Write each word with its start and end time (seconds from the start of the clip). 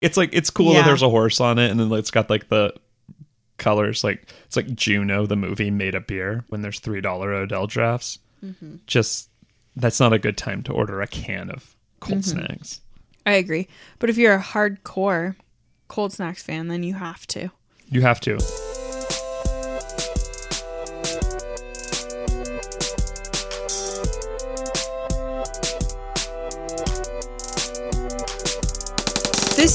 It's 0.00 0.16
like 0.16 0.30
it's 0.32 0.50
cool 0.50 0.72
Yeah. 0.72 0.80
that 0.82 0.86
there's 0.86 1.02
a 1.02 1.08
horse 1.10 1.40
on 1.40 1.58
it, 1.58 1.70
and 1.70 1.78
then 1.80 1.90
it's 1.92 2.10
got 2.10 2.30
like 2.30 2.48
the 2.48 2.72
colors. 3.56 4.04
Like 4.04 4.28
it's 4.46 4.56
like 4.56 4.74
Juno, 4.74 5.26
the 5.26 5.36
movie, 5.36 5.70
made 5.70 5.94
a 5.94 6.00
beer 6.00 6.44
when 6.48 6.62
there's 6.62 6.78
three 6.80 7.00
dollar 7.00 7.32
Odell 7.34 7.66
drafts. 7.66 8.18
Mm-hmm. 8.44 8.76
Just 8.86 9.30
that's 9.76 9.98
not 10.00 10.12
a 10.12 10.18
good 10.18 10.36
time 10.36 10.62
to 10.64 10.72
order 10.72 11.00
a 11.00 11.06
can 11.06 11.50
of 11.50 11.74
cold 12.00 12.20
Mm-hmm. 12.20 12.38
snacks. 12.38 12.80
I 13.26 13.32
agree. 13.32 13.68
But 13.98 14.08
if 14.10 14.16
you're 14.16 14.34
a 14.34 14.42
hardcore 14.42 15.36
cold 15.88 16.12
snacks 16.12 16.42
fan, 16.42 16.68
then 16.68 16.82
you 16.82 16.94
have 16.94 17.26
to. 17.28 17.50
You 17.90 18.02
have 18.02 18.20
to. 18.20 18.38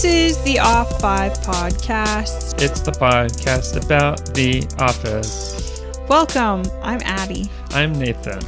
This 0.04 0.36
is 0.36 0.44
the 0.44 0.60
Off 0.60 1.00
Five 1.00 1.32
podcast. 1.44 2.62
It's 2.62 2.82
the 2.82 2.92
podcast 2.92 3.82
about 3.82 4.36
the 4.36 4.68
office. 4.78 5.82
Welcome. 6.10 6.70
I'm 6.82 7.00
Addie. 7.04 7.50
I'm 7.70 7.98
Nathan. 7.98 8.42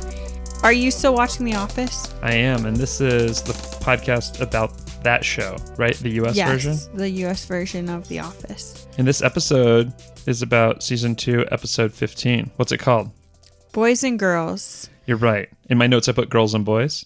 Are 0.64 0.74
you 0.74 0.92
still 0.92 1.14
watching 1.14 1.46
The 1.46 1.56
Office? 1.56 2.14
I 2.22 2.34
am, 2.34 2.66
and 2.66 2.76
this 2.76 3.00
is 3.00 3.42
the 3.42 3.54
podcast 3.54 4.42
about 4.42 4.78
that 5.04 5.24
show, 5.24 5.56
right? 5.78 5.96
The 5.96 6.10
US 6.26 6.36
yes, 6.36 6.50
version. 6.50 6.98
the 6.98 7.10
US 7.24 7.46
version 7.46 7.88
of 7.88 8.06
The 8.10 8.20
Office. 8.20 8.86
And 8.98 9.08
this 9.08 9.22
episode 9.22 9.94
is 10.26 10.42
about 10.42 10.84
season 10.84 11.16
two, 11.16 11.46
episode 11.52 11.94
15. 11.94 12.52
What's 12.58 12.74
it 12.74 12.80
called? 12.80 13.12
Boys 13.72 14.04
and 14.04 14.20
girls. 14.20 14.90
You're 15.06 15.16
right. 15.16 15.48
In 15.70 15.78
my 15.78 15.88
notes, 15.88 16.10
I 16.10 16.12
put 16.12 16.30
girls 16.30 16.54
and 16.54 16.66
boys. 16.66 17.06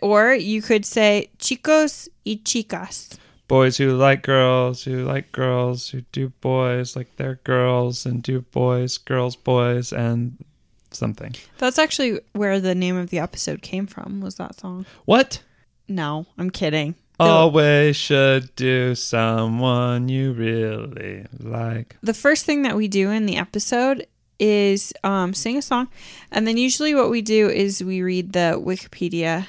Or 0.00 0.32
you 0.32 0.62
could 0.62 0.86
say 0.86 1.28
chicos 1.38 2.08
y 2.24 2.40
chicas. 2.42 3.18
Boys 3.46 3.76
who 3.76 3.92
like 3.94 4.22
girls, 4.22 4.84
who 4.84 5.04
like 5.04 5.30
girls, 5.32 5.90
who 5.90 6.00
do 6.12 6.30
boys 6.40 6.96
like 6.96 7.14
they're 7.16 7.40
girls, 7.44 8.06
and 8.06 8.22
do 8.22 8.40
boys, 8.40 8.96
girls, 8.98 9.36
boys, 9.36 9.92
and 9.92 10.42
something. 10.90 11.34
That's 11.58 11.78
actually 11.78 12.20
where 12.32 12.58
the 12.58 12.74
name 12.74 12.96
of 12.96 13.10
the 13.10 13.18
episode 13.18 13.60
came 13.62 13.86
from, 13.86 14.20
was 14.20 14.36
that 14.36 14.58
song. 14.58 14.86
What? 15.04 15.42
No, 15.88 16.26
I'm 16.38 16.50
kidding. 16.50 16.94
The- 17.18 17.24
Always 17.26 17.96
should 17.96 18.54
do 18.56 18.94
someone 18.94 20.08
you 20.08 20.32
really 20.32 21.26
like. 21.38 21.96
the 22.02 22.14
first 22.14 22.44
thing 22.46 22.62
that 22.62 22.74
we 22.76 22.88
do 22.88 23.10
in 23.10 23.26
the 23.26 23.36
episode 23.36 24.06
is 24.40 24.92
um, 25.04 25.32
sing 25.34 25.56
a 25.58 25.62
song, 25.62 25.88
and 26.32 26.46
then 26.48 26.56
usually 26.56 26.94
what 26.94 27.10
we 27.10 27.22
do 27.22 27.48
is 27.48 27.84
we 27.84 28.02
read 28.02 28.32
the 28.32 28.60
Wikipedia 28.60 29.46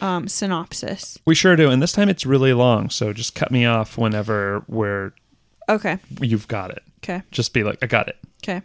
um, 0.00 0.28
synopsis. 0.28 1.18
We 1.26 1.34
sure 1.34 1.56
do, 1.56 1.70
and 1.70 1.82
this 1.82 1.92
time 1.92 2.08
it's 2.08 2.24
really 2.26 2.52
long, 2.52 2.90
so 2.90 3.12
just 3.12 3.34
cut 3.34 3.50
me 3.50 3.66
off 3.66 3.96
whenever 3.98 4.64
we're 4.68 5.12
Okay. 5.68 5.98
you've 6.20 6.48
got 6.48 6.70
it. 6.70 6.82
Okay. 6.98 7.22
Just 7.30 7.52
be 7.52 7.62
like, 7.64 7.78
I 7.82 7.86
got 7.86 8.08
it. 8.08 8.16
Okay. 8.42 8.62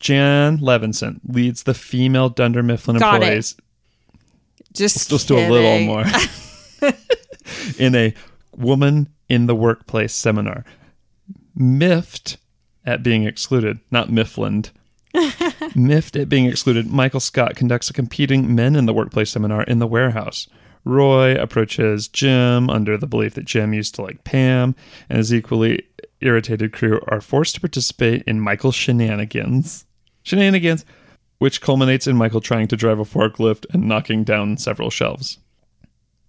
Jan 0.00 0.58
Levinson 0.58 1.20
leads 1.28 1.62
the 1.64 1.74
female 1.74 2.28
Dunder 2.30 2.62
Mifflin 2.62 2.98
Got 2.98 3.16
it. 3.16 3.22
employees. 3.24 3.56
Just 4.72 5.10
Let's 5.10 5.24
do 5.24 5.36
a 5.38 5.48
little 5.50 5.80
more. 5.80 6.04
in 7.78 7.94
a 7.94 8.14
woman 8.56 9.08
in 9.28 9.46
the 9.46 9.54
workplace 9.54 10.14
seminar. 10.14 10.64
Miffed 11.54 12.36
at 12.86 13.02
being 13.02 13.24
excluded, 13.24 13.80
not 13.90 14.08
Mifflined. 14.08 14.70
Miffed 15.74 16.16
at 16.16 16.28
being 16.28 16.46
excluded, 16.46 16.86
Michael 16.86 17.20
Scott 17.20 17.56
conducts 17.56 17.90
a 17.90 17.92
competing 17.92 18.54
men 18.54 18.76
in 18.76 18.86
the 18.86 18.94
workplace 18.94 19.30
seminar 19.30 19.62
in 19.64 19.78
the 19.78 19.86
warehouse. 19.86 20.48
Roy 20.84 21.34
approaches 21.34 22.08
Jim 22.08 22.70
under 22.70 22.96
the 22.96 23.06
belief 23.06 23.34
that 23.34 23.44
Jim 23.44 23.74
used 23.74 23.94
to 23.96 24.02
like 24.02 24.24
Pam, 24.24 24.74
and 25.08 25.18
his 25.18 25.32
equally 25.32 25.86
irritated 26.20 26.72
crew 26.72 27.00
are 27.08 27.20
forced 27.20 27.54
to 27.54 27.60
participate 27.60 28.22
in 28.26 28.40
Michael's 28.40 28.74
shenanigans. 28.74 29.84
Shenanigans, 30.22 30.84
which 31.38 31.60
culminates 31.60 32.06
in 32.06 32.16
Michael 32.16 32.40
trying 32.40 32.68
to 32.68 32.76
drive 32.76 32.98
a 32.98 33.04
forklift 33.04 33.66
and 33.72 33.88
knocking 33.88 34.24
down 34.24 34.56
several 34.56 34.90
shelves. 34.90 35.38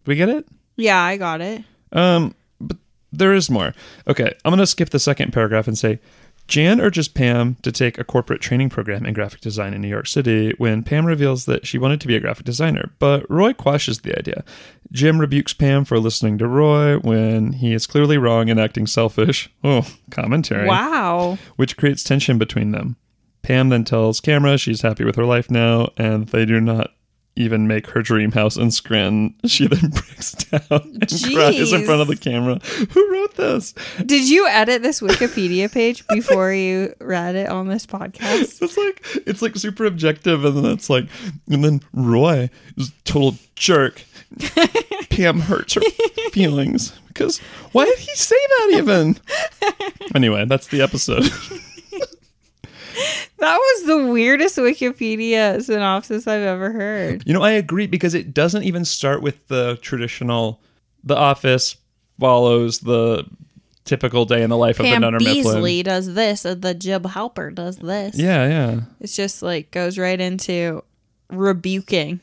We 0.06 0.16
get 0.16 0.30
it? 0.30 0.48
Yeah, 0.78 1.02
I 1.02 1.18
got 1.18 1.42
it. 1.42 1.64
Um, 1.92 2.34
but 2.60 2.78
there 3.12 3.34
is 3.34 3.50
more. 3.50 3.74
Okay, 4.08 4.34
I'm 4.44 4.52
gonna 4.52 4.66
skip 4.66 4.90
the 4.90 5.00
second 5.00 5.32
paragraph 5.34 5.68
and 5.68 5.78
say 5.78 6.00
Jan 6.48 6.82
urges 6.82 7.08
Pam 7.08 7.56
to 7.62 7.72
take 7.72 7.98
a 7.98 8.04
corporate 8.04 8.42
training 8.42 8.70
program 8.70 9.06
in 9.06 9.14
graphic 9.14 9.40
design 9.40 9.74
in 9.74 9.82
New 9.82 9.88
York 9.88 10.06
City 10.08 10.54
when 10.58 10.84
Pam 10.84 11.06
reveals 11.06 11.46
that 11.46 11.66
she 11.66 11.78
wanted 11.78 12.02
to 12.02 12.08
be 12.08 12.16
a 12.16 12.20
graphic 12.20 12.46
designer, 12.46 12.92
but 13.00 13.30
Roy 13.30 13.54
quashes 13.54 14.00
the 14.02 14.18
idea. 14.18 14.44
Jim 14.92 15.20
rebukes 15.20 15.54
Pam 15.54 15.86
for 15.86 15.98
listening 15.98 16.38
to 16.40 16.48
Roy 16.48 16.98
when 17.00 17.54
he 17.54 17.74
is 17.74 17.88
clearly 17.88 18.18
wrong 18.18 18.50
and 18.50 18.60
acting 18.60 18.86
selfish. 18.86 19.50
Oh, 19.64 19.88
commentary 20.10 20.68
Wow. 20.68 21.38
which 21.56 21.78
creates 21.78 22.04
tension 22.04 22.38
between 22.38 22.72
them. 22.72 22.98
Pam 23.44 23.70
then 23.70 23.86
tells 23.86 24.20
Camera 24.20 24.58
she's 24.58 24.82
happy 24.82 25.06
with 25.06 25.16
her 25.16 25.26
life 25.26 25.50
now, 25.50 25.90
and 25.98 26.28
they 26.28 26.46
do 26.46 26.60
not 26.60 26.92
even 27.36 27.68
make 27.68 27.88
her 27.88 28.02
dream 28.02 28.32
house 28.32 28.58
in 28.58 28.72
Scranton. 28.72 29.36
She 29.46 29.68
then 29.68 29.90
breaks 29.90 30.34
down 30.34 30.62
and 30.72 31.10
cries 31.10 31.74
in 31.74 31.86
front 31.86 32.02
of 32.02 32.08
the 32.08 32.16
camera. 32.16 32.56
Who 32.92 33.12
wrote 33.12 33.36
this? 33.36 33.74
Did 34.06 34.30
you 34.30 34.48
edit 34.48 34.82
this 34.82 35.02
Wikipedia 35.02 35.72
page 35.72 36.08
before 36.08 36.54
you 36.54 36.94
read 37.00 37.36
it 37.36 37.50
on 37.50 37.68
this 37.68 37.86
podcast? 37.86 38.62
It's 38.62 38.78
like 38.78 39.06
it's 39.28 39.42
like 39.42 39.56
super 39.56 39.86
objective, 39.86 40.46
and 40.46 40.58
then 40.58 40.66
it's 40.66 40.90
like, 40.90 41.06
and 41.50 41.64
then 41.64 41.82
Roy 41.94 42.50
is 42.78 42.90
a 42.90 43.04
total 43.04 43.36
jerk. 43.56 44.04
Pam 45.10 45.42
hurts 45.42 45.74
her 45.74 45.82
feelings 46.32 46.94
because 47.10 47.40
why 47.74 47.86
did 47.86 48.00
he 48.00 48.16
say 48.16 48.36
that 48.36 48.72
even? 48.78 49.20
Anyway, 50.16 50.46
that's 50.46 50.68
the 50.68 50.82
episode. 50.82 51.30
That 53.38 53.58
was 53.58 53.88
the 53.88 54.06
weirdest 54.06 54.58
Wikipedia 54.58 55.64
synopsis 55.64 56.28
I've 56.28 56.44
ever 56.44 56.72
heard. 56.72 57.24
You 57.26 57.34
know, 57.34 57.42
I 57.42 57.52
agree 57.52 57.88
because 57.88 58.14
it 58.14 58.34
doesn't 58.34 58.64
even 58.64 58.86
start 58.86 59.22
with 59.22 59.48
the 59.48 59.80
traditional. 59.82 60.62
The 61.04 61.18
Office 61.18 61.78
follows 62.20 62.80
the 62.80 63.26
typical 63.84 64.26
day 64.26 64.44
in 64.44 64.50
the 64.50 64.58
life 64.58 64.80
of 64.80 64.86
Pam 64.86 64.98
a 64.98 65.06
Dunder 65.08 65.20
Mifflin. 65.20 65.58
Beesly 65.58 65.84
does 65.84 66.14
this, 66.14 66.46
and 66.46 66.62
the 66.62 66.74
Jim 66.74 67.04
Halpert 67.04 67.56
does 67.56 67.78
this. 67.78 68.16
Yeah, 68.18 68.48
yeah. 68.48 68.82
It's 69.00 69.16
just 69.16 69.42
like 69.42 69.72
goes 69.72 69.98
right 69.98 70.20
into 70.20 70.84
rebuking. 71.32 72.22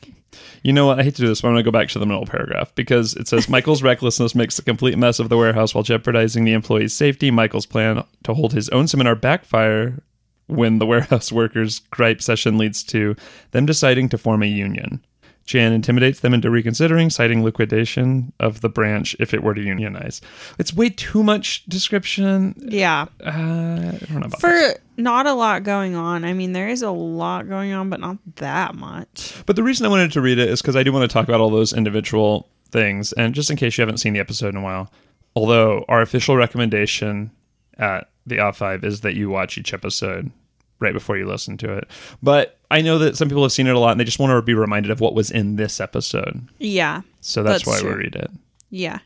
You 0.63 0.73
know 0.73 0.85
what? 0.85 0.99
I 0.99 1.03
hate 1.03 1.15
to 1.15 1.21
do 1.21 1.27
this, 1.27 1.41
but 1.41 1.49
I'm 1.49 1.53
going 1.55 1.63
to 1.63 1.71
go 1.71 1.77
back 1.77 1.89
to 1.89 1.99
the 1.99 2.05
middle 2.05 2.25
paragraph 2.25 2.73
because 2.75 3.15
it 3.15 3.27
says 3.27 3.49
Michael's 3.49 3.83
recklessness 3.83 4.35
makes 4.35 4.59
a 4.59 4.63
complete 4.63 4.97
mess 4.97 5.19
of 5.19 5.29
the 5.29 5.37
warehouse 5.37 5.73
while 5.73 5.83
jeopardizing 5.83 6.45
the 6.45 6.53
employees' 6.53 6.93
safety. 6.93 7.31
Michael's 7.31 7.65
plan 7.65 8.03
to 8.23 8.33
hold 8.33 8.53
his 8.53 8.69
own 8.69 8.87
seminar 8.87 9.15
backfire 9.15 10.01
when 10.49 10.79
the 10.79 10.85
warehouse 10.85 11.31
workers' 11.31 11.79
gripe 11.91 12.21
session 12.21 12.57
leads 12.57 12.83
to 12.85 13.15
them 13.51 13.65
deciding 13.65 14.09
to 14.09 14.17
form 14.17 14.43
a 14.43 14.47
union. 14.47 15.03
Jan 15.45 15.73
intimidates 15.73 16.19
them 16.19 16.35
into 16.35 16.51
reconsidering, 16.51 17.09
citing 17.09 17.43
liquidation 17.43 18.31
of 18.39 18.61
the 18.61 18.69
branch 18.69 19.15
if 19.19 19.33
it 19.33 19.41
were 19.41 19.55
to 19.55 19.61
unionize. 19.61 20.21
It's 20.59 20.75
way 20.75 20.91
too 20.91 21.23
much 21.23 21.65
description. 21.65 22.53
Yeah. 22.57 23.07
Uh, 23.25 23.29
I 23.31 23.97
don't 23.97 24.11
know 24.11 24.17
about 24.27 24.39
For 24.39 24.51
this. 24.51 24.77
not 24.97 25.25
a 25.25 25.33
lot 25.33 25.63
going 25.63 25.95
on. 25.95 26.23
I 26.23 26.33
mean, 26.33 26.53
there 26.53 26.67
is 26.69 26.83
a 26.83 26.91
lot 26.91 27.49
going 27.49 27.73
on, 27.73 27.89
but 27.89 27.99
not 27.99 28.17
that 28.35 28.75
much. 28.75 29.33
But 29.47 29.55
the 29.55 29.63
reason 29.63 29.87
I 29.87 29.89
wanted 29.89 30.11
to 30.11 30.21
read 30.21 30.37
it 30.37 30.49
is 30.49 30.61
because 30.61 30.75
I 30.75 30.83
do 30.83 30.93
want 30.93 31.09
to 31.09 31.11
talk 31.11 31.27
about 31.27 31.41
all 31.41 31.49
those 31.49 31.73
individual 31.73 32.47
things. 32.69 33.11
And 33.13 33.33
just 33.33 33.49
in 33.49 33.57
case 33.57 33.75
you 33.75 33.81
haven't 33.81 33.97
seen 33.97 34.13
the 34.13 34.19
episode 34.19 34.49
in 34.49 34.57
a 34.57 34.61
while, 34.61 34.91
although 35.35 35.83
our 35.89 36.03
official 36.03 36.35
recommendation 36.35 37.31
at 37.79 38.07
the 38.27 38.39
Off 38.39 38.57
Five 38.57 38.83
is 38.83 39.01
that 39.01 39.15
you 39.15 39.31
watch 39.31 39.57
each 39.57 39.73
episode 39.73 40.31
right 40.79 40.93
before 40.93 41.17
you 41.17 41.25
listen 41.27 41.57
to 41.57 41.77
it. 41.77 41.87
But 42.23 42.57
I 42.71 42.81
know 42.81 42.97
that 42.99 43.17
some 43.17 43.27
people 43.29 43.43
have 43.43 43.51
seen 43.51 43.67
it 43.67 43.75
a 43.75 43.79
lot 43.79 43.91
and 43.91 43.99
they 43.99 44.03
just 44.05 44.19
want 44.19 44.31
to 44.31 44.41
be 44.41 44.53
reminded 44.53 44.91
of 44.91 44.99
what 45.01 45.13
was 45.15 45.29
in 45.31 45.55
this 45.57 45.79
episode. 45.79 46.47
Yeah. 46.59 47.01
So 47.21 47.43
that's, 47.43 47.63
That's 47.65 47.67
why 47.67 47.79
true. 47.81 47.97
we 47.97 48.03
read 48.03 48.15
it. 48.15 48.31
Yeah. 48.69 48.99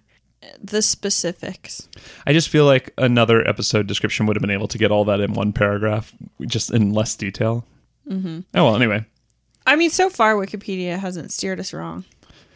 The 0.61 0.81
specifics. 0.81 1.87
I 2.27 2.33
just 2.33 2.49
feel 2.49 2.65
like 2.65 2.93
another 2.97 3.47
episode 3.47 3.87
description 3.87 4.25
would 4.25 4.35
have 4.35 4.41
been 4.41 4.51
able 4.51 4.67
to 4.67 4.77
get 4.77 4.91
all 4.91 5.05
that 5.05 5.19
in 5.21 5.33
one 5.33 5.53
paragraph, 5.53 6.13
just 6.45 6.69
in 6.71 6.93
less 6.93 7.15
detail. 7.15 7.65
Mm-hmm. 8.09 8.39
Oh, 8.53 8.65
well, 8.65 8.75
anyway. 8.75 9.05
I 9.65 9.77
mean, 9.77 9.89
so 9.89 10.09
far 10.09 10.35
Wikipedia 10.35 10.99
hasn't 10.99 11.31
steered 11.31 11.61
us 11.61 11.71
wrong, 11.71 12.03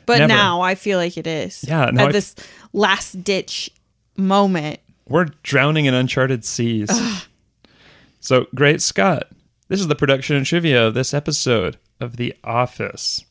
but 0.05 0.17
Never. 0.17 0.27
now 0.27 0.59
I 0.59 0.75
feel 0.75 0.97
like 0.99 1.17
it 1.17 1.25
is. 1.27 1.63
Yeah, 1.65 1.85
at 1.87 1.97
I- 1.97 2.11
this 2.11 2.35
last 2.73 3.23
ditch 3.23 3.69
moment. 4.17 4.81
We're 5.07 5.27
drowning 5.43 5.85
in 5.85 5.93
uncharted 5.93 6.43
seas. 6.43 6.89
So, 8.19 8.47
great 8.55 8.81
Scott. 8.81 9.29
This 9.67 9.79
is 9.79 9.87
the 9.87 9.95
production 9.95 10.35
and 10.35 10.45
trivia 10.45 10.87
of 10.87 10.93
this 10.93 11.13
episode 11.13 11.77
of 11.99 12.17
The 12.17 12.33
Office. 12.43 13.25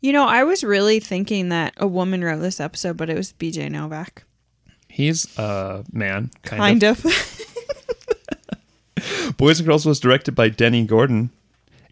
You 0.00 0.12
know, 0.12 0.26
I 0.26 0.44
was 0.44 0.62
really 0.62 1.00
thinking 1.00 1.48
that 1.48 1.74
a 1.76 1.86
woman 1.86 2.22
wrote 2.22 2.40
this 2.40 2.60
episode, 2.60 2.96
but 2.96 3.10
it 3.10 3.16
was 3.16 3.32
BJ 3.32 3.70
Novak. 3.70 4.24
He's 4.88 5.36
a 5.38 5.84
man, 5.92 6.30
kind, 6.42 6.60
Kind 6.60 6.82
of. 6.84 7.04
of. 7.04 7.44
Boys 9.36 9.60
and 9.60 9.66
Girls 9.66 9.86
was 9.86 10.00
directed 10.00 10.34
by 10.34 10.48
Dennie 10.48 10.84
Gordon. 10.86 11.30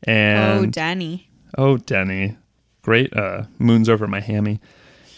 And 0.04 0.38
Oh, 0.58 0.62
And 0.64 0.72
Danny. 0.72 1.30
Oh, 1.56 1.76
Denny. 1.78 2.36
Great 2.82 3.16
uh, 3.16 3.44
moons 3.58 3.88
over 3.88 4.06
my 4.06 4.20
hammy. 4.20 4.60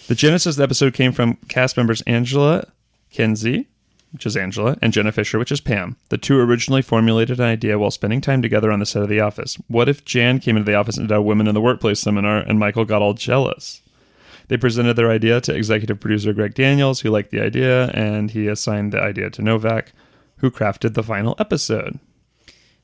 The 0.07 0.15
genesis 0.15 0.55
of 0.55 0.59
the 0.59 0.63
episode 0.65 0.95
came 0.95 1.13
from 1.13 1.35
cast 1.49 1.77
members 1.77 2.01
Angela 2.03 2.65
Kinsey, 3.11 3.69
which 4.13 4.27
is 4.27 4.37
Angela, 4.37 4.77
and 4.81 4.93
Jenna 4.93 5.13
Fischer, 5.13 5.39
which 5.39 5.53
is 5.53 5.61
Pam. 5.61 5.97
The 6.09 6.19
two 6.19 6.39
originally 6.39 6.83
formulated 6.83 7.39
an 7.41 7.47
idea 7.47 7.79
while 7.79 7.91
spending 7.91 8.21
time 8.21 8.41
together 8.43 8.71
on 8.73 8.81
the 8.81 8.87
set 8.87 9.03
of 9.03 9.09
The 9.09 9.21
Office. 9.21 9.57
What 9.69 9.89
if 9.89 10.05
Jan 10.05 10.39
came 10.41 10.57
into 10.57 10.71
the 10.71 10.77
office 10.79 10.97
and 10.97 11.09
did 11.09 11.15
a 11.15 11.23
Women 11.23 11.47
in 11.47 11.55
the 11.55 11.61
Workplace 11.61 12.01
seminar 12.01 12.39
and 12.39 12.59
Michael 12.59 12.85
got 12.85 13.03
all 13.03 13.15
jealous? 13.15 13.83
They 14.49 14.57
presented 14.57 14.95
their 14.95 15.11
idea 15.11 15.41
to 15.43 15.55
executive 15.55 16.01
producer 16.01 16.33
Greg 16.33 16.55
Daniels, 16.55 17.01
who 17.01 17.11
liked 17.11 17.31
the 17.31 17.41
idea, 17.43 17.89
and 17.89 18.31
he 18.31 18.47
assigned 18.49 18.93
the 18.93 19.01
idea 19.01 19.29
to 19.31 19.43
Novak, 19.43 19.93
who 20.39 20.51
crafted 20.51 20.95
the 20.95 21.03
final 21.03 21.37
episode. 21.39 21.99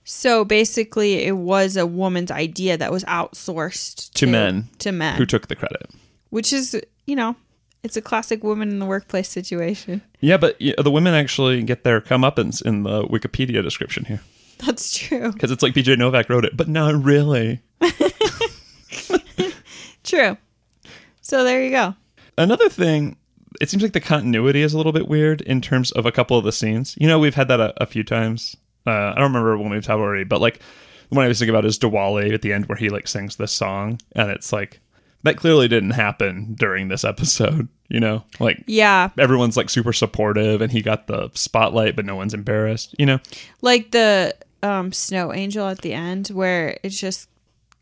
So 0.04 0.44
basically, 0.44 1.24
it 1.24 1.38
was 1.38 1.78
a 1.78 1.86
woman's 1.86 2.30
idea 2.30 2.76
that 2.76 2.92
was 2.92 3.04
outsourced 3.04 4.12
To 4.12 4.26
men. 4.26 4.68
To 4.80 4.92
men, 4.92 5.16
Who 5.16 5.24
took 5.24 5.48
the 5.48 5.56
credit? 5.56 5.90
which 6.28 6.52
is 6.52 6.78
you 7.06 7.16
know, 7.16 7.36
it's 7.84 7.96
a 7.96 8.02
classic 8.02 8.42
woman 8.42 8.70
in 8.70 8.78
the 8.80 8.86
workplace 8.86 9.28
situation. 9.28 10.02
Yeah, 10.20 10.38
but 10.38 10.58
the 10.58 10.90
women 10.90 11.14
actually 11.14 11.62
get 11.62 11.84
their 11.84 12.00
comeuppance 12.00 12.64
in 12.64 12.82
the 12.82 13.04
Wikipedia 13.04 13.62
description 13.62 14.06
here. 14.06 14.20
That's 14.58 14.96
true. 14.96 15.30
Because 15.32 15.50
it's 15.50 15.62
like 15.62 15.74
BJ 15.74 15.98
Novak 15.98 16.28
wrote 16.30 16.44
it, 16.44 16.56
but 16.56 16.66
not 16.68 16.94
really. 17.04 17.60
True. 20.04 20.36
So 21.22 21.44
there 21.44 21.62
you 21.64 21.70
go. 21.70 21.94
Another 22.38 22.68
thing, 22.68 23.16
it 23.60 23.68
seems 23.70 23.82
like 23.82 23.92
the 23.92 24.00
continuity 24.00 24.62
is 24.62 24.72
a 24.72 24.76
little 24.76 24.92
bit 24.92 25.08
weird 25.08 25.40
in 25.42 25.60
terms 25.60 25.90
of 25.92 26.06
a 26.06 26.12
couple 26.12 26.38
of 26.38 26.44
the 26.44 26.52
scenes. 26.52 26.94
You 26.98 27.08
know, 27.08 27.18
we've 27.18 27.34
had 27.34 27.48
that 27.48 27.60
a, 27.60 27.82
a 27.82 27.86
few 27.86 28.04
times. 28.04 28.56
Uh, 28.86 29.12
I 29.12 29.14
don't 29.14 29.32
remember 29.32 29.56
when 29.58 29.70
we've 29.70 29.84
had 29.84 29.98
already, 29.98 30.24
but 30.24 30.40
like 30.40 30.60
the 31.08 31.16
one 31.16 31.24
I 31.24 31.28
was 31.28 31.38
thinking 31.38 31.54
about 31.54 31.64
is 31.64 31.78
Diwali 31.78 32.32
at 32.32 32.42
the 32.42 32.52
end 32.52 32.66
where 32.66 32.76
he 32.76 32.90
like 32.90 33.08
sings 33.08 33.36
this 33.36 33.52
song, 33.52 33.98
and 34.12 34.30
it's 34.30 34.52
like 34.52 34.80
that 35.24 35.36
clearly 35.36 35.68
didn't 35.68 35.90
happen 35.90 36.54
during 36.58 36.88
this 36.88 37.04
episode. 37.04 37.68
You 37.88 38.00
know, 38.00 38.24
like 38.40 38.64
Yeah, 38.66 39.10
everyone's 39.18 39.56
like 39.58 39.68
super 39.68 39.92
supportive, 39.92 40.62
and 40.62 40.72
he 40.72 40.80
got 40.80 41.06
the 41.06 41.30
spotlight, 41.34 41.96
but 41.96 42.06
no 42.06 42.16
one's 42.16 42.32
embarrassed. 42.32 42.94
You 42.98 43.04
know, 43.06 43.18
like 43.60 43.90
the 43.90 44.34
um, 44.62 44.90
snow 44.92 45.34
angel 45.34 45.68
at 45.68 45.82
the 45.82 45.92
end, 45.92 46.28
where 46.28 46.78
it's 46.82 46.98
just 46.98 47.28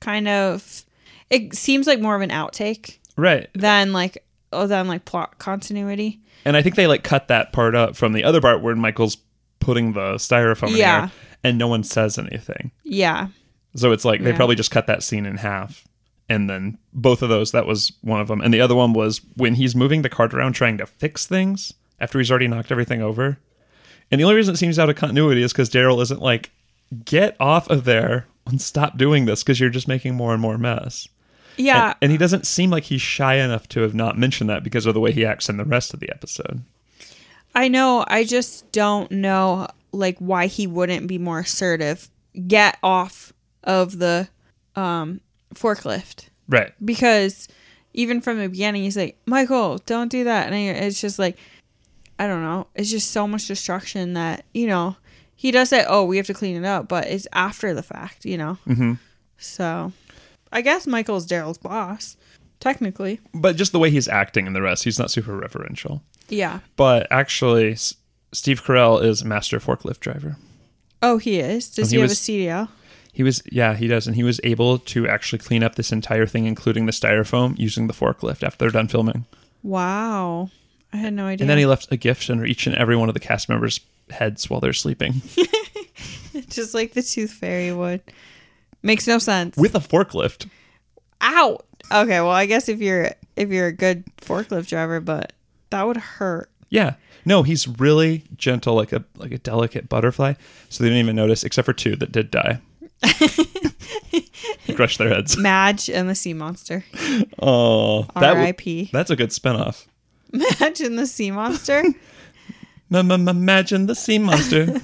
kind 0.00 0.26
of. 0.26 0.84
It 1.30 1.54
seems 1.54 1.86
like 1.86 2.00
more 2.00 2.14
of 2.16 2.20
an 2.20 2.28
outtake 2.30 2.98
right? 3.16 3.48
than 3.54 3.92
like 3.92 4.24
oh, 4.52 4.66
than 4.66 4.86
like 4.88 5.04
plot 5.04 5.38
continuity. 5.38 6.20
And 6.44 6.56
I 6.56 6.62
think 6.62 6.74
they 6.74 6.86
like 6.88 7.04
cut 7.04 7.28
that 7.28 7.52
part 7.52 7.74
up 7.76 7.94
from 7.96 8.12
the 8.12 8.24
other 8.24 8.40
part 8.40 8.60
where 8.60 8.74
Michael's 8.74 9.16
putting 9.60 9.92
the 9.92 10.14
styrofoam 10.16 10.76
Yeah. 10.76 11.04
in 11.04 11.06
there, 11.06 11.10
and 11.44 11.58
no 11.58 11.68
one 11.68 11.84
says 11.84 12.18
anything. 12.18 12.72
Yeah, 12.82 13.28
So 13.76 13.92
it's 13.92 14.04
like 14.04 14.20
they 14.22 14.30
Yeah. 14.30 14.36
probably 14.36 14.56
just 14.56 14.72
cut 14.72 14.88
that 14.88 15.02
scene 15.04 15.24
in 15.24 15.36
half. 15.38 15.84
And 16.28 16.48
then 16.48 16.78
both 16.92 17.22
of 17.22 17.28
those, 17.28 17.52
that 17.52 17.66
was 17.66 17.92
one 18.00 18.20
of 18.20 18.28
them. 18.28 18.40
And 18.40 18.54
the 18.54 18.60
other 18.60 18.74
one 18.74 18.92
was 18.92 19.20
when 19.36 19.54
he's 19.54 19.74
moving 19.74 20.02
the 20.02 20.08
cart 20.08 20.32
around 20.32 20.54
trying 20.54 20.78
to 20.78 20.86
fix 20.86 21.26
things 21.26 21.74
after 22.00 22.18
he's 22.18 22.30
already 22.30 22.48
knocked 22.48 22.72
everything 22.72 23.02
over. 23.02 23.38
And 24.10 24.20
the 24.20 24.24
only 24.24 24.36
reason 24.36 24.54
it 24.54 24.58
seems 24.58 24.78
out 24.78 24.90
of 24.90 24.96
continuity 24.96 25.42
is 25.42 25.52
because 25.52 25.70
Darryl 25.70 26.02
isn't 26.02 26.20
like, 26.22 26.50
get 27.04 27.36
off 27.40 27.68
of 27.70 27.84
there 27.84 28.26
and 28.46 28.60
stop 28.60 28.98
doing 28.98 29.24
this 29.24 29.42
because 29.42 29.58
you're 29.60 29.70
just 29.70 29.88
making 29.88 30.14
more 30.14 30.32
and 30.32 30.42
more 30.42 30.58
mess. 30.58 31.08
yeah. 31.56 31.86
And, 31.88 31.96
and 32.02 32.12
he 32.12 32.18
doesn't 32.18 32.46
seem 32.46 32.70
like 32.70 32.84
he's 32.84 33.00
shy 33.02 33.36
enough 33.36 33.68
to 33.68 33.80
have 33.80 33.94
not 33.94 34.18
mentioned 34.18 34.50
that 34.50 34.62
because 34.64 34.86
of 34.86 34.94
the 34.94 35.00
way 35.00 35.12
he 35.12 35.24
acts 35.24 35.48
in 35.48 35.56
the 35.56 35.64
rest 35.64 35.94
of 35.94 36.00
the 36.00 36.10
episode. 36.10 36.62
I 37.54 37.68
know. 37.68 38.04
I 38.08 38.24
just 38.24 38.70
don't 38.72 39.10
know 39.10 39.68
like 39.92 40.18
why 40.18 40.46
he 40.46 40.66
wouldn't 40.66 41.06
be 41.06 41.18
more 41.18 41.40
assertive. 41.40 42.08
Get 42.46 42.78
off 42.82 43.32
of 43.64 43.98
the 43.98 44.28
um 44.74 45.20
forklift 45.54 46.28
Right. 46.48 46.72
because 46.84 47.48
even 47.94 48.20
from 48.20 48.38
the 48.38 48.48
beginning 48.48 48.82
he's 48.84 48.96
like, 48.96 49.16
"Michael, 49.26 49.78
don't 49.86 50.08
do 50.10 50.24
that." 50.24 50.46
And 50.46 50.54
I, 50.54 50.58
it's 50.84 51.00
just 51.00 51.18
like 51.18 51.36
I 52.18 52.26
don't 52.26 52.42
know. 52.42 52.66
It's 52.74 52.90
just 52.90 53.10
so 53.10 53.26
much 53.26 53.46
destruction 53.48 54.12
that, 54.14 54.44
you 54.54 54.66
know, 54.66 54.96
he 55.34 55.50
does 55.50 55.70
say, 55.70 55.84
"Oh, 55.88 56.04
we 56.04 56.16
have 56.18 56.26
to 56.26 56.34
clean 56.34 56.56
it 56.56 56.64
up," 56.66 56.88
but 56.88 57.06
it's 57.08 57.26
after 57.32 57.74
the 57.74 57.82
fact, 57.82 58.24
you 58.24 58.36
know. 58.38 58.54
hmm 58.64 58.94
So, 59.38 59.92
I 60.52 60.60
guess 60.60 60.86
Michael's 60.86 61.26
Darryl's 61.26 61.58
boss, 61.58 62.16
technically. 62.60 63.18
But 63.34 63.56
just 63.56 63.72
the 63.72 63.78
way 63.80 63.90
he's 63.90 64.06
acting 64.08 64.46
and 64.46 64.54
the 64.54 64.62
rest, 64.62 64.84
he's 64.84 64.98
not 64.98 65.10
super 65.10 65.36
referential. 65.38 66.00
Yeah. 66.28 66.60
But 66.76 67.08
actually, 67.10 67.72
S- 67.72 67.94
Steve 68.32 68.62
Carell 68.62 69.02
is 69.02 69.24
master 69.24 69.58
forklift 69.58 70.00
driver. 70.00 70.36
Oh, 71.02 71.18
he 71.18 71.40
is. 71.40 71.68
Does 71.70 71.90
he 71.90 71.96
he, 71.96 72.02
have 72.02 72.10
a 72.10 72.14
CDL? 72.14 72.68
He 73.12 73.22
was, 73.22 73.42
yeah, 73.52 73.74
he 73.74 73.86
does, 73.88 74.06
and 74.06 74.16
he 74.16 74.22
was 74.22 74.40
able 74.42 74.78
to 74.78 75.06
actually 75.06 75.38
clean 75.38 75.62
up 75.62 75.74
this 75.74 75.92
entire 75.92 76.26
thing, 76.26 76.46
including 76.46 76.86
the 76.86 76.92
styrofoam, 76.92 77.58
using 77.58 77.86
the 77.86 77.92
forklift 77.92 78.42
after 78.42 78.58
they're 78.58 78.70
done 78.70 78.88
filming. 78.88 79.26
Wow. 79.62 80.50
I 80.92 80.96
had 80.96 81.12
no 81.12 81.26
idea. 81.26 81.44
And 81.44 81.50
then 81.50 81.58
he 81.58 81.66
left 81.66 81.92
a 81.92 81.96
gift 81.96 82.28
under 82.30 82.44
each 82.46 82.66
and 82.66 82.74
every 82.74 82.96
one 82.96 83.08
of 83.08 83.14
the 83.14 83.20
cast 83.20 83.48
members' 83.48 83.80
heads 84.10 84.48
while 84.50 84.60
they're 84.60 84.72
sleeping 84.72 85.22
just 86.48 86.74
like 86.74 86.92
the 86.92 87.02
tooth 87.02 87.32
fairy 87.32 87.72
would. 87.72 88.02
Makes 88.82 89.06
no 89.06 89.18
sense. 89.18 89.56
with 89.56 89.74
a 89.74 89.78
forklift. 89.78 90.48
Ow. 91.22 91.58
Okay, 91.90 92.20
well, 92.20 92.30
I 92.30 92.46
guess 92.46 92.68
if 92.68 92.80
you're 92.80 93.10
if 93.36 93.50
you're 93.50 93.68
a 93.68 93.72
good 93.72 94.04
forklift 94.20 94.68
driver, 94.68 95.00
but 95.00 95.32
that 95.70 95.86
would 95.86 95.96
hurt. 95.96 96.50
Yeah, 96.68 96.94
no, 97.24 97.42
he's 97.42 97.68
really 97.68 98.24
gentle, 98.36 98.74
like 98.74 98.92
a 98.92 99.04
like 99.16 99.32
a 99.32 99.38
delicate 99.38 99.88
butterfly. 99.88 100.34
So 100.68 100.82
they 100.82 100.90
didn't 100.90 101.04
even 101.04 101.16
notice, 101.16 101.44
except 101.44 101.66
for 101.66 101.72
two 101.72 101.96
that 101.96 102.12
did 102.12 102.30
die. 102.30 102.60
He 104.60 104.74
crushed 104.74 104.98
their 104.98 105.08
heads. 105.08 105.36
Madge 105.36 105.88
and 105.90 106.08
the 106.08 106.14
sea 106.14 106.34
monster. 106.34 106.84
Oh, 107.44 108.04
that 108.14 108.36
R.I.P. 108.36 108.90
that's 108.92 109.10
a 109.10 109.16
good 109.16 109.30
spinoff. 109.30 109.86
Madge 110.32 110.80
and 110.80 110.96
the 110.98 111.06
sea 111.06 111.30
monster. 111.32 111.82
Imagine 112.90 113.86
the 113.86 113.94
sea 113.94 114.18
monster. 114.18 114.80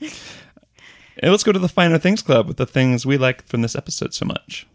and 0.00 1.30
let's 1.30 1.44
go 1.44 1.52
to 1.52 1.58
the 1.58 1.68
finer 1.68 1.98
things 1.98 2.22
club 2.22 2.48
with 2.48 2.56
the 2.56 2.66
things 2.66 3.06
we 3.06 3.16
like 3.18 3.46
from 3.46 3.62
this 3.62 3.76
episode 3.76 4.14
so 4.14 4.24
much. 4.26 4.66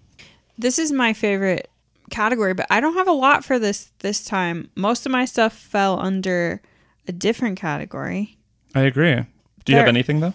this 0.57 0.79
is 0.79 0.91
my 0.91 1.11
favorite 1.11 1.69
category, 2.11 2.53
but 2.53 2.67
I 2.69 2.79
don't 2.79 2.93
have 2.93 3.07
a 3.09 3.11
lot 3.13 3.43
for 3.43 3.59
this 3.59 3.91
this 3.99 4.23
time. 4.23 4.69
Most 4.75 5.05
of 5.05 5.11
my 5.11 5.25
stuff 5.25 5.53
fell 5.53 5.99
under 5.99 6.61
a 7.07 7.11
different 7.11 7.59
category. 7.59 8.37
I 8.75 8.81
agree. 8.81 9.15
Do 9.65 9.73
you 9.73 9.77
have 9.79 9.87
anything 9.87 10.19
though? 10.21 10.33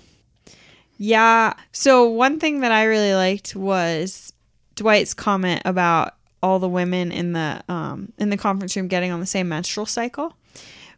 Yeah. 0.98 1.54
So 1.72 2.08
one 2.08 2.38
thing 2.38 2.60
that 2.60 2.72
I 2.72 2.84
really 2.84 3.14
liked 3.14 3.56
was 3.56 4.32
Dwight's 4.76 5.14
comment 5.14 5.62
about 5.64 6.14
all 6.42 6.58
the 6.58 6.68
women 6.68 7.12
in 7.12 7.32
the 7.32 7.62
um 7.68 8.12
in 8.18 8.30
the 8.30 8.36
conference 8.36 8.76
room 8.76 8.88
getting 8.88 9.12
on 9.12 9.20
the 9.20 9.26
same 9.26 9.48
menstrual 9.48 9.86
cycle. 9.86 10.36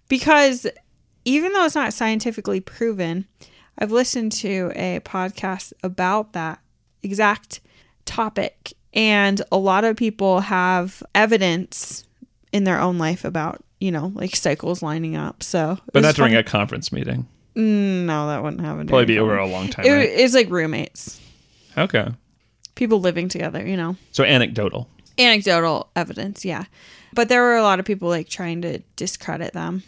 Because 0.09 0.67
even 1.25 1.53
though 1.53 1.65
it's 1.65 1.75
not 1.75 1.93
scientifically 1.95 2.61
proven, 2.61 3.27
I've 3.79 3.93
listened 3.93 4.33
to 4.33 4.73
a 4.75 5.01
podcast 5.01 5.73
about 5.83 6.33
that 6.35 6.61
exact 7.03 7.61
topic 8.05 8.75
and 8.93 9.41
a 9.51 9.57
lot 9.57 9.85
of 9.85 9.97
people 9.97 10.41
have 10.41 11.03
evidence 11.15 12.05
in 12.53 12.65
their 12.65 12.79
own 12.81 12.99
life 12.99 13.25
about, 13.25 13.63
you 13.81 13.91
know, 13.91 14.13
like 14.15 14.37
cycles 14.37 14.83
lining 14.83 15.17
up. 15.17 15.43
So 15.43 15.79
But 15.93 16.03
not 16.03 16.15
during 16.15 16.33
fun- 16.33 16.41
a 16.41 16.45
conference 16.45 16.93
meeting. 16.93 17.27
Mm, 17.57 18.05
no, 18.07 18.27
that 18.29 18.43
wouldn't 18.43 18.63
happen. 18.63 18.87
Probably 18.87 19.05
be 19.07 19.19
over 19.19 19.37
a 19.37 19.47
long 19.47 19.69
time. 19.69 19.87
It, 19.87 19.91
right? 19.93 20.09
it's 20.09 20.35
like 20.35 20.51
roommates, 20.51 21.21
Okay. 21.79 22.09
people 22.75 23.01
living 23.01 23.29
together, 23.29 23.65
you 23.67 23.77
know. 23.77 23.97
So 24.13 24.25
anecdotal. 24.25 24.89
Anecdotal 25.19 25.89
evidence, 25.95 26.45
yeah. 26.45 26.65
But 27.13 27.29
there 27.29 27.43
were 27.43 27.57
a 27.57 27.63
lot 27.63 27.79
of 27.79 27.85
people 27.85 28.09
like 28.09 28.29
trying 28.29 28.63
to 28.63 28.81
discredit 28.97 29.53
them. 29.53 29.85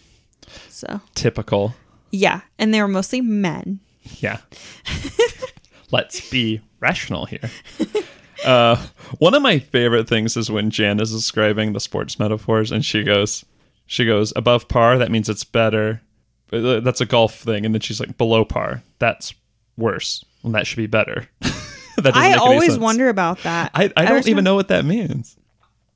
So, 0.68 1.00
Typical. 1.16 1.74
yeah. 2.12 2.42
And 2.58 2.72
they 2.72 2.80
were 2.80 2.86
mostly 2.88 3.20
men. 3.20 3.80
Yeah. 4.20 4.38
Let's 5.90 6.28
be 6.30 6.60
rational 6.80 7.26
here. 7.26 7.50
Uh, 8.44 8.76
one 9.18 9.32
of 9.34 9.40
my 9.40 9.58
favorite 9.58 10.06
things 10.06 10.36
is 10.36 10.50
when 10.50 10.68
Jan 10.68 11.00
is 11.00 11.10
describing 11.10 11.72
the 11.72 11.80
sports 11.80 12.18
metaphors 12.18 12.70
and 12.70 12.84
she 12.84 13.02
goes, 13.02 13.46
she 13.86 14.04
goes 14.04 14.30
above 14.36 14.68
par. 14.68 14.98
That 14.98 15.10
means 15.10 15.30
it's 15.30 15.42
better. 15.42 16.02
Uh, 16.52 16.80
That's 16.80 17.00
a 17.00 17.06
golf 17.06 17.34
thing, 17.38 17.64
and 17.66 17.74
then 17.74 17.80
she's 17.80 18.00
like 18.00 18.16
below 18.16 18.44
par. 18.44 18.82
That's 18.98 19.34
worse. 19.76 20.24
And 20.42 20.54
that 20.54 20.66
should 20.66 20.76
be 20.76 20.86
better. 20.86 21.28
that 21.96 22.14
I 22.16 22.34
always 22.34 22.78
wonder 22.78 23.08
about 23.08 23.42
that. 23.42 23.70
I, 23.74 23.92
I 23.96 24.04
don't 24.04 24.28
even 24.28 24.44
know 24.44 24.54
what 24.54 24.68
that 24.68 24.84
means. 24.84 25.36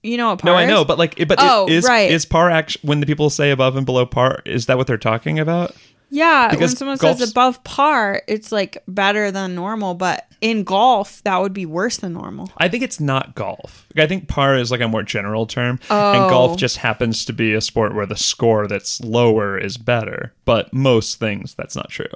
You 0.02 0.16
know 0.16 0.30
what 0.30 0.38
par 0.40 0.52
No, 0.52 0.57
I 0.57 0.64
know, 0.64 0.85
but 0.85 0.99
like, 0.99 1.16
but 1.28 1.38
Oh, 1.40 1.69
is 1.69 1.85
right. 1.85 2.11
is 2.11 2.25
par 2.25 2.50
act 2.50 2.78
when 2.83 3.00
the 3.00 3.07
people 3.07 3.28
say 3.30 3.50
above 3.50 3.76
and 3.76 3.85
below 3.85 4.07
par? 4.07 4.42
Is 4.47 4.66
that 4.66 4.78
what 4.78 4.87
they're 4.87 4.97
talking 4.99 5.38
about? 5.38 5.75
Yeah, 6.11 6.49
Because 6.50 6.71
when 6.73 6.76
someone 6.76 6.99
says 6.99 7.31
above 7.31 7.62
par, 7.62 8.23
it's 8.26 8.50
like 8.50 8.83
better 8.88 9.31
than 9.31 9.55
normal, 9.55 9.95
but 9.95 10.26
in 10.40 10.64
golf, 10.64 11.23
that 11.23 11.38
would 11.40 11.52
be 11.52 11.67
worse 11.67 11.99
than 11.99 12.14
normal. 12.14 12.50
I 12.59 12.69
think 12.69 12.83
it's 12.83 12.99
not 12.99 13.35
golf. 13.37 13.87
I 13.97 14.07
think 14.07 14.26
par 14.26 14.57
is 14.57 14.71
like 14.73 14.81
a 14.81 14.88
more 14.88 15.02
general 15.05 15.47
term, 15.47 15.79
Oh. 15.88 16.12
and 16.12 16.29
golf 16.31 16.52
oh. 16.52 16.57
just 16.57 16.79
happens 16.79 17.25
to 17.26 17.33
be 17.33 17.55
a 17.55 17.61
sport 17.61 17.95
where 17.95 18.07
the 18.07 18.17
score 18.17 18.67
that's 18.67 19.00
lower 19.02 19.57
is 19.57 19.76
better. 19.76 20.33
But 20.45 20.73
most 20.73 21.21
things 21.21 21.55
that's 21.55 21.76
not 21.76 21.90
true. 21.90 22.07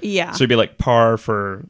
Yeah. 0.00 0.30
So 0.32 0.36
it'd 0.36 0.48
be 0.48 0.56
like 0.56 0.78
par 0.78 1.16
for, 1.18 1.66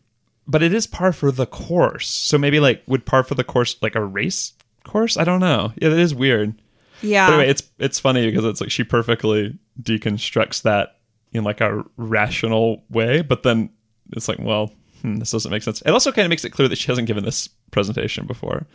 but 0.47 0.63
it 0.63 0.73
is 0.73 0.87
par 0.87 1.13
for 1.13 1.33
the 1.33 1.47
course. 1.47 2.07
So 2.09 2.39
maybe 2.39 2.61
like 2.61 2.83
would 2.87 3.05
par 3.05 3.25
for 3.25 3.35
the 3.35 3.45
course 3.45 3.77
like 3.83 3.97
a 3.97 4.05
race 4.05 4.53
course? 4.85 5.17
I 5.17 5.25
don't 5.25 5.41
know. 5.41 5.73
Yeah, 5.81 5.89
that 5.89 5.99
is 5.99 6.15
weird. 6.15 6.55
yeah. 7.03 7.27
But 7.27 7.35
anyway, 7.35 7.51
it's 7.51 7.63
it's 7.79 7.99
funny 7.99 8.27
because 8.31 8.45
it's 8.45 8.61
like 8.61 8.71
she 8.71 8.85
perfectly 8.85 9.59
deconstructs 9.83 10.63
that 10.63 10.97
in 11.35 11.45
like 11.45 11.61
a 11.61 11.85
rational 11.97 12.83
way, 12.89 13.21
but 13.23 13.43
then 13.43 13.71
it's 14.13 14.29
like, 14.29 14.39
well, 14.41 14.73
hmm, 15.03 15.17
this 15.17 15.31
doesn't 15.31 15.51
make 15.51 15.63
sense. 15.63 15.83
It 15.83 15.91
also 15.91 16.13
kind 16.13 16.25
of 16.25 16.31
makes 16.31 16.45
it 16.45 16.51
clear 16.51 16.69
that 16.69 16.79
she 16.79 16.87
hasn't 16.87 17.07
given 17.09 17.25
this 17.25 17.49
presentation 17.73 18.27
before, 18.27 18.67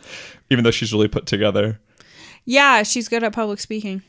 even 0.50 0.62
though 0.62 0.70
she's 0.70 0.92
really 0.92 1.08
put 1.08 1.26
together. 1.26 1.80
Yeah, 2.44 2.82
she's 2.82 3.08
good 3.08 3.24
at 3.24 3.32
public 3.32 3.58
speaking. 3.60 4.02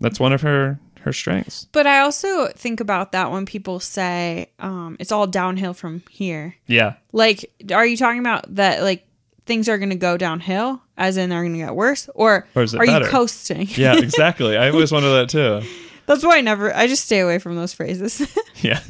That's 0.00 0.18
one 0.18 0.32
of 0.32 0.40
her 0.42 0.80
her 1.02 1.12
strengths. 1.14 1.66
But 1.72 1.86
I 1.86 2.00
also 2.00 2.48
think 2.48 2.80
about 2.80 3.12
that 3.12 3.30
when 3.30 3.46
people 3.46 3.80
say 3.80 4.50
um, 4.58 4.96
it's 5.00 5.12
all 5.12 5.26
downhill 5.26 5.72
from 5.72 6.02
here. 6.10 6.56
Yeah. 6.66 6.94
Like, 7.12 7.50
are 7.72 7.86
you 7.86 7.96
talking 7.96 8.20
about 8.20 8.54
that? 8.56 8.82
Like, 8.82 9.06
things 9.46 9.66
are 9.68 9.78
going 9.78 9.90
to 9.90 9.96
go 9.96 10.18
downhill, 10.18 10.82
as 10.98 11.16
in 11.16 11.30
they're 11.30 11.40
going 11.40 11.54
to 11.54 11.58
get 11.58 11.74
worse, 11.74 12.08
or, 12.14 12.46
Or 12.54 12.62
are 12.64 12.66
better? 12.86 13.04
you 13.06 13.10
coasting? 13.10 13.66
Yeah, 13.70 13.96
exactly. 13.98 14.58
I 14.58 14.68
always 14.68 14.92
wonder 14.92 15.10
that 15.14 15.30
too. 15.30 15.66
That's 16.06 16.24
why 16.24 16.38
I 16.38 16.40
never. 16.40 16.74
I 16.74 16.86
just 16.86 17.04
stay 17.04 17.20
away 17.20 17.38
from 17.38 17.56
those 17.56 17.72
phrases. 17.72 18.20
Yeah. 18.62 18.80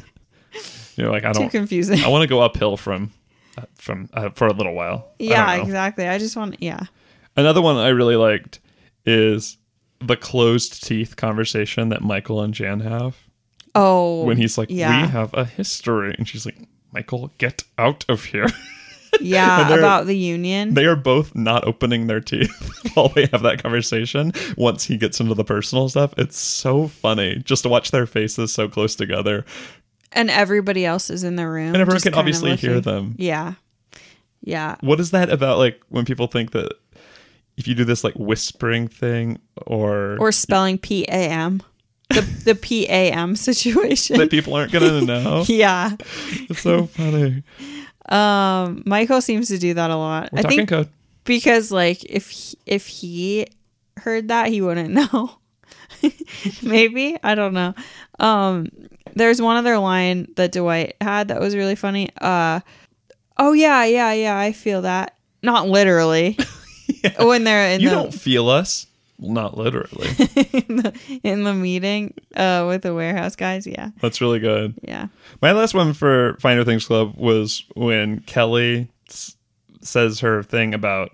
You're 0.97 1.09
like, 1.09 1.23
I 1.23 1.31
don't. 1.31 1.45
Too 1.45 1.57
confusing. 1.57 2.03
I 2.03 2.09
want 2.09 2.23
to 2.23 2.27
go 2.27 2.41
uphill 2.41 2.75
from 2.75 3.11
uh, 3.57 3.61
from 3.75 4.09
uh, 4.13 4.29
for 4.31 4.47
a 4.47 4.53
little 4.53 4.73
while. 4.73 5.07
Yeah, 5.19 5.55
don't 5.57 5.65
exactly. 5.65 6.07
I 6.07 6.17
just 6.17 6.35
want. 6.35 6.61
Yeah. 6.61 6.81
Another 7.37 7.61
one 7.61 7.77
I 7.77 7.87
really 7.89 8.17
liked 8.17 8.59
is 9.05 9.57
the 9.99 10.17
closed 10.17 10.83
teeth 10.85 11.15
conversation 11.15 11.89
that 11.89 12.01
Michael 12.01 12.41
and 12.41 12.53
Jan 12.53 12.81
have 12.81 13.15
Oh. 13.73 14.25
when 14.25 14.35
he's 14.35 14.57
like, 14.57 14.69
yeah. 14.69 15.03
"We 15.05 15.07
have 15.11 15.33
a 15.33 15.45
history," 15.45 16.13
and 16.17 16.27
she's 16.27 16.45
like, 16.45 16.57
"Michael, 16.91 17.31
get 17.37 17.63
out 17.77 18.03
of 18.09 18.25
here." 18.25 18.47
yeah, 19.21 19.73
about 19.73 20.05
the 20.05 20.17
union. 20.17 20.73
they 20.73 20.85
are 20.85 20.95
both 20.95 21.35
not 21.35 21.65
opening 21.67 22.07
their 22.07 22.21
teeth 22.21 22.51
while 22.93 23.09
they 23.09 23.25
have 23.27 23.41
that 23.43 23.61
conversation. 23.61 24.31
Once 24.57 24.85
he 24.85 24.97
gets 24.97 25.19
into 25.19 25.33
the 25.33 25.43
personal 25.43 25.89
stuff, 25.89 26.13
it's 26.17 26.37
so 26.37 26.87
funny 26.87 27.35
just 27.43 27.63
to 27.63 27.69
watch 27.69 27.91
their 27.91 28.05
faces 28.05 28.53
so 28.53 28.67
close 28.69 28.95
together, 28.95 29.45
and 30.13 30.29
everybody 30.29 30.85
else 30.85 31.09
is 31.09 31.23
in 31.23 31.35
the 31.35 31.47
room. 31.47 31.69
and 31.73 31.77
everyone 31.77 32.01
can 32.01 32.13
obviously 32.13 32.55
hear 32.55 32.79
them. 32.79 33.15
Yeah. 33.17 33.53
Yeah. 34.43 34.75
What 34.81 34.99
is 34.99 35.11
that 35.11 35.29
about? 35.29 35.57
Like 35.59 35.81
when 35.89 36.05
people 36.05 36.27
think 36.27 36.51
that 36.51 36.71
if 37.57 37.67
you 37.67 37.75
do 37.75 37.83
this 37.85 38.03
like 38.03 38.15
whispering 38.15 38.87
thing 38.87 39.39
or 39.67 40.17
Or 40.19 40.31
spelling 40.31 40.77
P 40.77 41.03
A 41.03 41.11
M. 41.29 41.61
The 42.09 42.21
the 42.45 42.55
P 42.55 42.85
A 42.87 43.11
M 43.11 43.35
situation. 43.49 44.17
that 44.17 44.31
people 44.31 44.53
aren't 44.55 44.71
gonna 44.71 45.01
know. 45.01 45.43
yeah. 45.47 45.91
It's 46.49 46.61
so 46.61 46.87
funny. 46.87 47.43
Um 48.09 48.83
Michael 48.85 49.21
seems 49.21 49.47
to 49.49 49.57
do 49.57 49.73
that 49.75 49.91
a 49.91 49.95
lot. 49.95 50.29
We're 50.31 50.39
I 50.39 50.41
think 50.43 50.69
code. 50.69 50.89
because 51.23 51.71
like 51.71 52.03
if 52.05 52.29
he, 52.29 52.57
if 52.65 52.87
he 52.87 53.47
heard 53.97 54.27
that 54.29 54.47
he 54.47 54.61
wouldn't 54.61 54.89
know. 55.13 55.37
Maybe, 56.63 57.17
I 57.23 57.35
don't 57.35 57.53
know. 57.53 57.73
Um 58.19 58.67
there's 59.15 59.41
one 59.41 59.57
other 59.57 59.77
line 59.77 60.27
that 60.35 60.51
Dwight 60.53 60.95
had 61.01 61.27
that 61.29 61.39
was 61.39 61.55
really 61.55 61.75
funny. 61.75 62.09
Uh 62.19 62.61
oh 63.37 63.53
yeah, 63.53 63.83
yeah, 63.85 64.13
yeah, 64.13 64.37
I 64.37 64.51
feel 64.51 64.81
that. 64.83 65.15
Not 65.43 65.67
literally. 65.67 66.37
When 67.19 67.45
they're 67.45 67.71
in 67.73 67.81
You 67.81 67.89
the 67.89 67.95
don't 67.95 68.13
feel 68.13 68.47
us. 68.49 68.85
Not 69.21 69.55
literally. 69.57 70.07
in 70.51 70.75
the 70.77 71.19
in 71.23 71.43
the 71.43 71.53
meeting 71.53 72.15
uh 72.35 72.65
with 72.67 72.81
the 72.81 72.93
warehouse 72.93 73.35
guys, 73.35 73.67
yeah. 73.67 73.91
That's 74.01 74.19
really 74.19 74.39
good. 74.39 74.73
Yeah. 74.81 75.07
My 75.41 75.51
last 75.51 75.73
one 75.73 75.93
for 75.93 76.35
Finer 76.39 76.63
Things 76.63 76.85
Club 76.87 77.13
was 77.17 77.63
when 77.75 78.21
Kelly 78.21 78.89
s- 79.07 79.35
says 79.81 80.19
her 80.21 80.41
thing 80.43 80.73
about 80.73 81.11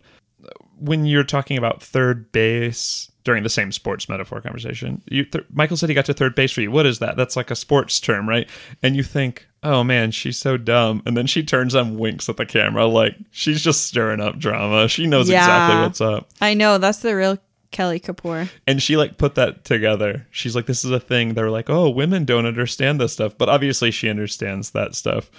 when 0.79 1.05
you're 1.05 1.23
talking 1.23 1.57
about 1.57 1.83
third 1.83 2.31
base 2.31 3.11
during 3.23 3.43
the 3.43 3.49
same 3.49 3.73
sports 3.73 4.07
metaphor 4.07 4.39
conversation. 4.39 5.01
You, 5.09 5.25
th- 5.25 5.43
Michael 5.51 5.75
said 5.75 5.89
he 5.89 5.95
got 5.95 6.05
to 6.05 6.13
third 6.13 6.33
base 6.33 6.51
for 6.53 6.61
you. 6.61 6.71
What 6.71 6.85
is 6.85 6.99
that? 6.99 7.17
That's 7.17 7.35
like 7.35 7.51
a 7.51 7.55
sports 7.57 7.99
term, 7.99 8.29
right? 8.29 8.47
And 8.81 8.95
you 8.95 9.03
think, 9.03 9.47
oh 9.63 9.83
man, 9.83 10.11
she's 10.11 10.37
so 10.37 10.55
dumb. 10.55 11.03
And 11.05 11.17
then 11.17 11.27
she 11.27 11.43
turns 11.43 11.73
and 11.73 11.99
winks 11.99 12.29
at 12.29 12.37
the 12.37 12.45
camera 12.45 12.85
like 12.85 13.17
she's 13.31 13.61
just 13.61 13.85
stirring 13.85 14.21
up 14.21 14.37
drama. 14.39 14.87
She 14.87 15.07
knows 15.07 15.29
exactly 15.29 15.81
what's 15.81 15.99
up. 15.99 16.29
I 16.39 16.53
know, 16.53 16.77
that's 16.77 16.99
the 16.99 17.15
real 17.17 17.37
Kelly 17.71 17.99
Kapoor. 17.99 18.49
and 18.65 18.81
she 18.81 18.95
like 18.97 19.17
put 19.17 19.35
that 19.35 19.65
together 19.65 20.25
she's 20.31 20.55
like 20.55 20.65
this 20.67 20.85
is 20.85 20.91
a 20.91 20.99
thing 20.99 21.33
they're 21.33 21.51
like 21.51 21.69
oh 21.69 21.89
women 21.89 22.23
don't 22.25 22.45
understand 22.45 22.99
this 22.99 23.13
stuff 23.13 23.37
but 23.37 23.49
obviously 23.49 23.91
she 23.91 24.09
understands 24.09 24.71
that 24.71 24.95
stuff 24.95 25.29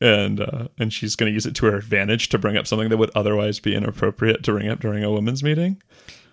and 0.00 0.40
uh, 0.40 0.68
and 0.78 0.92
she's 0.92 1.14
going 1.14 1.30
to 1.30 1.34
use 1.34 1.46
it 1.46 1.54
to 1.56 1.66
her 1.66 1.76
advantage 1.76 2.28
to 2.30 2.38
bring 2.38 2.56
up 2.56 2.66
something 2.66 2.88
that 2.88 2.96
would 2.96 3.10
otherwise 3.14 3.60
be 3.60 3.74
inappropriate 3.74 4.42
to 4.42 4.52
bring 4.52 4.68
up 4.68 4.80
during 4.80 5.04
a 5.04 5.10
women's 5.10 5.42
meeting 5.42 5.80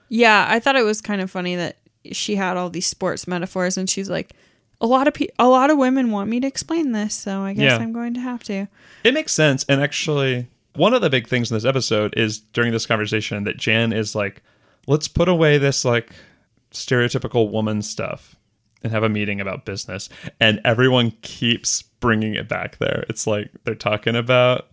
Yeah, 0.09 0.45
I 0.49 0.59
thought 0.59 0.75
it 0.75 0.83
was 0.85 1.01
kind 1.01 1.21
of 1.21 1.29
funny 1.29 1.55
that 1.55 1.77
she 2.11 2.35
had 2.35 2.57
all 2.57 2.69
these 2.69 2.87
sports 2.87 3.27
metaphors 3.27 3.77
and 3.77 3.89
she's 3.89 4.09
like 4.09 4.33
a 4.79 4.87
lot 4.87 5.07
of 5.07 5.13
pe- 5.13 5.27
a 5.37 5.47
lot 5.47 5.69
of 5.69 5.77
women 5.77 6.11
want 6.11 6.27
me 6.29 6.39
to 6.39 6.47
explain 6.47 6.91
this, 6.91 7.13
so 7.13 7.41
I 7.43 7.53
guess 7.53 7.63
Yeah. 7.63 7.77
I'm 7.77 7.93
going 7.93 8.13
to 8.15 8.19
have 8.19 8.41
to. 8.45 8.67
it 9.03 9.13
makes 9.13 9.31
sense 9.33 9.63
and 9.69 9.79
actually 9.81 10.47
one 10.75 10.93
of 10.93 11.01
the 11.01 11.09
big 11.09 11.27
things 11.27 11.51
in 11.51 11.55
this 11.55 11.65
episode 11.65 12.13
is 12.17 12.39
during 12.39 12.71
this 12.71 12.85
conversation 12.87 13.43
that 13.43 13.57
jan 13.57 13.91
is 13.93 14.15
like 14.15 14.41
let's 14.91 15.07
put 15.07 15.27
away 15.27 15.57
this 15.57 15.83
like 15.85 16.11
stereotypical 16.71 17.51
woman 17.51 17.81
stuff 17.81 18.35
and 18.83 18.91
have 18.91 19.03
a 19.03 19.09
meeting 19.09 19.39
about 19.41 19.65
business 19.65 20.09
and 20.39 20.59
everyone 20.65 21.11
keeps 21.21 21.81
bringing 21.99 22.33
it 22.35 22.47
back 22.47 22.77
there 22.77 23.05
it's 23.09 23.27
like 23.27 23.49
they're 23.63 23.75
talking 23.75 24.15
about 24.15 24.67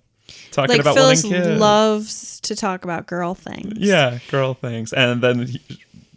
talking 0.50 0.72
Like 0.72 0.80
about 0.80 0.94
Phyllis 0.94 1.24
loves 1.24 2.40
to 2.40 2.54
talk 2.54 2.84
about 2.84 3.06
girl 3.06 3.34
things. 3.34 3.74
Yeah, 3.78 4.18
girl 4.30 4.54
things. 4.54 4.92
And 4.92 5.22
then 5.22 5.46
he, 5.46 5.60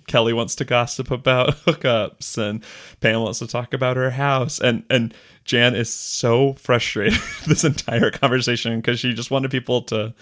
Kelly 0.07 0.33
wants 0.33 0.55
to 0.55 0.65
gossip 0.65 1.11
about 1.11 1.55
hookups, 1.65 2.37
and 2.37 2.63
Pam 2.99 3.21
wants 3.21 3.39
to 3.39 3.47
talk 3.47 3.73
about 3.73 3.97
her 3.97 4.11
house, 4.11 4.59
and 4.59 4.83
and 4.89 5.13
Jan 5.45 5.75
is 5.75 5.91
so 5.91 6.53
frustrated 6.53 7.19
this 7.47 7.63
entire 7.63 8.11
conversation 8.11 8.79
because 8.79 8.99
she 8.99 9.13
just 9.13 9.31
wanted 9.31 9.51
people 9.51 9.81
to 9.83 10.13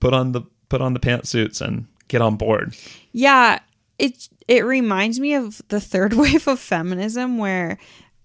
put 0.00 0.12
on 0.12 0.32
the 0.32 0.42
put 0.68 0.80
on 0.80 0.94
the 0.94 1.00
pantsuits 1.00 1.60
and 1.60 1.86
get 2.08 2.22
on 2.22 2.36
board. 2.36 2.76
Yeah, 3.12 3.60
it 3.98 4.28
it 4.48 4.64
reminds 4.64 5.20
me 5.20 5.34
of 5.34 5.62
the 5.68 5.80
third 5.80 6.12
wave 6.14 6.46
of 6.48 6.60
feminism 6.60 7.38
where 7.38 7.78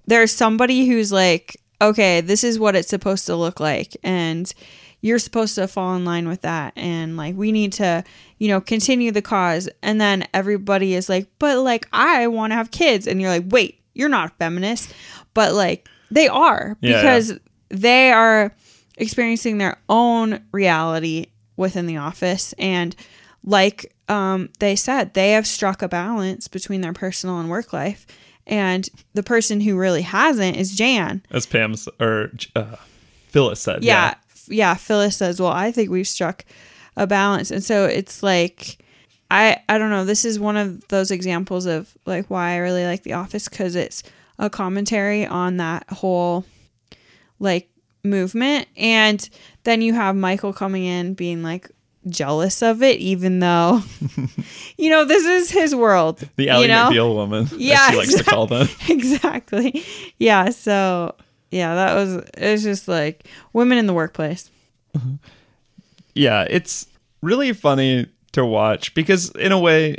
there's 0.05 0.31
somebody 0.31 0.87
who's 0.87 1.11
like, 1.11 1.57
okay, 1.81 2.21
this 2.21 2.43
is 2.43 2.59
what 2.59 2.75
it's 2.75 2.89
supposed 2.89 3.25
to 3.27 3.35
look 3.35 3.59
like 3.59 3.95
and 4.03 4.51
you're 5.01 5.19
supposed 5.19 5.55
to 5.55 5.67
fall 5.67 5.95
in 5.95 6.03
line 6.03 6.27
with 6.27 6.41
that 6.41 6.73
and 6.75 7.15
like 7.15 7.35
we 7.35 7.51
need 7.53 7.71
to, 7.71 8.03
you 8.37 8.49
know, 8.49 8.59
continue 8.59 9.11
the 9.11 9.21
cause 9.21 9.69
and 9.81 10.01
then 10.01 10.27
everybody 10.33 10.93
is 10.93 11.07
like, 11.07 11.27
but 11.39 11.59
like 11.59 11.87
I 11.93 12.27
want 12.27 12.51
to 12.51 12.55
have 12.55 12.71
kids 12.71 13.07
and 13.07 13.21
you're 13.21 13.29
like, 13.29 13.45
"Wait, 13.47 13.79
you're 13.93 14.09
not 14.09 14.31
a 14.31 14.35
feminist." 14.35 14.93
But 15.33 15.53
like 15.53 15.87
they 16.11 16.27
are 16.27 16.75
Yeah, 16.81 16.97
because 16.97 17.39
they 17.69 18.11
are 18.11 18.53
experiencing 18.97 19.57
their 19.57 19.77
own 19.87 20.41
reality 20.51 21.27
within 21.55 21.85
the 21.85 21.97
office 21.97 22.53
and 22.57 22.95
like 23.43 23.93
um, 24.07 24.49
they 24.59 24.75
said 24.75 25.13
they 25.13 25.31
have 25.31 25.47
struck 25.47 25.81
a 25.81 25.87
balance 25.87 26.47
between 26.47 26.81
their 26.81 26.93
personal 26.93 27.39
and 27.39 27.49
work 27.49 27.73
life. 27.73 28.05
And 28.47 28.89
the 29.13 29.21
person 29.21 29.61
who 29.61 29.77
really 29.77 30.01
hasn't 30.01 30.57
is 30.57 30.75
jan. 30.75 31.21
As 31.29 31.45
Pam's 31.45 31.87
or 31.99 32.31
uh, 32.55 32.75
Phyllis 33.27 33.61
said. 33.61 33.83
yeah 33.83 34.15
yeah. 34.47 34.73
phyllis 34.73 35.17
says 35.17 35.39
well 35.39 35.51
i 35.51 35.71
think 35.71 35.91
we've 35.91 36.07
struck 36.07 36.43
a 36.97 37.05
balance. 37.07 37.51
And 37.51 37.63
so 37.63 37.85
it's 37.85 38.23
like 38.23 38.83
i 39.31 39.61
i 39.69 39.77
don't 39.77 39.91
know 39.91 40.03
this 40.03 40.25
is 40.25 40.39
one 40.39 40.57
of 40.57 40.87
those 40.87 41.11
examples 41.11 41.65
of 41.65 41.95
like 42.05 42.29
why 42.29 42.53
i 42.53 42.57
really 42.57 42.85
like 42.85 43.03
the 43.03 43.13
office 43.13 43.47
because 43.47 43.75
it's 43.75 44.03
a 44.39 44.49
commentary 44.49 45.25
on 45.25 45.57
that 45.57 45.87
whole 45.89 46.45
like 47.39 47.69
movement. 48.03 48.67
And 48.75 49.29
then 49.63 49.81
you 49.83 49.93
have 49.93 50.15
michael 50.15 50.53
coming 50.53 50.83
in 50.83 51.13
being 51.13 51.43
like 51.43 51.69
jealous 52.09 52.61
of 52.61 52.81
it 52.83 52.99
even 52.99 53.39
though 53.39 53.81
you 54.77 54.89
know 54.89 55.05
this 55.05 55.25
is 55.25 55.51
his 55.51 55.75
world 55.75 56.27
The 56.35 56.49
Ally 56.49 56.61
you 56.63 56.67
know? 56.67 56.89
McBeal 56.89 57.15
woman, 57.15 57.47
Yeah, 57.55 57.89
she 57.91 57.97
likes 57.97 58.15
to 58.15 58.23
call 58.23 58.47
them. 58.47 58.67
exactly 58.89 59.83
yeah 60.17 60.49
so 60.49 61.15
yeah 61.51 61.75
that 61.75 61.95
was 61.95 62.15
it 62.15 62.51
was 62.51 62.63
just 62.63 62.87
like 62.87 63.25
women 63.53 63.77
in 63.77 63.87
the 63.87 63.93
workplace 63.93 64.49
yeah, 66.13 66.45
it's 66.49 66.87
really 67.21 67.53
funny 67.53 68.07
to 68.31 68.45
watch 68.45 68.93
because 68.93 69.29
in 69.31 69.51
a 69.51 69.59
way 69.59 69.97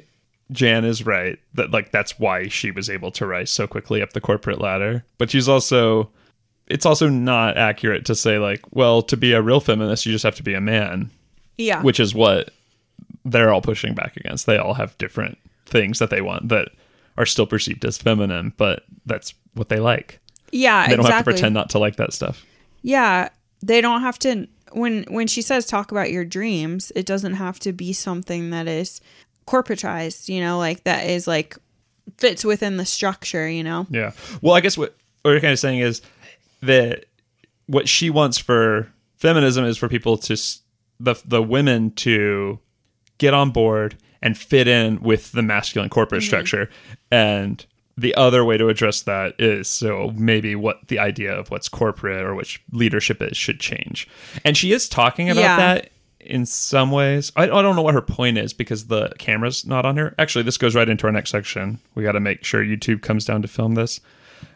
Jan 0.52 0.84
is 0.84 1.04
right 1.06 1.38
that 1.54 1.70
like 1.70 1.90
that's 1.92 2.18
why 2.18 2.48
she 2.48 2.70
was 2.70 2.90
able 2.90 3.10
to 3.12 3.26
rise 3.26 3.50
so 3.50 3.66
quickly 3.66 4.02
up 4.02 4.12
the 4.12 4.20
corporate 4.20 4.60
ladder. 4.60 5.04
But 5.18 5.30
she's 5.30 5.48
also 5.48 6.10
it's 6.66 6.86
also 6.86 7.08
not 7.08 7.56
accurate 7.56 8.04
to 8.06 8.14
say 8.14 8.38
like, 8.38 8.60
well, 8.70 9.02
to 9.02 9.16
be 9.16 9.32
a 9.32 9.42
real 9.42 9.60
feminist 9.60 10.06
you 10.06 10.12
just 10.12 10.24
have 10.24 10.36
to 10.36 10.42
be 10.42 10.54
a 10.54 10.60
man, 10.60 11.10
yeah 11.60 11.82
which 11.82 12.00
is 12.00 12.14
what 12.14 12.50
they're 13.24 13.52
all 13.52 13.60
pushing 13.62 13.94
back 13.94 14.16
against. 14.16 14.46
They 14.46 14.56
all 14.56 14.74
have 14.74 14.96
different 14.98 15.36
things 15.66 15.98
that 15.98 16.08
they 16.10 16.20
want 16.22 16.48
that 16.48 16.70
are 17.18 17.26
still 17.26 17.46
perceived 17.46 17.84
as 17.84 17.98
feminine, 17.98 18.54
but 18.56 18.84
that's 19.04 19.34
what 19.54 19.68
they 19.68 19.78
like. 19.78 20.18
yeah 20.52 20.86
They 20.88 20.96
don't 20.96 21.00
exactly 21.00 21.14
have 21.16 21.24
to 21.24 21.30
pretend 21.30 21.54
not 21.54 21.70
to 21.70 21.78
like 21.78 21.96
that 21.96 22.12
stuff. 22.12 22.44
yeah 22.82 23.28
they 23.62 23.80
don't 23.82 24.00
have 24.00 24.18
to 24.20 24.46
when 24.72 25.04
when 25.10 25.26
she 25.26 25.42
says 25.42 25.66
talk 25.66 25.90
about 25.92 26.10
your 26.10 26.24
dreams 26.24 26.90
it 26.96 27.04
doesn't 27.04 27.34
have 27.34 27.58
to 27.60 27.72
be 27.72 27.92
something 27.92 28.50
that 28.50 28.66
is 28.66 29.00
corporatized 29.46 30.28
you 30.28 30.40
know 30.40 30.56
like 30.56 30.84
that 30.84 31.06
is 31.06 31.26
like 31.26 31.56
fits 32.18 32.44
within 32.44 32.76
the 32.76 32.84
structure, 32.84 33.48
you 33.48 33.62
know. 33.62 33.86
Yeah. 33.90 34.12
Well, 34.42 34.54
I 34.54 34.60
guess 34.60 34.76
what, 34.76 34.94
what 35.22 35.30
you're 35.30 35.40
kind 35.40 35.52
of 35.52 35.58
saying 35.58 35.78
is 35.78 36.02
that 36.62 37.04
what 37.66 37.88
she 37.88 38.10
wants 38.10 38.36
for 38.36 38.90
feminism 39.16 39.64
is 39.64 39.76
for 39.78 39.88
people 39.88 40.16
to 40.18 40.36
the 41.00 41.20
the 41.24 41.42
women 41.42 41.90
to 41.92 42.60
get 43.18 43.34
on 43.34 43.50
board 43.50 43.96
and 44.22 44.36
fit 44.36 44.68
in 44.68 45.00
with 45.02 45.32
the 45.32 45.42
masculine 45.42 45.88
corporate 45.88 46.22
mm-hmm. 46.22 46.28
structure. 46.28 46.70
And 47.10 47.64
the 47.96 48.14
other 48.14 48.44
way 48.44 48.56
to 48.56 48.68
address 48.68 49.02
that 49.02 49.34
is 49.38 49.68
so 49.68 50.12
maybe 50.16 50.54
what 50.54 50.88
the 50.88 50.98
idea 50.98 51.34
of 51.34 51.50
what's 51.50 51.68
corporate 51.68 52.24
or 52.24 52.34
which 52.34 52.62
leadership 52.72 53.20
is 53.20 53.36
should 53.36 53.60
change. 53.60 54.08
And 54.44 54.56
she 54.56 54.72
is 54.72 54.88
talking 54.88 55.28
about 55.28 55.42
Yeah. 55.42 55.56
that 55.56 55.90
in 56.20 56.46
some 56.46 56.90
ways. 56.90 57.32
I, 57.34 57.44
I 57.44 57.62
don't 57.62 57.76
know 57.76 57.82
what 57.82 57.94
her 57.94 58.02
point 58.02 58.38
is 58.38 58.52
because 58.52 58.86
the 58.86 59.10
camera's 59.18 59.66
not 59.66 59.84
on 59.84 59.96
her. 59.96 60.14
Actually 60.18 60.44
this 60.44 60.58
goes 60.58 60.74
right 60.74 60.88
into 60.88 61.06
our 61.06 61.12
next 61.12 61.30
section. 61.30 61.78
We 61.94 62.02
got 62.02 62.12
to 62.12 62.20
make 62.20 62.44
sure 62.44 62.62
youtube 62.64 63.02
comes 63.02 63.24
down 63.24 63.42
to 63.42 63.48
film 63.48 63.74
this 63.74 64.00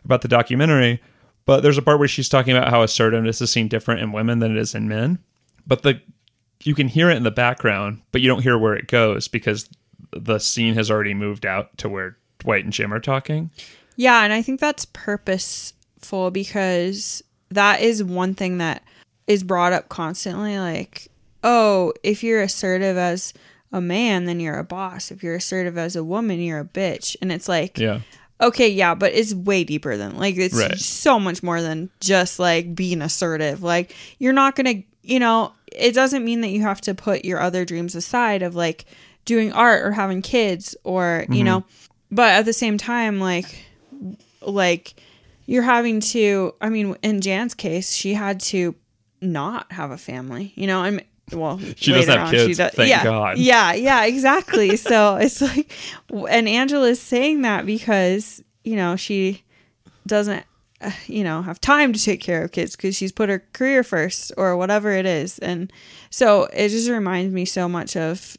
about 0.04 0.22
the 0.22 0.28
documentary. 0.28 1.02
But 1.46 1.62
there's 1.62 1.78
a 1.78 1.82
part 1.82 1.98
where 1.98 2.08
she's 2.08 2.28
talking 2.28 2.56
about 2.56 2.70
how 2.70 2.82
assertiveness 2.82 3.42
is 3.42 3.50
seen 3.50 3.68
different 3.68 4.00
in 4.00 4.12
women 4.12 4.38
than 4.38 4.52
it 4.52 4.58
is 4.58 4.74
in 4.74 4.88
men. 4.88 5.18
But 5.66 5.82
the 5.82 6.00
you 6.64 6.74
can 6.74 6.88
hear 6.88 7.10
it 7.10 7.16
in 7.16 7.22
the 7.22 7.30
background 7.30 8.00
but 8.12 8.20
you 8.20 8.28
don't 8.28 8.42
hear 8.42 8.58
where 8.58 8.74
it 8.74 8.88
goes 8.88 9.28
because 9.28 9.68
the 10.12 10.38
scene 10.38 10.74
has 10.74 10.90
already 10.90 11.14
moved 11.14 11.44
out 11.46 11.76
to 11.78 11.88
where 11.88 12.16
dwight 12.40 12.64
and 12.64 12.72
jim 12.72 12.92
are 12.92 13.00
talking 13.00 13.50
Yeah, 13.96 14.22
and 14.24 14.32
I 14.32 14.42
think 14.42 14.58
that's 14.60 14.86
purposeful 14.86 16.30
because 16.30 17.22
that 17.50 17.80
is 17.80 18.02
one 18.02 18.34
thing 18.34 18.58
that 18.58 18.82
is 19.26 19.42
brought 19.44 19.72
up 19.72 19.88
constantly 19.88 20.58
like, 20.58 21.08
oh, 21.44 21.92
if 22.02 22.24
you're 22.24 22.42
assertive 22.42 22.96
as 22.96 23.32
a 23.72 23.80
man, 23.80 24.24
then 24.24 24.40
you're 24.40 24.58
a 24.58 24.64
boss. 24.64 25.10
If 25.10 25.22
you're 25.22 25.36
assertive 25.36 25.78
as 25.78 25.94
a 25.96 26.02
woman, 26.04 26.40
you're 26.40 26.60
a 26.60 26.64
bitch. 26.64 27.16
And 27.22 27.30
it's 27.30 27.48
like, 27.48 27.78
yeah 27.78 28.00
okay, 28.40 28.68
yeah, 28.68 28.94
but 28.96 29.12
it's 29.14 29.32
way 29.32 29.62
deeper 29.62 29.96
than 29.96 30.16
like 30.18 30.36
it's 30.36 30.54
Right. 30.56 30.76
so 30.78 31.20
much 31.20 31.42
more 31.42 31.62
than 31.62 31.88
just 32.00 32.38
like 32.40 32.74
being 32.74 33.00
assertive. 33.00 33.62
Like 33.62 33.94
you're 34.18 34.32
not 34.32 34.56
going 34.56 34.82
to, 34.82 34.88
you 35.04 35.18
know, 35.18 35.52
it 35.66 35.94
doesn't 35.94 36.24
mean 36.24 36.40
that 36.40 36.48
you 36.48 36.62
have 36.62 36.80
to 36.82 36.94
put 36.94 37.24
your 37.24 37.40
other 37.40 37.64
dreams 37.64 37.94
aside 37.94 38.42
of 38.42 38.54
like 38.54 38.86
doing 39.24 39.52
art 39.52 39.82
or 39.84 39.92
having 39.92 40.22
kids 40.22 40.76
or, 40.84 41.26
you 41.28 41.36
mm-hmm. 41.36 41.44
know, 41.44 41.64
but 42.10 42.32
at 42.32 42.44
the 42.44 42.52
same 42.52 42.78
time 42.78 43.20
like 43.20 43.66
like 44.40 44.94
you're 45.46 45.62
having 45.62 46.00
to 46.00 46.54
I 46.60 46.68
mean 46.68 46.96
in 47.02 47.20
Jan's 47.20 47.54
case, 47.54 47.92
she 47.92 48.14
had 48.14 48.40
to 48.40 48.74
not 49.20 49.70
have 49.72 49.90
a 49.90 49.98
family, 49.98 50.52
you 50.56 50.66
know, 50.66 50.84
and 50.84 51.04
well, 51.32 51.58
She 51.76 51.92
doesn't 51.92 52.12
have 52.16 52.28
on 52.28 52.32
kids, 52.32 52.58
does- 52.58 52.72
thank 52.72 52.88
yeah, 52.88 53.04
God. 53.04 53.38
Yeah, 53.38 53.72
yeah, 53.74 54.04
exactly. 54.06 54.76
so 54.76 55.16
it's 55.16 55.40
like, 55.40 55.72
and 56.10 56.48
Angela's 56.48 57.00
saying 57.00 57.42
that 57.42 57.66
because 57.66 58.42
you 58.62 58.76
know 58.76 58.96
she 58.96 59.42
doesn't, 60.06 60.44
you 61.06 61.24
know, 61.24 61.42
have 61.42 61.60
time 61.60 61.92
to 61.92 62.02
take 62.02 62.20
care 62.20 62.42
of 62.44 62.52
kids 62.52 62.76
because 62.76 62.96
she's 62.96 63.12
put 63.12 63.28
her 63.28 63.44
career 63.52 63.82
first 63.82 64.32
or 64.36 64.56
whatever 64.56 64.92
it 64.92 65.06
is, 65.06 65.38
and 65.38 65.72
so 66.10 66.44
it 66.52 66.68
just 66.68 66.88
reminds 66.88 67.32
me 67.32 67.44
so 67.44 67.68
much 67.68 67.96
of 67.96 68.36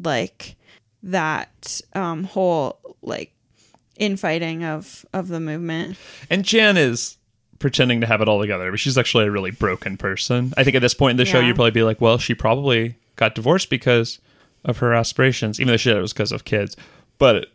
like 0.00 0.56
that 1.02 1.80
um 1.94 2.24
whole 2.24 2.78
like 3.02 3.32
infighting 3.98 4.64
of 4.64 5.04
of 5.12 5.28
the 5.28 5.40
movement. 5.40 5.96
and 6.30 6.44
jan 6.44 6.76
is 6.76 7.16
pretending 7.58 8.00
to 8.00 8.06
have 8.06 8.20
it 8.20 8.28
all 8.28 8.40
together 8.40 8.70
but 8.70 8.78
she's 8.78 8.96
actually 8.96 9.24
a 9.24 9.30
really 9.30 9.50
broken 9.50 9.96
person. 9.96 10.52
I 10.56 10.62
think 10.64 10.76
at 10.76 10.82
this 10.82 10.94
point 10.94 11.12
in 11.12 11.16
the 11.16 11.24
show 11.24 11.40
you'd 11.40 11.56
probably 11.56 11.72
be 11.72 11.82
like 11.82 12.00
well 12.00 12.18
she 12.18 12.34
probably 12.34 12.94
got 13.16 13.34
divorced 13.34 13.70
because 13.70 14.20
of 14.64 14.78
her 14.78 14.92
aspirations 14.94 15.58
even 15.60 15.72
though 15.72 15.76
she 15.76 15.88
said 15.88 15.96
it 15.96 16.00
was 16.00 16.12
because 16.12 16.30
of 16.32 16.44
kids. 16.44 16.76
But 17.18 17.48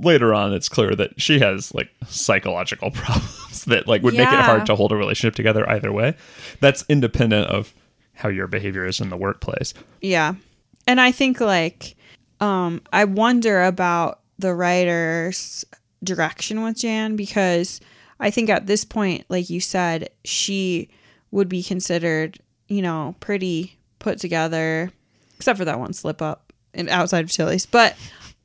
later 0.00 0.34
on 0.34 0.52
it's 0.52 0.68
clear 0.68 0.94
that 0.94 1.20
she 1.20 1.38
has 1.38 1.74
like 1.74 1.88
psychological 2.06 2.90
problems 2.92 3.64
that 3.64 3.86
like 3.86 4.02
would 4.02 4.14
make 4.14 4.28
it 4.28 4.40
hard 4.40 4.66
to 4.66 4.74
hold 4.74 4.92
a 4.92 4.96
relationship 4.96 5.34
together 5.34 5.68
either 5.70 5.92
way 5.92 6.14
that's 6.60 6.84
independent 6.88 7.48
of 7.48 7.74
how 8.14 8.28
your 8.28 8.46
behavior 8.46 8.86
is 8.86 9.00
in 9.00 9.10
the 9.10 9.16
workplace 9.16 9.74
Yeah. 10.00 10.34
And 10.86 11.00
I 11.00 11.12
think 11.12 11.40
like 11.40 11.96
um 12.40 12.82
I 12.92 13.04
wonder 13.04 13.62
about 13.62 14.20
the 14.38 14.54
writer's 14.54 15.64
direction 16.04 16.62
with 16.62 16.78
Jan 16.78 17.16
because 17.16 17.80
I 18.20 18.30
think 18.30 18.50
at 18.50 18.66
this 18.66 18.84
point 18.84 19.24
like 19.28 19.50
you 19.50 19.60
said 19.60 20.10
she 20.24 20.88
would 21.30 21.48
be 21.48 21.62
considered, 21.62 22.38
you 22.68 22.82
know, 22.82 23.14
pretty 23.20 23.78
put 23.98 24.18
together 24.18 24.90
except 25.36 25.58
for 25.58 25.64
that 25.64 25.78
one 25.78 25.92
slip 25.92 26.22
up 26.22 26.52
and 26.72 26.88
outside 26.88 27.24
of 27.24 27.30
Chili's. 27.30 27.66
But 27.66 27.96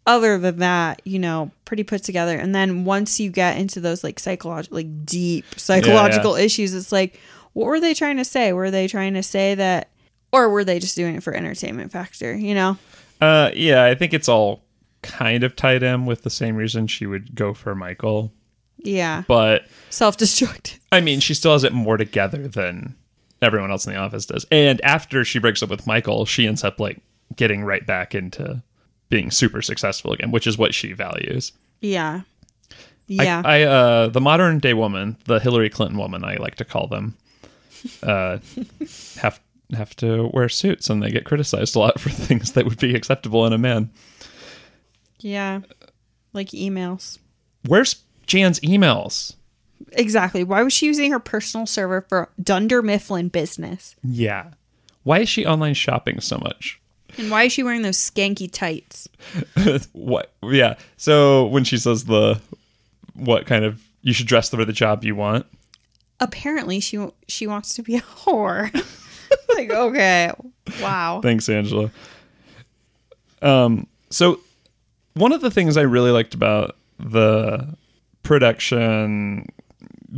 other 0.08 0.38
than 0.38 0.58
that, 0.60 1.02
you 1.06 1.20
know, 1.20 1.52
pretty 1.66 1.84
put 1.84 2.04
together. 2.04 2.38
And 2.38 2.54
then 2.56 2.86
once 2.86 3.20
you 3.20 3.30
get 3.30 3.58
into 3.58 3.80
those 3.80 4.04
like 4.04 4.20
psychological, 4.20 4.78
like 4.78 5.06
deep 5.06 5.46
psychological 5.58 6.36
issues, 6.36 6.74
it's 6.74 6.92
like, 6.92 7.20
what 7.54 7.66
were 7.68 7.80
they 7.80 7.94
trying 7.94 8.18
to 8.18 8.26
say? 8.26 8.54
Were 8.54 8.72
they 8.72 8.88
trying 8.88 9.14
to 9.16 9.24
say 9.24 9.56
that, 9.56 9.90
or 10.32 10.50
were 10.50 10.64
they 10.64 10.80
just 10.80 10.96
doing 10.96 11.16
it 11.16 11.24
for 11.24 11.34
entertainment 11.34 11.92
factor? 11.92 12.34
You 12.36 12.56
know? 12.56 12.78
uh 13.22 13.52
yeah 13.54 13.84
i 13.84 13.94
think 13.94 14.16
it's 14.16 14.28
all 14.28 14.64
kind 15.04 15.44
of 15.44 15.56
tied 15.56 15.84
in 15.84 16.08
with 16.08 16.24
the 16.24 16.30
same 16.32 16.56
reason 16.56 16.88
she 16.88 17.06
would 17.06 17.36
go 17.36 17.54
for 17.54 17.76
michael 17.76 18.32
Yeah. 18.80 19.24
but 19.28 19.66
Self 19.92 20.18
destructive. 20.18 20.80
I 20.92 21.02
mean, 21.02 21.20
she 21.20 21.36
still 21.36 21.52
has 21.52 21.64
it 21.64 21.72
more 21.72 21.98
together 21.98 22.48
than 22.48 22.96
everyone 23.40 23.70
else 23.70 23.86
in 23.86 23.94
the 23.94 24.00
office 24.00 24.26
does. 24.26 24.46
And 24.52 24.82
after 24.82 25.24
she 25.24 25.38
breaks 25.38 25.62
up 25.62 25.70
with 25.70 25.86
Michael, 25.86 26.26
she 26.26 26.48
ends 26.48 26.64
up 26.64 26.80
like 26.80 27.00
getting 27.36 27.64
right 27.64 27.86
back 27.86 28.16
into 28.16 28.64
being 29.12 29.30
super 29.30 29.62
successful 29.62 30.12
again, 30.14 30.32
which 30.32 30.48
is 30.48 30.58
what 30.58 30.74
she 30.74 30.94
values. 30.94 31.52
Yeah. 31.82 32.22
I- 33.20 33.24
Yeah. 33.24 33.42
I, 33.46 33.62
uh 33.64 34.08
the 34.08 34.22
modern 34.22 34.58
day 34.60 34.74
woman, 34.74 35.18
the 35.26 35.40
Hillary 35.40 35.70
Clinton 35.70 35.98
woman, 36.00 36.24
I 36.24 36.38
like 36.38 36.56
to 36.56 36.66
call 36.66 36.88
them, 36.88 37.16
uh, 38.02 38.40
have 39.22 39.40
have 39.74 39.96
to 39.98 40.30
wear 40.34 40.50
suits 40.50 40.90
and 40.90 41.02
they 41.04 41.10
get 41.12 41.24
criticized 41.26 41.76
a 41.76 41.80
lot 41.80 42.00
for 42.00 42.10
things 42.28 42.54
that 42.54 42.66
would 42.66 42.80
be 42.80 42.96
acceptable 42.96 43.46
in 43.46 43.54
a 43.54 43.58
man. 43.58 43.90
yeah. 45.20 45.60
Like 46.34 46.50
emails. 46.50 47.20
Where's 47.68 48.04
Jan's 48.26 48.60
emails? 48.62 49.36
Exactly. 49.94 50.44
Why 50.44 50.64
was 50.64 50.72
she 50.74 50.86
using 50.88 51.12
her 51.12 51.20
personal 51.20 51.66
server 51.66 52.02
for 52.08 52.30
Dunder 52.42 52.82
Mifflin 52.82 53.28
business? 53.28 53.96
Yeah. 54.04 54.52
Why 55.04 55.20
is 55.20 55.30
she 55.30 55.46
online 55.46 55.74
shopping 55.74 56.20
so 56.22 56.38
much? 56.38 56.81
And 57.18 57.30
why 57.30 57.44
is 57.44 57.52
she 57.52 57.64
wearing 57.64 57.82
those 57.82 57.98
skanky 57.98 58.52
tights? 58.52 59.08
what? 59.94 60.32
Yeah. 60.44 60.76
So 60.98 61.46
when 61.48 61.64
she 61.64 61.78
says 61.78 62.06
the 62.06 62.40
what 63.14 63.46
kind 63.46 63.66
of 63.66 63.82
you 64.02 64.14
should 64.14 64.28
dress 64.28 64.50
for 64.50 64.66
the 64.66 64.74
job 64.74 65.04
you 65.04 65.16
want? 65.16 65.46
Apparently, 66.20 66.80
she 66.80 67.08
she 67.28 67.48
wants 67.48 67.74
to 67.76 67.84
be 67.84 67.96
a 67.96 68.02
whore. 68.02 68.74
like, 69.56 69.72
okay, 69.72 70.32
wow. 70.82 71.22
thanks 71.22 71.50
angela. 71.50 71.92
Um 73.42 73.88
so 74.10 74.40
one 75.14 75.32
of 75.32 75.42
the 75.42 75.52
things 75.52 75.78
i 75.78 75.82
really 75.82 76.12
liked 76.12 76.34
about 76.34 76.78
the 77.00 77.76
production 78.24 79.48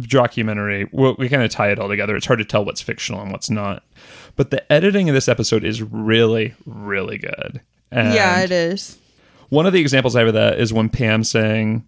documentary 0.02 0.90
well, 0.92 1.16
we 1.18 1.30
kind 1.30 1.44
of 1.44 1.52
tie 1.52 1.70
it 1.70 1.80
all 1.80 1.88
together. 1.88 2.16
It's 2.16 2.26
hard 2.26 2.40
to 2.40 2.46
tell 2.46 2.66
what's 2.66 2.82
fictional 2.82 3.22
and 3.22 3.32
what's 3.32 3.50
not 3.50 3.84
but 4.36 4.52
the 4.52 4.72
editing 4.72 5.08
in 5.08 5.14
this 5.14 5.28
episode 5.28 5.64
is 5.64 5.82
really 5.82 6.54
really 6.66 7.18
good 7.18 7.62
and 7.94 8.14
yeah, 8.14 8.42
it 8.42 8.52
is. 8.52 8.98
One 9.50 9.68
of 9.68 9.74
the 9.74 9.80
examples 9.80 10.16
I 10.16 10.20
have 10.20 10.30
of 10.30 10.34
that 10.34 10.60
is 10.60 10.74
when 10.74 10.90
Pam's 10.90 11.30
saying, 11.30 11.86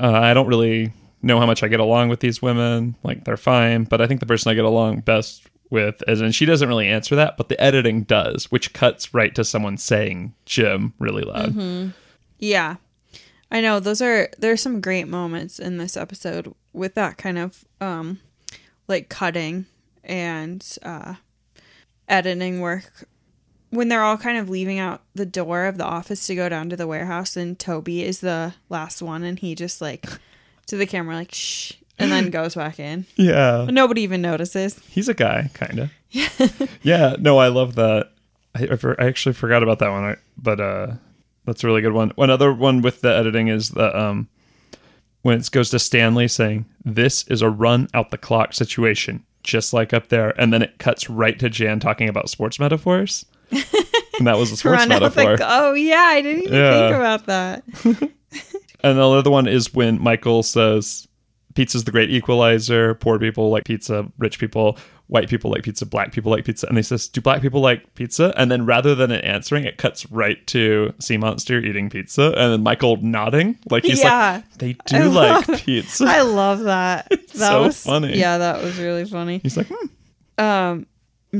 uh, 0.00 0.10
I 0.10 0.32
don't 0.32 0.46
really 0.46 0.92
know 1.20 1.38
how 1.38 1.44
much 1.44 1.62
I 1.62 1.68
get 1.68 1.80
along 1.80 2.08
with 2.08 2.20
these 2.20 2.40
women. 2.40 2.96
Like, 3.02 3.24
they're 3.24 3.36
fine, 3.36 3.84
but 3.84 4.00
I 4.00 4.06
think 4.06 4.20
the 4.20 4.26
person 4.26 4.50
I 4.50 4.54
get 4.54 4.64
along 4.64 5.00
best 5.00 5.46
with 5.68 6.02
is, 6.08 6.22
and 6.22 6.34
she 6.34 6.46
doesn't 6.46 6.68
really 6.68 6.88
answer 6.88 7.14
that, 7.16 7.36
but 7.36 7.50
the 7.50 7.60
editing 7.60 8.04
does, 8.04 8.50
which 8.50 8.72
cuts 8.72 9.12
right 9.12 9.34
to 9.34 9.44
someone 9.44 9.76
saying 9.76 10.32
Jim 10.46 10.94
really 10.98 11.24
loud. 11.24 11.92
Yeah. 12.38 12.76
I 13.50 13.60
know 13.60 13.78
those 13.78 14.00
are 14.00 14.30
there's 14.38 14.62
some 14.62 14.80
great 14.80 15.08
moments 15.08 15.58
in 15.58 15.76
this 15.76 15.96
episode 15.96 16.52
with 16.72 16.94
that 16.94 17.16
kind 17.16 17.38
of 17.38 17.64
um 17.80 18.18
like 18.88 19.08
cutting 19.08 19.66
and 20.02 20.66
uh 20.82 21.14
editing 22.08 22.60
work 22.60 23.08
when 23.70 23.88
they're 23.88 24.02
all 24.02 24.16
kind 24.16 24.38
of 24.38 24.48
leaving 24.48 24.78
out 24.78 25.02
the 25.14 25.26
door 25.26 25.66
of 25.66 25.76
the 25.78 25.84
office 25.84 26.26
to 26.26 26.34
go 26.34 26.48
down 26.48 26.70
to 26.70 26.76
the 26.76 26.86
warehouse 26.86 27.36
and 27.36 27.58
Toby 27.58 28.04
is 28.04 28.20
the 28.20 28.54
last 28.68 29.02
one 29.02 29.22
and 29.24 29.38
he 29.38 29.54
just 29.54 29.80
like 29.80 30.06
to 30.66 30.76
the 30.76 30.86
camera 30.86 31.16
like 31.16 31.34
shh 31.34 31.72
and 31.98 32.10
then 32.10 32.30
goes 32.30 32.54
back 32.54 32.78
in. 32.78 33.06
Yeah. 33.16 33.66
Nobody 33.70 34.02
even 34.02 34.22
notices. 34.22 34.78
He's 34.88 35.08
a 35.08 35.14
guy, 35.14 35.50
kind 35.54 35.78
of. 35.80 35.90
yeah, 36.82 37.16
no, 37.18 37.38
I 37.38 37.48
love 37.48 37.74
that. 37.76 38.12
I, 38.54 38.68
I, 38.72 38.76
for, 38.76 39.00
I 39.00 39.06
actually 39.06 39.34
forgot 39.34 39.62
about 39.62 39.80
that 39.80 39.90
one, 39.90 40.04
I, 40.04 40.16
but 40.38 40.60
uh, 40.60 40.92
that's 41.44 41.62
a 41.64 41.66
really 41.66 41.82
good 41.82 41.92
one. 41.92 42.12
Another 42.16 42.52
one 42.52 42.82
with 42.82 43.00
the 43.00 43.14
editing 43.14 43.48
is 43.48 43.70
the 43.70 43.96
um, 43.98 44.28
when 45.22 45.38
it 45.38 45.50
goes 45.50 45.70
to 45.70 45.78
Stanley 45.78 46.28
saying, 46.28 46.64
"This 46.84 47.26
is 47.28 47.42
a 47.42 47.50
run 47.50 47.88
out 47.92 48.10
the 48.10 48.18
clock 48.18 48.54
situation, 48.54 49.24
just 49.46 49.72
like 49.72 49.92
up 49.94 50.08
there," 50.08 50.38
and 50.40 50.52
then 50.52 50.62
it 50.62 50.78
cuts 50.78 51.08
right 51.08 51.38
to 51.38 51.48
Jan 51.48 51.80
talking 51.80 52.08
about 52.08 52.28
sports 52.28 52.58
metaphors, 52.60 53.24
and 53.50 54.26
that 54.26 54.36
was 54.36 54.52
a 54.52 54.56
sports 54.58 54.78
Run 54.86 54.92
out 54.92 54.98
the- 55.14 55.24
metaphor. 55.24 55.46
oh 55.48 55.72
yeah, 55.74 55.96
I 56.08 56.20
didn't 56.22 56.42
even 56.44 56.54
Yeah. 56.54 56.88
think 56.88 56.96
about 56.96 57.26
that. 57.26 57.64
And 58.82 58.98
the 58.98 59.08
other 59.08 59.30
one 59.30 59.48
is 59.48 59.72
when 59.74 60.00
Michael 60.00 60.42
says, 60.42 61.08
"Pizza's 61.54 61.84
the 61.84 61.90
great 61.90 62.10
equalizer. 62.10 62.94
Poor 62.94 63.18
people 63.18 63.50
like 63.50 63.64
pizza. 63.64 64.06
Rich 64.18 64.38
people." 64.38 64.76
White 65.08 65.28
people 65.28 65.52
like 65.52 65.62
pizza, 65.62 65.86
black 65.86 66.10
people 66.12 66.32
like 66.32 66.44
pizza, 66.44 66.66
and 66.66 66.76
he 66.76 66.82
says, 66.82 67.06
"Do 67.08 67.20
black 67.20 67.40
people 67.40 67.60
like 67.60 67.94
pizza?" 67.94 68.34
And 68.36 68.50
then 68.50 68.66
rather 68.66 68.94
than 68.96 69.12
it 69.12 69.24
answering, 69.24 69.64
it 69.64 69.76
cuts 69.78 70.10
right 70.10 70.44
to 70.48 70.92
Sea 70.98 71.16
Monster 71.16 71.58
eating 71.60 71.88
pizza, 71.90 72.34
and 72.36 72.52
then 72.52 72.62
Michael 72.64 72.96
nodding, 73.00 73.56
like 73.70 73.84
he's 73.84 74.02
Yeah. 74.02 74.42
like, 74.42 74.58
"They 74.58 74.72
do 74.86 75.08
like 75.08 75.46
love- 75.48 75.60
pizza." 75.60 76.04
I 76.08 76.22
love 76.22 76.60
that. 76.64 77.08
that 77.10 77.30
so 77.34 77.62
was 77.62 77.80
funny. 77.80 78.18
Yeah, 78.18 78.38
that 78.38 78.62
was 78.64 78.78
really 78.78 79.04
funny. 79.04 79.38
He's 79.42 79.56
like, 79.56 79.68
hmm. 79.70 79.86
um 80.44 80.86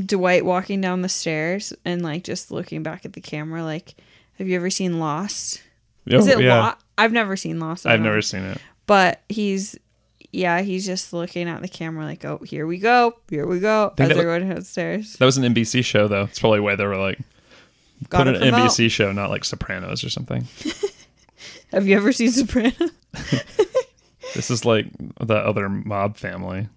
Dwight 0.05 0.45
walking 0.45 0.81
down 0.81 1.03
the 1.03 1.09
stairs 1.09 1.73
and 1.85 2.03
like 2.03 2.23
just 2.23 2.51
looking 2.51 2.83
back 2.83 3.05
at 3.05 3.15
the 3.15 3.21
camera 3.21 3.65
like 3.65 3.95
have 4.39 4.47
you 4.47 4.55
ever 4.57 4.69
seen 4.71 4.99
Lost? 5.01 5.63
Is 6.07 6.29
Oh, 6.29 6.33
it 6.39 6.45
yeah. 6.45 6.59
Lost? 6.61 6.85
I've 6.99 7.13
never 7.13 7.37
seen 7.37 7.59
Lost. 7.59 7.87
I 7.87 7.95
I've 7.95 8.01
never 8.01 8.17
know. 8.17 8.21
seen 8.21 8.43
it. 8.43 8.59
But 8.87 9.23
he's 9.29 9.77
yeah, 10.37 10.61
he's 10.63 10.85
just 10.87 11.13
looking 11.13 11.49
at 11.49 11.63
the 11.63 11.69
camera 11.69 12.05
like, 12.05 12.25
"Oh, 12.25 12.39
here 12.45 12.67
we 12.67 12.79
go. 12.79 13.15
Here 13.31 13.47
we 13.47 13.59
go." 13.61 13.95
As 13.99 14.09
that- 14.09 14.15
they're 14.17 14.25
going 14.25 14.49
downstairs. 14.49 15.15
That 15.15 15.25
was 15.25 15.37
an 15.39 15.45
NBC 15.55 15.85
show, 15.85 16.07
though. 16.09 16.25
It's 16.25 16.39
probably 16.39 16.61
why 16.61 16.77
they 16.77 16.85
were 16.87 16.97
like, 16.97 17.19
put 18.03 18.11
Gotta 18.11 18.31
an 18.35 18.41
promote. 18.41 18.71
NBC 18.71 18.91
show, 18.91 19.11
not 19.13 19.31
like 19.31 19.45
Sopranos 19.45 20.05
or 20.05 20.11
something. 20.11 20.47
Have 21.73 21.87
you 21.89 21.97
ever 21.97 22.13
seen 22.13 22.31
Sopranos? 22.31 22.91
This 24.35 24.51
is 24.51 24.65
like 24.67 24.87
the 25.21 25.37
other 25.37 25.69
mob 25.69 26.17
family. 26.17 26.69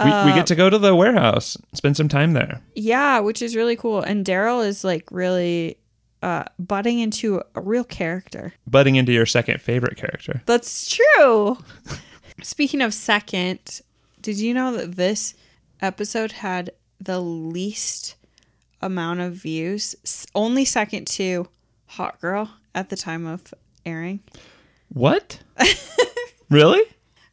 We, 0.00 0.06
we 0.06 0.10
Uh, 0.10 0.34
get 0.34 0.46
to 0.46 0.54
go 0.54 0.70
to 0.70 0.78
the 0.78 0.94
warehouse, 0.94 1.58
spend 1.74 1.96
some 1.96 2.08
time 2.08 2.32
there. 2.32 2.60
Yeah, 2.74 3.18
which 3.20 3.42
is 3.42 3.54
really 3.54 3.76
cool. 3.76 4.00
And 4.00 4.24
Darryl 4.24 4.66
is 4.66 4.82
like 4.84 5.04
really 5.10 5.76
uh 6.22 6.44
butting 6.58 7.00
into 7.00 7.42
a 7.54 7.60
real 7.60 7.84
character. 7.84 8.54
Butting 8.66 8.96
into 8.96 9.12
your 9.12 9.26
second 9.26 9.60
favorite 9.60 9.96
character. 9.98 10.42
That's 10.46 10.88
true. 10.88 11.58
Speaking 12.42 12.82
of 12.82 12.92
second, 12.92 13.80
did 14.20 14.38
you 14.38 14.52
know 14.54 14.76
that 14.76 14.96
this 14.96 15.34
episode 15.80 16.32
had 16.32 16.70
the 17.00 17.20
least 17.20 18.16
amount 18.82 19.20
of 19.20 19.34
views? 19.34 19.94
Only 20.34 20.64
second 20.64 21.06
to 21.08 21.48
Hot 21.86 22.20
Girl 22.20 22.50
at 22.74 22.90
the 22.90 22.96
time 22.96 23.26
of 23.26 23.54
airing. 23.86 24.20
What? 24.88 25.38
really? 26.50 26.82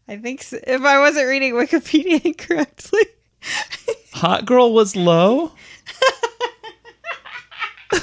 I 0.07 0.17
think 0.17 0.41
s 0.41 0.53
if 0.53 0.81
I 0.81 0.99
wasn't 0.99 1.27
reading 1.27 1.53
Wikipedia 1.53 2.23
incorrectly. 2.25 3.05
Hot 4.13 4.45
Girl 4.45 4.73
was 4.73 4.95
low? 4.95 5.53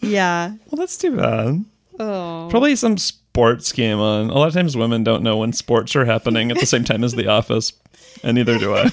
yeah. 0.00 0.54
Well, 0.66 0.78
that's 0.78 0.96
too 0.96 1.16
bad. 1.16 1.64
Oh. 1.98 2.48
Probably 2.50 2.76
some 2.76 2.96
sports 3.30 3.70
game 3.70 4.00
on. 4.00 4.28
A 4.28 4.34
lot 4.34 4.48
of 4.48 4.54
times 4.54 4.76
women 4.76 5.04
don't 5.04 5.22
know 5.22 5.36
when 5.36 5.52
sports 5.52 5.94
are 5.94 6.04
happening 6.04 6.50
at 6.50 6.58
the 6.58 6.66
same 6.66 6.82
time 6.82 7.04
as 7.04 7.14
The 7.14 7.26
Office, 7.38 7.72
and 8.24 8.34
neither 8.34 8.58
do 8.58 8.74
I. 8.74 8.90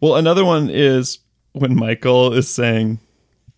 well, 0.00 0.14
another 0.14 0.44
one 0.44 0.70
is 0.70 1.18
when 1.52 1.74
Michael 1.74 2.32
is 2.32 2.48
saying, 2.48 3.00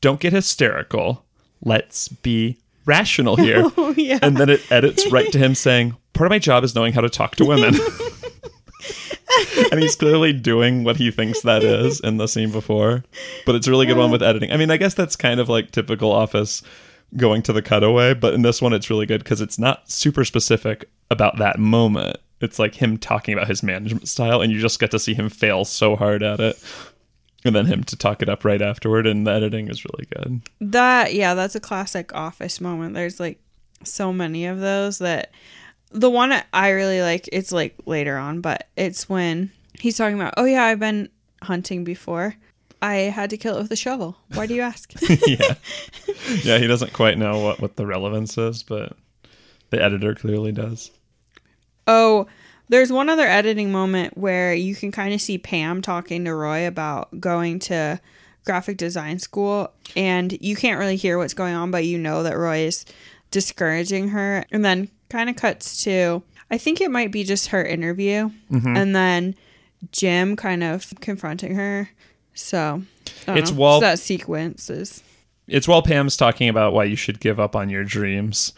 Don't 0.00 0.20
get 0.20 0.32
hysterical. 0.32 1.22
Let's 1.62 2.08
be 2.08 2.58
rational 2.86 3.36
here. 3.36 3.70
Oh, 3.76 3.94
yeah. 3.96 4.18
And 4.22 4.38
then 4.38 4.48
it 4.48 4.72
edits 4.72 5.10
right 5.12 5.30
to 5.32 5.38
him 5.38 5.54
saying, 5.54 5.94
Part 6.14 6.28
of 6.28 6.30
my 6.30 6.38
job 6.38 6.64
is 6.64 6.74
knowing 6.74 6.94
how 6.94 7.02
to 7.02 7.10
talk 7.10 7.36
to 7.36 7.44
women. 7.44 7.74
and 9.70 9.80
he's 9.80 9.96
clearly 9.96 10.32
doing 10.32 10.82
what 10.82 10.96
he 10.96 11.10
thinks 11.10 11.42
that 11.42 11.62
is 11.62 12.00
in 12.00 12.16
the 12.16 12.26
scene 12.26 12.50
before. 12.50 13.04
But 13.44 13.54
it's 13.54 13.66
a 13.66 13.70
really 13.70 13.84
good 13.84 13.98
one 13.98 14.08
uh. 14.08 14.12
with 14.12 14.22
editing. 14.22 14.50
I 14.50 14.56
mean, 14.56 14.70
I 14.70 14.78
guess 14.78 14.94
that's 14.94 15.14
kind 15.14 15.40
of 15.40 15.50
like 15.50 15.72
typical 15.72 16.10
office 16.10 16.62
going 17.16 17.42
to 17.42 17.52
the 17.52 17.62
cutaway, 17.62 18.14
but 18.14 18.34
in 18.34 18.42
this 18.42 18.62
one 18.62 18.72
it's 18.72 18.90
really 18.90 19.06
good 19.06 19.22
because 19.22 19.40
it's 19.40 19.58
not 19.58 19.90
super 19.90 20.24
specific 20.24 20.88
about 21.10 21.38
that 21.38 21.58
moment. 21.58 22.16
It's 22.40 22.58
like 22.58 22.74
him 22.74 22.98
talking 22.98 23.34
about 23.34 23.48
his 23.48 23.62
management 23.62 24.08
style, 24.08 24.40
and 24.40 24.52
you 24.52 24.60
just 24.60 24.80
get 24.80 24.90
to 24.90 24.98
see 24.98 25.14
him 25.14 25.28
fail 25.28 25.64
so 25.64 25.94
hard 25.94 26.22
at 26.22 26.40
it. 26.40 26.62
And 27.44 27.56
then 27.56 27.66
him 27.66 27.82
to 27.84 27.96
talk 27.96 28.22
it 28.22 28.28
up 28.28 28.44
right 28.44 28.62
afterward, 28.62 29.04
and 29.04 29.26
the 29.26 29.32
editing 29.32 29.68
is 29.68 29.84
really 29.84 30.06
good. 30.14 30.42
That 30.60 31.12
yeah, 31.12 31.34
that's 31.34 31.56
a 31.56 31.60
classic 31.60 32.14
office 32.14 32.60
moment. 32.60 32.94
There's 32.94 33.18
like 33.18 33.40
so 33.84 34.12
many 34.12 34.46
of 34.46 34.60
those 34.60 34.98
that 34.98 35.32
the 35.90 36.10
one 36.10 36.32
I 36.52 36.70
really 36.70 37.02
like 37.02 37.28
it's 37.32 37.50
like 37.50 37.74
later 37.84 38.16
on, 38.16 38.40
but 38.40 38.68
it's 38.76 39.08
when 39.08 39.50
he's 39.80 39.96
talking 39.96 40.14
about, 40.14 40.34
"Oh 40.36 40.44
yeah, 40.44 40.64
I've 40.64 40.78
been 40.78 41.08
hunting 41.42 41.84
before. 41.84 42.36
I 42.82 42.94
had 42.94 43.30
to 43.30 43.38
kill 43.38 43.56
it 43.56 43.62
with 43.62 43.72
a 43.72 43.76
shovel. 43.76 44.16
Why 44.34 44.46
do 44.46 44.54
you 44.54 44.60
ask?" 44.62 44.92
yeah. 45.26 45.54
Yeah, 46.42 46.58
he 46.58 46.66
doesn't 46.66 46.92
quite 46.92 47.16
know 47.16 47.38
what, 47.38 47.60
what 47.60 47.76
the 47.76 47.86
relevance 47.86 48.36
is, 48.36 48.62
but 48.62 48.96
the 49.70 49.82
editor 49.82 50.14
clearly 50.14 50.52
does. 50.52 50.90
oh, 51.86 52.26
there's 52.68 52.92
one 52.92 53.10
other 53.10 53.26
editing 53.26 53.70
moment 53.70 54.16
where 54.16 54.54
you 54.54 54.74
can 54.74 54.90
kind 54.90 55.12
of 55.12 55.20
see 55.20 55.36
Pam 55.36 55.82
talking 55.82 56.24
to 56.24 56.34
Roy 56.34 56.66
about 56.66 57.20
going 57.20 57.58
to 57.60 58.00
graphic 58.46 58.78
design 58.78 59.18
school 59.18 59.70
and 59.94 60.36
you 60.40 60.56
can't 60.56 60.78
really 60.78 60.96
hear 60.96 61.18
what's 61.18 61.34
going 61.34 61.54
on, 61.54 61.70
but 61.70 61.84
you 61.84 61.98
know 61.98 62.22
that 62.22 62.36
Roy 62.36 62.60
is 62.60 62.86
discouraging 63.30 64.08
her 64.08 64.44
and 64.50 64.64
then 64.64 64.88
kind 65.10 65.28
of 65.28 65.36
cuts 65.36 65.84
to 65.84 66.22
I 66.50 66.58
think 66.58 66.80
it 66.80 66.90
might 66.90 67.12
be 67.12 67.24
just 67.24 67.48
her 67.48 67.64
interview 67.64 68.30
mm-hmm. 68.50 68.76
and 68.76 68.96
then 68.96 69.34
Jim 69.90 70.36
kind 70.36 70.62
of 70.62 70.92
confronting 71.00 71.54
her. 71.54 71.90
So 72.34 72.82
It's 73.28 73.52
know. 73.52 73.80
So 73.80 73.80
that 73.80 73.98
sequence 73.98 74.70
is 74.70 75.02
It's 75.46 75.68
while 75.68 75.82
Pam's 75.82 76.16
talking 76.16 76.48
about 76.48 76.72
why 76.72 76.84
you 76.84 76.96
should 76.96 77.20
give 77.20 77.38
up 77.40 77.56
on 77.56 77.68
your 77.70 77.84
dreams. 77.84 78.52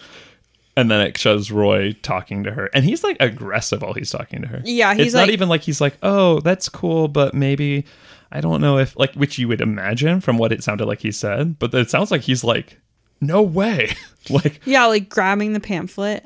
And 0.77 0.91
then 0.91 1.01
it 1.01 1.17
shows 1.17 1.53
Roy 1.53 1.93
talking 2.03 2.43
to 2.45 2.51
her. 2.51 2.69
And 2.75 2.85
he's 2.85 3.05
like 3.05 3.17
aggressive 3.21 3.83
while 3.83 3.93
he's 3.93 4.11
talking 4.11 4.43
to 4.43 4.49
her. 4.49 4.61
Yeah, 4.65 4.95
he's 4.95 5.07
it's 5.07 5.15
not 5.15 5.31
even 5.31 5.49
like 5.49 5.63
he's 5.63 5.81
like, 5.81 5.97
oh, 6.03 6.41
that's 6.41 6.69
cool, 6.69 7.07
but 7.07 7.33
maybe 7.33 7.85
I 8.33 8.41
don't 8.41 8.61
know 8.61 8.79
if 8.79 8.99
like 8.99 9.15
which 9.15 9.39
you 9.39 9.47
would 9.49 9.61
imagine 9.61 10.21
from 10.21 10.37
what 10.37 10.51
it 10.53 10.65
sounded 10.65 10.87
like 10.87 11.01
he 11.01 11.13
said. 11.13 11.59
But 11.61 11.73
it 11.75 11.91
sounds 11.91 12.11
like 12.11 12.23
he's 12.23 12.43
like, 12.43 12.81
no 13.21 13.41
way. 13.41 13.95
like 14.31 14.61
yeah, 14.65 14.87
like 14.87 15.09
grabbing 15.09 15.53
the 15.53 15.61
pamphlet. 15.61 16.25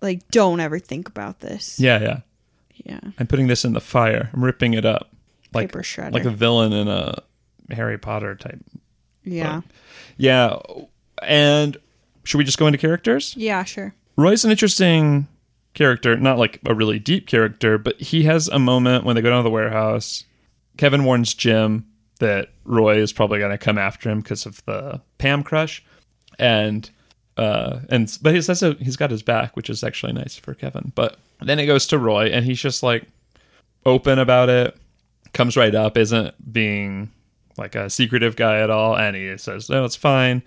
Like 0.00 0.26
don't 0.28 0.60
ever 0.60 0.78
think 0.78 1.08
about 1.08 1.40
this. 1.40 1.78
Yeah, 1.78 2.00
yeah. 2.00 2.20
Yeah. 2.84 3.00
I'm 3.18 3.26
putting 3.26 3.48
this 3.48 3.66
in 3.66 3.74
the 3.74 3.80
fire. 3.80 4.30
I'm 4.32 4.42
ripping 4.42 4.72
it 4.72 4.86
up. 4.86 5.10
Like 5.52 5.68
Paper 5.70 5.82
shredder. 5.82 6.12
like 6.12 6.24
a 6.24 6.30
villain 6.30 6.72
in 6.72 6.88
a 6.88 7.22
Harry 7.70 7.98
Potter 7.98 8.34
type. 8.36 8.60
Yeah. 9.24 9.62
Yeah. 10.16 10.58
And 11.22 11.76
should 12.24 12.38
we 12.38 12.44
just 12.44 12.58
go 12.58 12.66
into 12.66 12.78
characters? 12.78 13.34
Yeah, 13.36 13.64
sure. 13.64 13.94
Roy's 14.16 14.44
an 14.44 14.50
interesting 14.50 15.28
character, 15.74 16.16
not 16.16 16.38
like 16.38 16.60
a 16.66 16.74
really 16.74 16.98
deep 16.98 17.26
character, 17.26 17.78
but 17.78 18.00
he 18.00 18.24
has 18.24 18.48
a 18.48 18.58
moment 18.58 19.04
when 19.04 19.16
they 19.16 19.22
go 19.22 19.30
down 19.30 19.38
to 19.40 19.44
the 19.44 19.50
warehouse. 19.50 20.24
Kevin 20.76 21.04
warns 21.04 21.34
Jim 21.34 21.86
that 22.18 22.50
Roy 22.64 22.98
is 22.98 23.12
probably 23.12 23.38
going 23.38 23.50
to 23.50 23.58
come 23.58 23.78
after 23.78 24.10
him 24.10 24.20
because 24.20 24.46
of 24.46 24.64
the 24.66 25.00
Pam 25.18 25.42
crush, 25.42 25.84
and 26.38 26.88
uh, 27.36 27.80
and 27.88 28.18
but 28.22 28.34
he 28.34 28.42
says 28.42 28.60
he's 28.78 28.96
got 28.96 29.10
his 29.10 29.22
back, 29.22 29.56
which 29.56 29.70
is 29.70 29.82
actually 29.82 30.12
nice 30.12 30.36
for 30.36 30.54
Kevin. 30.54 30.92
But 30.94 31.18
then 31.40 31.58
it 31.58 31.66
goes 31.66 31.86
to 31.88 31.98
Roy, 31.98 32.26
and 32.26 32.44
he's 32.44 32.60
just 32.60 32.82
like 32.82 33.04
open 33.86 34.18
about 34.18 34.48
it, 34.48 34.76
comes 35.32 35.56
right 35.56 35.74
up, 35.74 35.96
isn't 35.96 36.52
being 36.52 37.10
like 37.56 37.74
a 37.74 37.90
secretive 37.90 38.36
guy 38.36 38.60
at 38.60 38.70
all, 38.70 38.96
and 38.96 39.16
he 39.16 39.36
says, 39.38 39.68
"No, 39.68 39.84
it's 39.84 39.96
fine." 39.96 40.42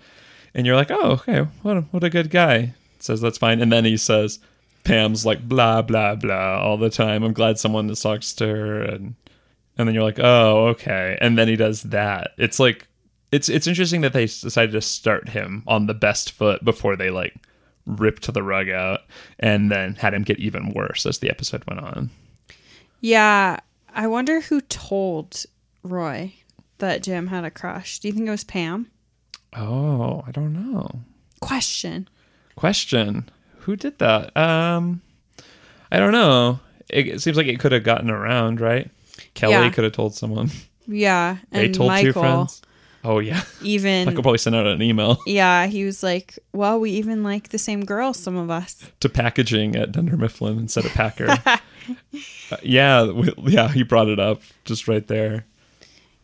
And 0.54 0.66
you're 0.66 0.76
like, 0.76 0.90
"Oh, 0.90 1.12
okay, 1.12 1.46
what 1.62 1.76
a, 1.76 1.80
what 1.82 2.04
a 2.04 2.10
good 2.10 2.30
guy." 2.30 2.74
Says 2.98 3.20
that's 3.20 3.38
fine, 3.38 3.60
and 3.60 3.72
then 3.72 3.84
he 3.84 3.96
says, 3.96 4.38
"Pam's 4.84 5.24
like 5.24 5.48
blah 5.48 5.82
blah 5.82 6.14
blah 6.14 6.58
all 6.60 6.76
the 6.76 6.90
time. 6.90 7.22
I'm 7.22 7.32
glad 7.32 7.58
someone 7.58 7.92
talks 7.94 8.32
to 8.34 8.46
her," 8.46 8.82
and 8.82 9.14
and 9.76 9.88
then 9.88 9.94
you're 9.94 10.04
like, 10.04 10.20
"Oh, 10.20 10.68
okay." 10.68 11.18
And 11.20 11.38
then 11.38 11.48
he 11.48 11.56
does 11.56 11.82
that. 11.84 12.32
It's 12.38 12.58
like 12.58 12.86
it's 13.32 13.48
it's 13.48 13.66
interesting 13.66 14.00
that 14.02 14.12
they 14.12 14.26
decided 14.26 14.72
to 14.72 14.80
start 14.80 15.28
him 15.28 15.64
on 15.66 15.86
the 15.86 15.94
best 15.94 16.32
foot 16.32 16.64
before 16.64 16.96
they 16.96 17.10
like 17.10 17.34
ripped 17.86 18.32
the 18.32 18.42
rug 18.42 18.68
out, 18.68 19.00
and 19.38 19.70
then 19.70 19.94
had 19.96 20.14
him 20.14 20.22
get 20.22 20.38
even 20.38 20.72
worse 20.72 21.04
as 21.06 21.18
the 21.18 21.30
episode 21.30 21.64
went 21.66 21.80
on. 21.80 22.10
Yeah. 23.00 23.60
I 23.94 24.06
wonder 24.06 24.40
who 24.40 24.60
told 24.60 25.44
Roy 25.82 26.34
that 26.78 27.02
Jim 27.02 27.28
had 27.28 27.44
a 27.44 27.50
crush. 27.50 27.98
Do 28.00 28.08
you 28.08 28.14
think 28.14 28.26
it 28.26 28.30
was 28.30 28.44
Pam? 28.44 28.90
Oh, 29.56 30.24
I 30.26 30.32
don't 30.32 30.52
know. 30.52 31.00
Question. 31.40 32.08
Question: 32.56 33.28
Who 33.60 33.76
did 33.76 33.98
that? 33.98 34.36
Um, 34.36 35.02
I 35.92 35.98
don't 35.98 36.12
know. 36.12 36.60
It, 36.88 37.08
it 37.08 37.22
seems 37.22 37.36
like 37.36 37.46
it 37.46 37.60
could 37.60 37.72
have 37.72 37.84
gotten 37.84 38.10
around, 38.10 38.60
right? 38.60 38.90
Kelly 39.34 39.52
Yeah. 39.52 39.70
could 39.70 39.84
have 39.84 39.92
told 39.92 40.14
someone. 40.14 40.50
Yeah. 40.86 41.38
They 41.50 41.66
And 41.66 41.74
told 41.74 41.88
Michael 41.88 42.12
two 42.12 42.20
friends. 42.20 42.62
Oh 43.06 43.18
yeah, 43.18 43.42
even 43.62 44.06
Michael 44.06 44.22
probably 44.22 44.38
sent 44.38 44.56
out 44.56 44.66
an 44.66 44.80
email 44.80 45.18
Yeah, 45.26 45.66
he 45.66 45.84
was 45.84 46.02
like, 46.02 46.38
Well, 46.54 46.80
we 46.80 46.90
even 46.92 47.22
like 47.22 47.50
the 47.50 47.58
same 47.58 47.84
girl, 47.84 48.14
some 48.14 48.34
of 48.36 48.50
us. 48.50 48.90
to 49.00 49.08
packaging 49.10 49.76
at 49.76 49.92
Dunder 49.92 50.16
Mifflin 50.16 50.58
instead 50.58 50.86
of 50.86 50.92
Packer. 50.92 51.36
Uh, 52.50 52.56
yeah, 52.62 53.10
we, 53.10 53.32
yeah, 53.44 53.68
he 53.68 53.82
brought 53.82 54.08
it 54.08 54.20
up 54.20 54.42
just 54.64 54.88
right 54.88 55.06
there. 55.06 55.44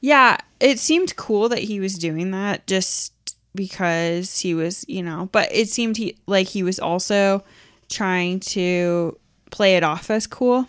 Yeah, 0.00 0.38
it 0.60 0.78
seemed 0.78 1.16
cool 1.16 1.48
that 1.48 1.60
he 1.60 1.80
was 1.80 1.98
doing 1.98 2.30
that. 2.30 2.66
Just 2.66 3.12
because 3.54 4.38
he 4.40 4.54
was, 4.54 4.84
you 4.88 5.02
know, 5.02 5.28
but 5.32 5.48
it 5.52 5.68
seemed 5.68 5.96
he 5.96 6.16
like 6.26 6.46
he 6.46 6.62
was 6.62 6.78
also 6.78 7.42
trying 7.88 8.38
to 8.40 9.18
play 9.50 9.76
it 9.76 9.82
off 9.82 10.10
as 10.10 10.26
cool. 10.26 10.68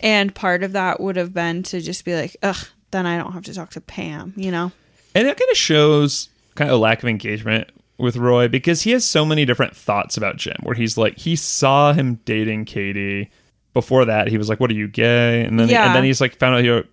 And 0.00 0.32
part 0.32 0.62
of 0.62 0.72
that 0.72 1.00
would 1.00 1.16
have 1.16 1.34
been 1.34 1.64
to 1.64 1.80
just 1.80 2.04
be 2.04 2.14
like, 2.14 2.36
ugh, 2.42 2.68
then 2.92 3.04
I 3.04 3.16
don't 3.18 3.32
have 3.32 3.42
to 3.46 3.54
talk 3.54 3.70
to 3.70 3.80
Pam, 3.80 4.32
you 4.36 4.52
know? 4.52 4.70
And 5.14 5.26
that 5.26 5.36
kind 5.36 5.50
of 5.50 5.56
shows 5.56 6.28
kind 6.54 6.70
of 6.70 6.76
a 6.76 6.80
lack 6.80 7.02
of 7.02 7.08
engagement 7.08 7.70
with 7.98 8.16
Roy 8.16 8.46
because 8.46 8.82
he 8.82 8.92
has 8.92 9.04
so 9.04 9.24
many 9.24 9.44
different 9.44 9.74
thoughts 9.74 10.16
about 10.16 10.36
Jim. 10.36 10.54
Where 10.62 10.76
he's 10.76 10.96
like, 10.96 11.18
he 11.18 11.34
saw 11.34 11.92
him 11.92 12.20
dating 12.24 12.66
Katy. 12.66 13.28
Before 13.78 14.04
that, 14.06 14.26
he 14.26 14.36
was 14.38 14.48
like, 14.48 14.58
"What 14.60 14.70
are 14.70 14.74
you 14.74 14.88
gay?" 14.88 15.44
And 15.44 15.58
then 15.60 15.68
Yeah. 15.68 15.86
and 15.86 15.94
then 15.94 16.02
he's 16.04 16.20
like, 16.20 16.36
found 16.36 16.56
out 16.56 16.64
he 16.64 16.88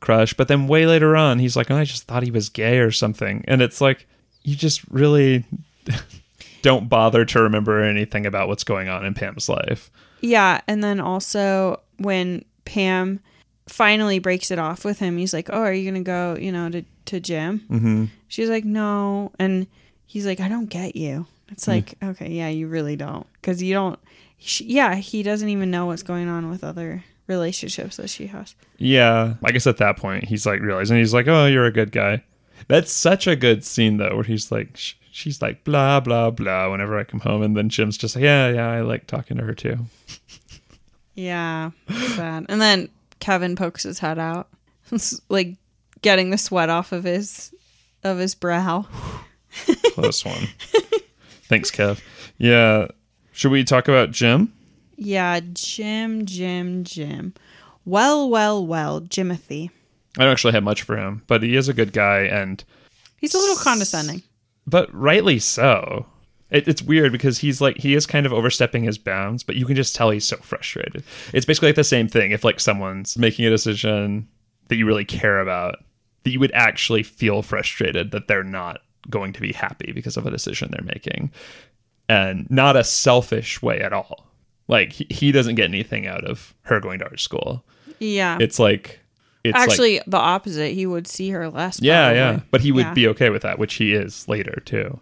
crush. 0.00 0.34
But 0.34 0.48
then 0.48 0.68
way 0.68 0.84
later 0.86 1.16
on, 1.16 1.38
he's 1.38 1.56
like, 1.56 1.70
"Oh, 1.70 1.76
I 1.76 1.84
just 1.84 2.02
thought 2.04 2.22
he 2.22 2.30
was 2.30 2.50
gay 2.50 2.78
or 2.78 2.90
something." 2.90 3.42
And 3.48 3.62
it's 3.62 3.80
like, 3.80 4.06
you 4.42 4.54
just 4.54 4.82
really 4.90 5.44
don't 6.62 6.88
bother 6.88 7.24
to 7.24 7.40
remember 7.42 7.82
anything 7.82 8.26
about 8.26 8.48
what's 8.48 8.64
going 8.64 8.88
on 8.88 9.04
in 9.04 9.14
Pam's 9.14 9.48
life. 9.48 9.90
Yeah. 10.20 10.60
And 10.68 10.82
then 10.84 11.00
also 11.00 11.80
when 11.98 12.44
Pam 12.64 13.20
finally 13.68 14.18
breaks 14.18 14.50
it 14.50 14.58
off 14.58 14.84
with 14.84 14.98
him, 14.98 15.16
he's 15.16 15.32
like, 15.32 15.48
oh, 15.52 15.60
are 15.62 15.72
you 15.72 15.90
going 15.90 16.02
to 16.02 16.06
go, 16.06 16.36
you 16.40 16.52
know, 16.52 16.68
to, 16.70 16.82
to 17.06 17.20
Jim? 17.20 17.60
Mm-hmm. 17.70 18.04
She's 18.28 18.48
like, 18.48 18.64
no. 18.64 19.32
And 19.38 19.66
he's 20.06 20.26
like, 20.26 20.40
I 20.40 20.48
don't 20.48 20.66
get 20.68 20.96
you. 20.96 21.26
It's 21.50 21.68
like, 21.68 21.94
okay, 22.02 22.28
yeah, 22.30 22.48
you 22.48 22.66
really 22.66 22.96
don't. 22.96 23.26
Because 23.34 23.62
you 23.62 23.72
don't, 23.72 23.98
she, 24.46 24.64
yeah, 24.64 24.94
he 24.94 25.22
doesn't 25.22 25.48
even 25.48 25.70
know 25.70 25.86
what's 25.86 26.02
going 26.02 26.28
on 26.28 26.48
with 26.50 26.62
other 26.64 27.04
relationships 27.26 27.96
that 27.96 28.08
she 28.08 28.28
has. 28.28 28.54
Yeah, 28.78 29.34
I 29.42 29.50
guess 29.52 29.66
at 29.66 29.78
that 29.78 29.96
point 29.96 30.24
he's 30.24 30.46
like 30.46 30.60
realizing 30.60 30.98
he's 30.98 31.14
like, 31.14 31.26
"Oh, 31.28 31.46
you're 31.46 31.64
a 31.64 31.72
good 31.72 31.92
guy." 31.92 32.22
That's 32.68 32.92
such 32.92 33.26
a 33.26 33.36
good 33.36 33.64
scene 33.64 33.96
though, 33.98 34.14
where 34.14 34.24
he's 34.24 34.50
like, 34.50 34.76
sh- 34.76 34.94
she's 35.10 35.42
like, 35.42 35.64
blah 35.64 36.00
blah 36.00 36.30
blah. 36.30 36.70
Whenever 36.70 36.98
I 36.98 37.04
come 37.04 37.20
home, 37.20 37.42
and 37.42 37.56
then 37.56 37.68
Jim's 37.68 37.98
just 37.98 38.14
like, 38.16 38.22
"Yeah, 38.24 38.48
yeah, 38.50 38.70
I 38.70 38.80
like 38.82 39.06
talking 39.06 39.36
to 39.38 39.44
her 39.44 39.54
too." 39.54 39.78
Yeah, 41.18 41.70
sad. 41.88 42.44
And 42.50 42.60
then 42.60 42.90
Kevin 43.20 43.56
pokes 43.56 43.84
his 43.84 43.98
head 44.00 44.18
out, 44.18 44.48
like 45.30 45.56
getting 46.02 46.28
the 46.28 46.36
sweat 46.36 46.68
off 46.68 46.92
of 46.92 47.04
his 47.04 47.54
of 48.04 48.18
his 48.18 48.34
brow. 48.34 48.86
Close 49.94 50.26
one. 50.26 50.48
Thanks, 51.44 51.70
Kev. 51.70 52.02
Yeah, 52.36 52.88
should 53.36 53.52
we 53.52 53.64
talk 53.64 53.86
about 53.88 54.10
Jim? 54.12 54.52
Yeah, 54.96 55.40
Jim, 55.52 56.24
Jim, 56.24 56.82
Jim. 56.84 57.34
Well, 57.84 58.28
well, 58.30 58.66
well, 58.66 59.00
Jimothy. 59.02 59.70
I 60.18 60.22
don't 60.24 60.32
actually 60.32 60.54
have 60.54 60.64
much 60.64 60.82
for 60.82 60.96
him, 60.96 61.22
but 61.26 61.42
he 61.42 61.54
is 61.54 61.68
a 61.68 61.74
good 61.74 61.92
guy, 61.92 62.20
and 62.22 62.64
He's 63.18 63.34
a 63.34 63.38
little 63.38 63.56
condescending. 63.56 64.22
but 64.66 64.92
rightly 64.94 65.38
so. 65.38 66.06
It, 66.50 66.66
it's 66.68 66.80
weird 66.82 67.12
because 67.12 67.38
he's 67.38 67.60
like 67.60 67.76
he 67.76 67.94
is 67.94 68.06
kind 68.06 68.24
of 68.24 68.32
overstepping 68.32 68.84
his 68.84 68.98
bounds, 68.98 69.42
but 69.42 69.56
you 69.56 69.66
can 69.66 69.76
just 69.76 69.94
tell 69.94 70.10
he's 70.10 70.26
so 70.26 70.36
frustrated. 70.38 71.02
It's 71.34 71.44
basically 71.44 71.68
like 71.68 71.76
the 71.76 71.84
same 71.84 72.08
thing 72.08 72.30
if 72.30 72.44
like 72.44 72.60
someone's 72.60 73.18
making 73.18 73.44
a 73.46 73.50
decision 73.50 74.28
that 74.68 74.76
you 74.76 74.86
really 74.86 75.04
care 75.04 75.40
about, 75.40 75.84
that 76.24 76.30
you 76.30 76.40
would 76.40 76.52
actually 76.52 77.02
feel 77.02 77.42
frustrated 77.42 78.12
that 78.12 78.28
they're 78.28 78.42
not 78.44 78.80
going 79.10 79.32
to 79.32 79.40
be 79.40 79.52
happy 79.52 79.92
because 79.92 80.16
of 80.16 80.26
a 80.26 80.30
decision 80.30 80.70
they're 80.70 80.84
making, 80.94 81.30
and 82.08 82.48
not 82.50 82.76
a 82.76 82.84
selfish 82.84 83.60
way 83.62 83.80
at 83.80 83.92
all. 83.92 84.26
Like 84.68 84.92
he, 84.92 85.06
he 85.10 85.32
doesn't 85.32 85.54
get 85.54 85.64
anything 85.66 86.06
out 86.06 86.24
of 86.24 86.54
her 86.62 86.80
going 86.80 86.98
to 87.00 87.04
art 87.06 87.20
school. 87.20 87.64
Yeah. 87.98 88.38
It's 88.40 88.58
like 88.58 89.00
it's 89.44 89.54
like 89.54 89.68
Actually, 89.68 90.00
the 90.06 90.16
opposite. 90.16 90.72
He 90.72 90.86
would 90.86 91.06
see 91.06 91.30
her 91.30 91.48
less. 91.48 91.80
yeah, 91.80 92.06
probably. 92.06 92.18
yeah, 92.18 92.40
but 92.50 92.60
he 92.62 92.72
would 92.72 92.86
Yeah. 92.86 92.94
be 92.94 93.08
okay 93.08 93.30
with 93.30 93.42
that, 93.42 93.58
which 93.60 93.74
he 93.74 93.92
is 93.92 94.26
later 94.28 94.60
too. 94.64 94.98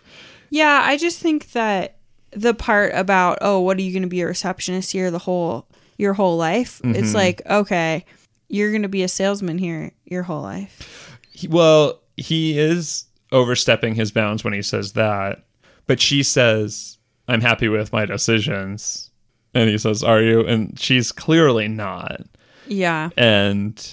Yeah, 0.51 0.83
I 0.85 0.99
just 0.99 1.19
think 1.19 1.53
that 1.53 1.97
the 2.31 2.53
part 2.53 2.93
about 2.95 3.39
oh, 3.41 3.61
what 3.61 3.79
are 3.79 3.83
you 3.83 3.93
going 3.93 4.03
to 4.03 4.09
be 4.09 4.21
a 4.21 4.27
receptionist 4.27 4.93
here 4.93 5.11
the 5.11 5.19
whole 5.19 5.67
your 5.97 6.13
whole 6.13 6.37
life? 6.37 6.81
Mm-hmm. 6.85 6.97
It's 6.97 7.15
like 7.15 7.41
okay, 7.49 8.05
you're 8.49 8.71
going 8.71 8.83
to 8.83 8.89
be 8.89 9.03
a 9.03 9.09
salesman 9.09 9.57
here 9.59 9.93
your 10.05 10.25
whole 10.25 10.43
life. 10.43 11.19
He, 11.31 11.49
well, 11.49 12.01
he 12.19 12.59
is 12.59 13.07
overstepping 13.33 13.95
his 13.95 14.13
bounds 14.13 14.45
when 14.45 14.53
he 14.53 14.63
says 14.63 14.93
that, 14.93 15.43
but 15.87 16.01
she 16.01 16.23
says, 16.23 16.99
"I'm 17.29 17.41
happy 17.41 17.69
with 17.69 17.93
my 17.93 18.07
decisions," 18.07 19.11
and 19.55 19.69
he 19.71 19.79
says, 19.79 20.03
"Are 20.03 20.23
you?" 20.23 20.41
And 20.47 20.79
she's 20.79 21.13
clearly 21.13 21.69
not. 21.69 22.23
Yeah. 22.67 23.11
And 23.17 23.87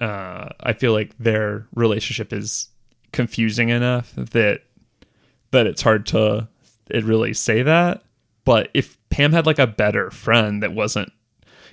uh, 0.00 0.48
I 0.60 0.72
feel 0.72 0.92
like 0.92 1.16
their 1.18 1.66
relationship 1.74 2.32
is 2.32 2.68
confusing 3.12 3.68
enough 3.70 4.12
that 4.16 4.62
that 5.50 5.66
it's 5.66 5.82
hard 5.82 6.06
to 6.06 6.48
it 6.90 7.04
really 7.04 7.34
say 7.34 7.62
that. 7.62 8.02
But 8.44 8.70
if 8.74 8.96
Pam 9.10 9.32
had 9.32 9.46
like 9.46 9.58
a 9.58 9.66
better 9.66 10.10
friend 10.10 10.62
that 10.62 10.72
wasn't 10.72 11.12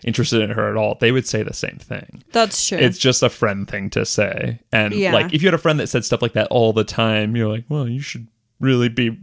interested 0.03 0.41
in 0.41 0.51
her 0.51 0.69
at 0.69 0.77
all, 0.77 0.95
they 0.99 1.11
would 1.11 1.27
say 1.27 1.41
the 1.43 1.53
same 1.53 1.77
thing. 1.77 2.23
That's 2.31 2.67
true. 2.67 2.77
It's 2.77 2.97
just 2.99 3.23
a 3.23 3.29
friend 3.29 3.67
thing 3.67 3.89
to 3.91 4.05
say. 4.05 4.59
And 4.71 4.93
Yeah. 4.93 5.13
like 5.13 5.33
if 5.33 5.41
you 5.41 5.47
had 5.47 5.53
a 5.55 5.57
friend 5.59 5.79
that 5.79 5.87
said 5.87 6.05
stuff 6.05 6.21
like 6.21 6.33
that 6.33 6.47
all 6.49 6.71
the 6.73 6.83
time, 6.83 7.35
you're 7.35 7.49
like, 7.49 7.65
well, 7.69 7.87
you 7.87 7.99
should 8.01 8.27
really 8.59 8.89
be 8.89 9.17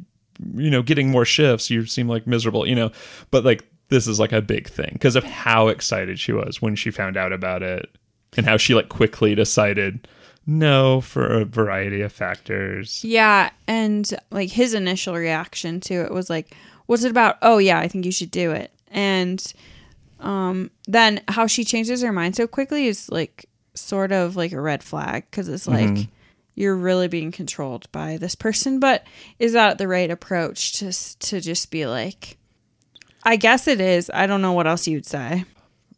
you 0.54 0.70
know, 0.70 0.82
getting 0.82 1.10
more 1.10 1.24
shifts. 1.24 1.70
You 1.70 1.86
seem 1.86 2.08
like 2.08 2.26
miserable, 2.26 2.66
you 2.66 2.74
know. 2.74 2.90
But 3.30 3.44
like 3.44 3.64
this 3.88 4.06
is 4.06 4.18
like 4.18 4.32
a 4.32 4.42
big 4.42 4.68
thing 4.68 4.90
because 4.92 5.16
of 5.16 5.24
how 5.24 5.68
excited 5.68 6.18
she 6.18 6.32
was 6.32 6.60
when 6.60 6.74
she 6.74 6.90
found 6.90 7.16
out 7.16 7.32
about 7.32 7.62
it 7.62 7.88
and 8.36 8.46
how 8.46 8.56
she 8.56 8.74
like 8.74 8.88
quickly 8.88 9.34
decided 9.34 10.08
no 10.46 11.00
for 11.00 11.26
a 11.26 11.44
variety 11.44 12.00
of 12.02 12.12
factors. 12.12 13.02
Yeah, 13.04 13.50
and 13.66 14.08
like 14.30 14.50
his 14.50 14.74
initial 14.74 15.14
reaction 15.14 15.80
to 15.80 15.94
it 15.94 16.12
was 16.12 16.28
like, 16.28 16.54
"What's 16.86 17.04
it 17.04 17.10
about?" 17.10 17.38
Oh 17.42 17.58
yeah, 17.58 17.78
I 17.78 17.88
think 17.88 18.04
you 18.04 18.12
should 18.12 18.30
do 18.30 18.50
it. 18.52 18.70
And 18.90 19.42
um, 20.20 20.70
then 20.86 21.20
how 21.28 21.46
she 21.46 21.64
changes 21.64 22.02
her 22.02 22.12
mind 22.12 22.36
so 22.36 22.46
quickly 22.46 22.86
is 22.86 23.10
like 23.10 23.48
sort 23.74 24.12
of 24.12 24.36
like 24.36 24.52
a 24.52 24.60
red 24.60 24.82
flag 24.82 25.26
because 25.30 25.48
it's 25.48 25.66
like 25.66 26.08
you're 26.54 26.76
really 26.76 27.08
being 27.08 27.32
controlled 27.32 27.90
by 27.92 28.16
this 28.16 28.34
person. 28.34 28.80
But 28.80 29.04
is 29.38 29.52
that 29.52 29.78
the 29.78 29.88
right 29.88 30.10
approach 30.10 30.74
to 30.78 30.92
to 31.26 31.40
just 31.40 31.70
be 31.70 31.86
like? 31.86 32.38
I 33.24 33.36
guess 33.36 33.66
it 33.66 33.80
is. 33.80 34.10
I 34.12 34.26
don't 34.26 34.42
know 34.42 34.52
what 34.52 34.66
else 34.66 34.86
you'd 34.86 35.06
say. 35.06 35.44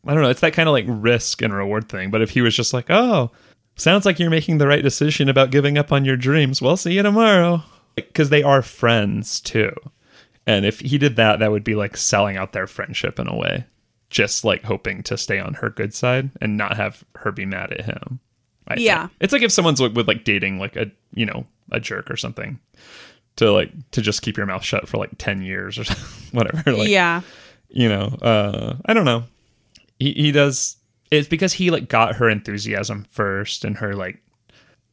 I 0.07 0.15
don't 0.15 0.23
know. 0.23 0.31
It's 0.31 0.41
that 0.41 0.53
kind 0.53 0.69
of 0.69 0.73
like 0.73 0.85
risk 0.87 1.43
and 1.43 1.53
reward 1.53 1.89
thing. 1.89 2.11
But 2.11 2.23
if 2.23 2.31
he 2.31 2.41
was 2.41 2.55
just 2.55 2.73
like, 2.73 2.87
oh, 2.89 3.33
sounds 3.75 4.07
like 4.07 4.19
you're 4.19 4.31
making 4.31 4.59
the 4.59 4.69
right 4.69 4.83
decision 4.83 5.29
about 5.29 5.51
giving 5.51 5.77
up 5.77 5.93
on 5.93 6.05
your 6.05 6.17
dreams, 6.17 6.63
well, 6.63 6.77
see 6.77 6.93
you 6.93 7.03
tomorrow. 7.03 7.63
Because 7.97 8.31
they 8.31 8.43
are 8.45 8.63
friends 8.63 9.41
too. 9.41 9.73
And 10.47 10.65
if 10.65 10.81
he 10.81 10.99
did 10.99 11.17
that, 11.17 11.41
that 11.41 11.51
would 11.51 11.65
be 11.65 11.75
like 11.75 11.97
selling 11.97 12.37
out 12.37 12.53
their 12.53 12.69
friendship 12.69 13.19
in 13.19 13.27
a 13.27 13.35
way, 13.35 13.65
just 14.11 14.45
like 14.45 14.63
hoping 14.63 15.03
to 15.05 15.19
stay 15.19 15.41
on 15.41 15.55
her 15.55 15.71
good 15.71 15.93
side 15.93 16.31
and 16.41 16.57
not 16.57 16.77
have 16.77 17.03
her 17.17 17.33
be 17.33 17.45
mad 17.45 17.73
at 17.73 17.87
him. 17.87 18.21
I 18.69 18.75
think. 18.75 18.87
Yeah. 18.87 19.09
It's 19.21 19.33
like 19.33 19.43
if 19.43 19.53
someone's 19.53 19.81
like, 19.81 19.95
with 19.95 20.09
like 20.09 20.25
dating 20.25 20.59
like 20.59 20.77
a, 20.77 20.91
you 21.15 21.27
know, 21.27 21.47
a 21.73 21.81
jerk 21.81 22.11
or 22.11 22.17
something 22.17 22.59
to 23.37 23.53
like, 23.53 23.71
to 23.93 24.01
just 24.01 24.23
keep 24.23 24.37
your 24.37 24.47
mouth 24.47 24.65
shut 24.65 24.89
for 24.89 24.97
like 24.99 25.11
10 25.19 25.43
years 25.43 25.79
or 25.79 25.85
whatever. 26.33 26.73
Like, 26.73 26.89
yeah. 26.89 27.21
you 27.69 27.89
know 27.89 28.17
uh 28.23 28.77
i 28.87 28.95
don't 28.95 29.05
know 29.05 29.25
he, 29.99 30.13
he 30.13 30.33
does 30.33 30.77
it's 31.11 31.29
because 31.29 31.53
he 31.53 31.71
like 31.71 31.89
got 31.89 32.15
her 32.17 32.29
enthusiasm 32.31 33.05
first 33.11 33.65
and 33.65 33.77
her 33.79 33.95
like 33.95 34.23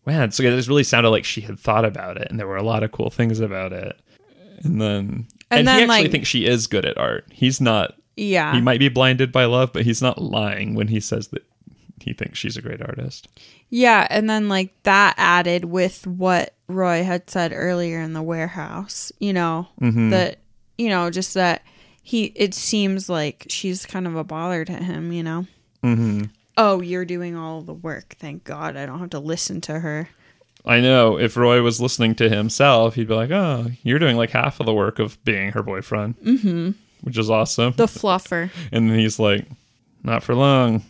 man 0.07 0.31
so 0.31 0.41
it 0.43 0.55
just 0.55 0.67
really 0.67 0.83
sounded 0.83 1.09
like 1.11 1.23
she 1.23 1.41
had 1.41 1.59
thought 1.59 1.85
about 1.85 2.17
it 2.17 2.27
and 2.29 2.39
there 2.39 2.47
were 2.47 2.57
a 2.57 2.63
lot 2.63 2.81
of 2.83 2.91
cool 2.91 3.09
things 3.11 3.39
about 3.39 3.71
it 3.73 3.95
and 4.63 4.81
then 4.81 5.27
And 5.51 5.59
and, 5.59 5.67
then, 5.67 5.77
he 5.77 5.83
actually 5.83 6.01
like- 6.03 6.11
thinks 6.11 6.27
she 6.27 6.45
is 6.45 6.65
good 6.67 6.85
at 6.85 6.97
art 6.97 7.25
he's 7.31 7.61
not 7.61 7.93
Yeah. 8.17 8.53
he 8.53 8.59
might 8.61 8.79
be 8.79 8.89
blinded 8.89 9.31
by 9.31 9.45
love 9.45 9.71
but 9.71 9.83
he's 9.83 10.01
not 10.01 10.19
lying 10.21 10.73
when 10.73 10.87
he 10.87 10.99
says 10.99 11.27
that 11.29 11.43
he 12.03 12.13
thinks 12.13 12.37
she's 12.39 12.57
a 12.57 12.61
great 12.61 12.81
artist 12.81 13.27
Yeah, 13.69 14.05
and 14.09 14.29
then 14.29 14.49
like 14.49 14.73
that 14.83 15.15
added 15.17 15.65
with 15.65 16.05
what 16.05 16.53
Roy 16.67 17.03
had 17.03 17.29
said 17.29 17.51
earlier 17.53 17.99
in 18.01 18.13
the 18.13 18.21
warehouse, 18.23 19.11
you 19.19 19.33
know, 19.33 19.67
that 20.11 20.39
you 20.77 20.89
know, 20.89 21.09
just 21.09 21.33
that 21.35 21.63
he 22.01 22.25
it 22.35 22.53
seems 22.53 23.09
like 23.09 23.45
she's 23.49 23.85
kind 23.85 24.07
of 24.07 24.15
a 24.15 24.23
bother 24.23 24.65
to 24.65 24.73
him, 24.73 25.11
you 25.11 25.23
know. 25.23 25.45
mm-hmm. 25.83 26.23
Oh, 26.57 26.81
you're 26.81 27.05
doing 27.05 27.35
all 27.35 27.61
the 27.61 27.73
work. 27.73 28.15
Thank 28.19 28.43
God 28.43 28.77
I 28.77 28.85
don't 28.85 28.99
have 28.99 29.09
to 29.11 29.19
listen 29.19 29.59
to 29.61 29.79
her. 29.79 30.09
i 30.65 30.79
know 30.79 31.17
if 31.19 31.35
roy 31.35 31.61
was 31.61 31.81
listening 31.81 32.15
to 32.15 32.29
himself 32.29 32.95
he'd 32.95 33.07
be 33.09 33.13
like 33.13 33.31
oh 33.31 33.67
you're 33.83 33.99
doing 33.99 34.15
like 34.15 34.29
half 34.29 34.59
of 34.61 34.65
the 34.65 34.73
work 34.73 34.97
of 34.97 35.21
being 35.25 35.51
her 35.51 35.61
boyfriend 35.61 36.17
mm-hmm. 36.21 36.71
which 37.01 37.17
is 37.17 37.29
awesome 37.29 37.73
The 37.75 37.85
fluffer. 37.87 38.49
And 38.71 38.89
then 38.89 38.97
he's 38.99 39.19
like, 39.19 39.45
not 40.03 40.23
for 40.23 40.35
long. 40.35 40.83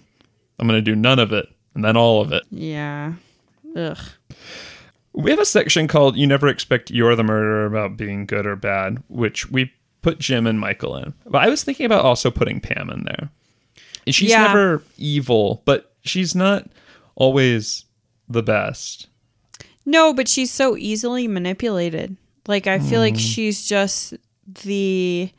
I'm 0.60 0.68
going 0.68 0.78
to 0.78 0.82
do 0.82 0.96
none 0.96 1.20
of 1.20 1.32
it 1.34 1.48
and 1.76 1.84
then 1.84 1.98
all 1.98 2.22
of 2.22 2.32
it. 2.32 2.44
Yeah. 2.52 3.14
Ugh. 3.76 3.98
We 5.14 5.30
have 5.32 5.40
a 5.40 5.46
section 5.46 5.88
called 5.88 6.16
You 6.18 6.26
Never 6.28 6.48
Expect 6.48 6.90
You're 6.92 7.16
the 7.16 7.24
Murderer 7.24 7.66
about 7.66 7.98
being 7.98 8.26
good 8.26 8.46
or 8.46 8.56
bad, 8.56 9.04
which 9.10 9.50
we 9.52 9.72
put 10.02 10.20
Jim 10.20 10.48
and 10.48 10.60
Michael 10.60 10.98
in. 10.98 11.14
But 11.26 11.44
I 11.44 11.50
was 11.50 11.64
thinking 11.64 11.86
about 11.86 12.04
also 12.06 12.32
putting 12.32 12.60
Pam 12.60 12.90
in 12.90 13.04
there. 13.04 13.30
And 14.06 14.14
She's 14.16 14.32
Yeah. 14.32 14.48
never 14.48 14.84
evil, 14.98 15.62
but 15.66 15.94
she's 16.04 16.34
not 16.36 16.68
always 17.16 17.86
the 18.28 18.44
best. 18.44 19.08
No, 19.86 20.14
but 20.14 20.28
she's 20.28 20.52
so 20.52 20.76
easily 20.78 21.28
manipulated. 21.28 22.18
Like 22.48 22.68
I 22.68 22.80
feel 22.80 23.00
like 23.00 23.18
she's 23.18 23.66
just 23.66 24.14
the 24.64 25.30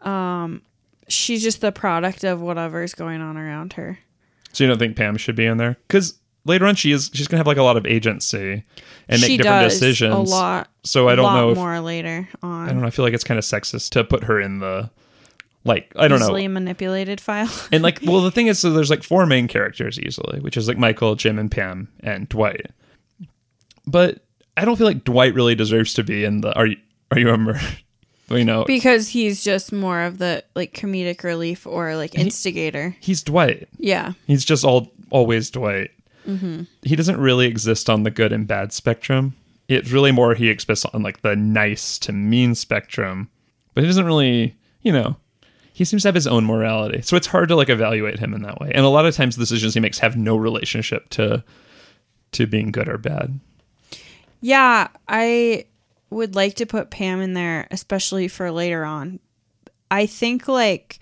um 0.00 0.62
she's 1.08 1.42
just 1.42 1.60
the 1.60 1.72
product 1.72 2.24
of 2.24 2.40
whatever's 2.40 2.94
going 2.94 3.20
on 3.20 3.36
around 3.36 3.74
her. 3.74 3.98
So 4.54 4.64
you 4.64 4.68
don't 4.68 4.78
think 4.78 4.96
Pam 4.96 5.16
should 5.16 5.36
be 5.36 5.46
in 5.46 5.58
there? 5.58 5.76
Because 5.86 6.18
later 6.44 6.66
on, 6.66 6.74
she 6.76 6.92
is 6.92 7.10
she's 7.12 7.28
gonna 7.28 7.38
have 7.38 7.46
like 7.46 7.56
a 7.56 7.62
lot 7.62 7.76
of 7.76 7.86
agency 7.86 8.62
and 9.08 9.20
make 9.20 9.28
she 9.30 9.36
different 9.36 9.68
decisions. 9.68 10.14
a 10.14 10.34
lot. 10.34 10.68
So 10.84 11.08
I 11.08 11.14
don't 11.14 11.24
lot 11.24 11.36
know 11.36 11.50
if 11.50 11.56
more 11.56 11.80
later 11.80 12.28
on. 12.42 12.68
I 12.68 12.72
don't 12.72 12.80
know. 12.80 12.86
I 12.86 12.90
feel 12.90 13.04
like 13.04 13.14
it's 13.14 13.24
kind 13.24 13.38
of 13.38 13.44
sexist 13.44 13.90
to 13.90 14.04
put 14.04 14.24
her 14.24 14.40
in 14.40 14.60
the 14.60 14.90
like 15.64 15.92
I 15.96 16.08
don't 16.08 16.20
easily 16.20 16.46
know. 16.46 16.54
manipulated 16.54 17.20
file. 17.20 17.50
And 17.72 17.82
like, 17.82 18.00
well, 18.04 18.20
the 18.20 18.30
thing 18.30 18.46
is, 18.46 18.58
so 18.58 18.70
there's 18.70 18.90
like 18.90 19.02
four 19.02 19.26
main 19.26 19.48
characters 19.48 19.98
easily, 19.98 20.40
which 20.40 20.56
is 20.56 20.68
like 20.68 20.78
Michael, 20.78 21.14
Jim, 21.16 21.38
and 21.38 21.50
Pam, 21.50 21.88
and 22.00 22.28
Dwight. 22.28 22.66
But 23.86 24.24
I 24.56 24.64
don't 24.64 24.76
feel 24.76 24.86
like 24.86 25.04
Dwight 25.04 25.34
really 25.34 25.54
deserves 25.54 25.94
to 25.94 26.04
be 26.04 26.24
in 26.24 26.40
the. 26.42 26.54
Are 26.54 26.66
you 26.66 26.76
are 27.10 27.18
you 27.18 27.30
a 27.30 27.38
mur- 27.38 27.60
You 28.28 28.44
know, 28.44 28.64
because 28.64 29.08
he's 29.08 29.44
just 29.44 29.72
more 29.72 30.00
of 30.02 30.18
the 30.18 30.44
like 30.54 30.72
comedic 30.72 31.22
relief 31.22 31.66
or 31.66 31.94
like 31.96 32.14
instigator. 32.14 32.96
he's 33.00 33.22
Dwight. 33.22 33.68
yeah. 33.78 34.12
He's 34.26 34.44
just 34.44 34.64
all 34.64 34.90
always 35.10 35.50
Dwight. 35.50 35.90
Mm-hmm. 36.26 36.62
He 36.82 36.96
doesn't 36.96 37.20
really 37.20 37.46
exist 37.46 37.90
on 37.90 38.02
the 38.02 38.10
good 38.10 38.32
and 38.32 38.46
bad 38.46 38.72
spectrum. 38.72 39.34
It's 39.68 39.90
really 39.90 40.10
more 40.10 40.34
he 40.34 40.48
exists 40.48 40.86
on 40.86 41.02
like 41.02 41.20
the 41.22 41.36
nice 41.36 41.98
to 42.00 42.12
mean 42.12 42.54
spectrum, 42.54 43.28
but 43.74 43.82
he 43.82 43.88
doesn't 43.88 44.06
really, 44.06 44.56
you 44.82 44.92
know, 44.92 45.16
he 45.74 45.84
seems 45.84 46.02
to 46.02 46.08
have 46.08 46.14
his 46.14 46.26
own 46.26 46.44
morality. 46.44 47.02
So 47.02 47.16
it's 47.16 47.26
hard 47.26 47.48
to 47.48 47.56
like 47.56 47.68
evaluate 47.68 48.18
him 48.18 48.32
in 48.32 48.42
that 48.42 48.60
way. 48.60 48.70
And 48.74 48.86
a 48.86 48.88
lot 48.88 49.06
of 49.06 49.14
times 49.14 49.36
the 49.36 49.42
decisions 49.42 49.74
he 49.74 49.80
makes 49.80 49.98
have 49.98 50.16
no 50.16 50.36
relationship 50.36 51.10
to 51.10 51.44
to 52.32 52.46
being 52.46 52.72
good 52.72 52.88
or 52.88 52.96
bad. 52.98 53.38
Yeah, 54.40 54.88
I 55.08 55.66
would 56.10 56.34
like 56.34 56.54
to 56.56 56.66
put 56.66 56.90
Pam 56.90 57.20
in 57.20 57.34
there, 57.34 57.66
especially 57.70 58.28
for 58.28 58.50
later 58.50 58.84
on. 58.84 59.18
I 59.90 60.06
think 60.06 60.48
like 60.48 61.00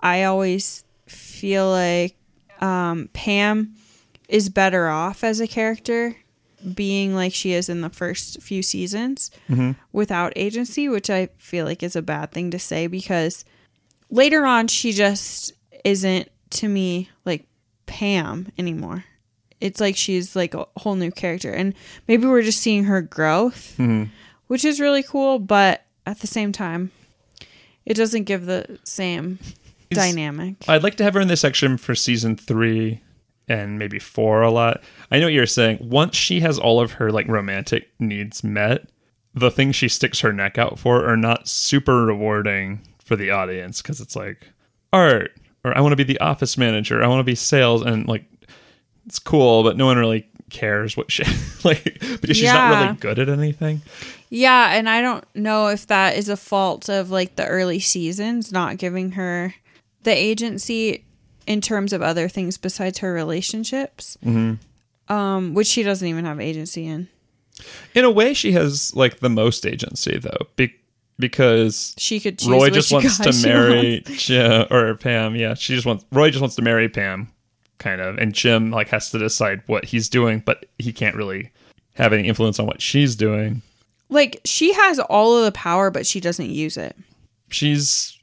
I 0.00 0.24
always 0.24 0.84
feel 1.06 1.68
like 1.70 2.16
um, 2.60 3.08
Pam 3.12 3.74
is 4.28 4.48
better 4.48 4.88
off 4.88 5.22
as 5.24 5.40
a 5.40 5.46
character 5.46 6.16
being 6.74 7.14
like 7.14 7.34
she 7.34 7.52
is 7.52 7.68
in 7.68 7.82
the 7.82 7.90
first 7.90 8.40
few 8.40 8.62
seasons 8.62 9.30
without 9.92 10.32
agency, 10.34 10.88
which 10.88 11.10
I 11.10 11.28
feel 11.36 11.66
like 11.66 11.82
is 11.82 11.94
a 11.94 12.00
bad 12.02 12.32
thing 12.32 12.50
to 12.52 12.58
say 12.58 12.86
because 12.86 13.44
later 14.10 14.46
on 14.46 14.68
she 14.68 14.92
just 14.92 15.52
isn't 15.84 16.30
to 16.50 16.68
me 16.68 17.10
like 17.26 17.44
Pam 17.86 18.50
anymore. 18.56 19.04
It's 19.60 19.80
like 19.80 19.96
she's 19.96 20.34
like 20.34 20.54
a 20.54 20.66
whole 20.78 20.94
new 20.94 21.10
character 21.10 21.52
and 21.52 21.74
maybe 22.08 22.26
we're 22.26 22.42
just 22.42 22.60
seeing 22.60 22.84
her 22.84 23.02
growth, 23.02 23.78
which 24.46 24.64
is 24.64 24.80
really 24.80 25.02
cool, 25.02 25.38
but 25.38 25.84
at 26.06 26.20
the 26.20 26.26
same 26.26 26.52
time 26.52 26.90
it 27.86 27.94
doesn't 27.94 28.24
give 28.24 28.46
the 28.46 28.78
same 28.84 29.38
Is- 29.90 29.98
dynamic. 29.98 30.56
I'd 30.68 30.82
like 30.82 30.96
to 30.96 31.04
have 31.04 31.14
her 31.14 31.20
in 31.20 31.28
this 31.28 31.40
section 31.40 31.76
for 31.76 31.94
season 31.94 32.36
three 32.36 33.00
and 33.46 33.78
maybe 33.78 33.98
four 33.98 34.42
a 34.42 34.50
lot. 34.50 34.82
I 35.10 35.18
know 35.18 35.26
what 35.26 35.34
you're 35.34 35.46
saying. 35.46 35.78
Once 35.82 36.16
she 36.16 36.40
has 36.40 36.58
all 36.58 36.80
of 36.80 36.92
her 36.92 37.12
like 37.12 37.28
romantic 37.28 37.90
needs 37.98 38.42
met, 38.42 38.88
the 39.34 39.50
things 39.50 39.76
she 39.76 39.88
sticks 39.88 40.20
her 40.20 40.32
neck 40.32 40.58
out 40.58 40.78
for 40.78 41.06
are 41.06 41.16
not 41.16 41.48
super 41.48 42.06
rewarding 42.06 42.80
for 43.04 43.16
the 43.16 43.30
audience 43.30 43.82
because 43.82 44.00
it's 44.00 44.16
like 44.16 44.48
art 44.92 45.32
or 45.64 45.76
I 45.76 45.80
want 45.80 45.92
to 45.92 45.96
be 45.96 46.04
the 46.04 46.20
office 46.20 46.56
manager, 46.56 47.02
I 47.02 47.06
want 47.06 47.20
to 47.20 47.24
be 47.24 47.34
sales, 47.34 47.82
and 47.82 48.06
like 48.06 48.24
it's 49.06 49.18
cool, 49.18 49.62
but 49.62 49.76
no 49.76 49.86
one 49.86 49.98
really 49.98 50.28
cares 50.50 50.96
what 50.96 51.10
she 51.10 51.24
like 51.64 51.98
because 52.20 52.36
she's 52.36 52.44
not 52.52 52.82
really 52.84 52.96
good 52.96 53.18
at 53.18 53.28
anything. 53.28 53.82
Yeah, 54.34 54.74
and 54.76 54.88
I 54.88 55.00
don't 55.00 55.24
know 55.36 55.68
if 55.68 55.86
that 55.86 56.16
is 56.16 56.28
a 56.28 56.36
fault 56.36 56.88
of 56.88 57.08
like 57.12 57.36
the 57.36 57.46
early 57.46 57.78
seasons 57.78 58.50
not 58.50 58.78
giving 58.78 59.12
her 59.12 59.54
the 60.02 60.10
agency 60.10 61.04
in 61.46 61.60
terms 61.60 61.92
of 61.92 62.02
other 62.02 62.28
things 62.28 62.58
besides 62.58 62.98
her 62.98 63.12
relationships, 63.12 64.18
um, 65.08 65.54
which 65.54 65.68
she 65.68 65.84
doesn't 65.84 66.08
even 66.08 66.24
have 66.24 66.40
agency 66.40 66.84
in. 66.84 67.06
In 67.94 68.04
a 68.04 68.10
way, 68.10 68.34
she 68.34 68.50
has 68.52 68.92
like 68.96 69.20
the 69.20 69.28
most 69.30 69.64
agency 69.64 70.18
though, 70.18 70.48
be- 70.56 70.74
because 71.16 71.94
She 71.96 72.18
could 72.18 72.40
choose 72.40 72.48
Roy 72.48 72.70
just 72.70 72.90
wants 72.90 73.18
to 73.18 73.32
marry 73.46 74.02
wants. 74.04 74.24
Jim 74.24 74.66
or 74.68 74.96
Pam. 74.96 75.36
Yeah, 75.36 75.54
she 75.54 75.76
just 75.76 75.86
wants 75.86 76.04
Roy 76.10 76.30
just 76.30 76.40
wants 76.40 76.56
to 76.56 76.62
marry 76.62 76.88
Pam, 76.88 77.30
kind 77.78 78.00
of, 78.00 78.18
and 78.18 78.32
Jim 78.34 78.72
like 78.72 78.88
has 78.88 79.10
to 79.12 79.18
decide 79.20 79.62
what 79.66 79.84
he's 79.84 80.08
doing, 80.08 80.42
but 80.44 80.66
he 80.80 80.92
can't 80.92 81.14
really 81.14 81.52
have 81.94 82.12
any 82.12 82.26
influence 82.26 82.58
on 82.58 82.66
what 82.66 82.82
she's 82.82 83.14
doing. 83.14 83.62
Like 84.14 84.40
she 84.44 84.72
has 84.72 84.98
all 85.00 85.36
of 85.36 85.44
the 85.44 85.52
power, 85.52 85.90
but 85.90 86.06
she 86.06 86.20
doesn't 86.20 86.48
use 86.48 86.76
it. 86.76 86.96
She's, 87.50 88.18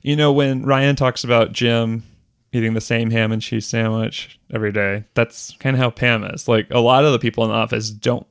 you 0.00 0.16
know, 0.16 0.32
when 0.32 0.64
Ryan 0.64 0.96
talks 0.96 1.24
about 1.24 1.52
Jim 1.52 2.04
eating 2.52 2.74
the 2.74 2.80
same 2.80 3.10
ham 3.10 3.32
and 3.32 3.42
cheese 3.42 3.66
sandwich 3.66 4.38
every 4.52 4.72
day, 4.72 5.04
that's 5.14 5.56
kind 5.58 5.76
of 5.76 5.80
how 5.80 5.90
Pam 5.90 6.24
is. 6.24 6.48
Like 6.48 6.68
a 6.70 6.80
lot 6.80 7.04
of 7.04 7.12
the 7.12 7.18
people 7.18 7.44
in 7.44 7.50
the 7.50 7.56
office 7.56 7.90
don't 7.90 8.26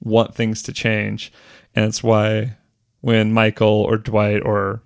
want 0.00 0.34
things 0.34 0.62
to 0.62 0.72
change, 0.72 1.32
and 1.74 1.84
it's 1.84 2.02
why 2.02 2.56
when 3.00 3.32
Michael 3.32 3.82
or 3.82 3.98
Dwight 3.98 4.42
or 4.44 4.82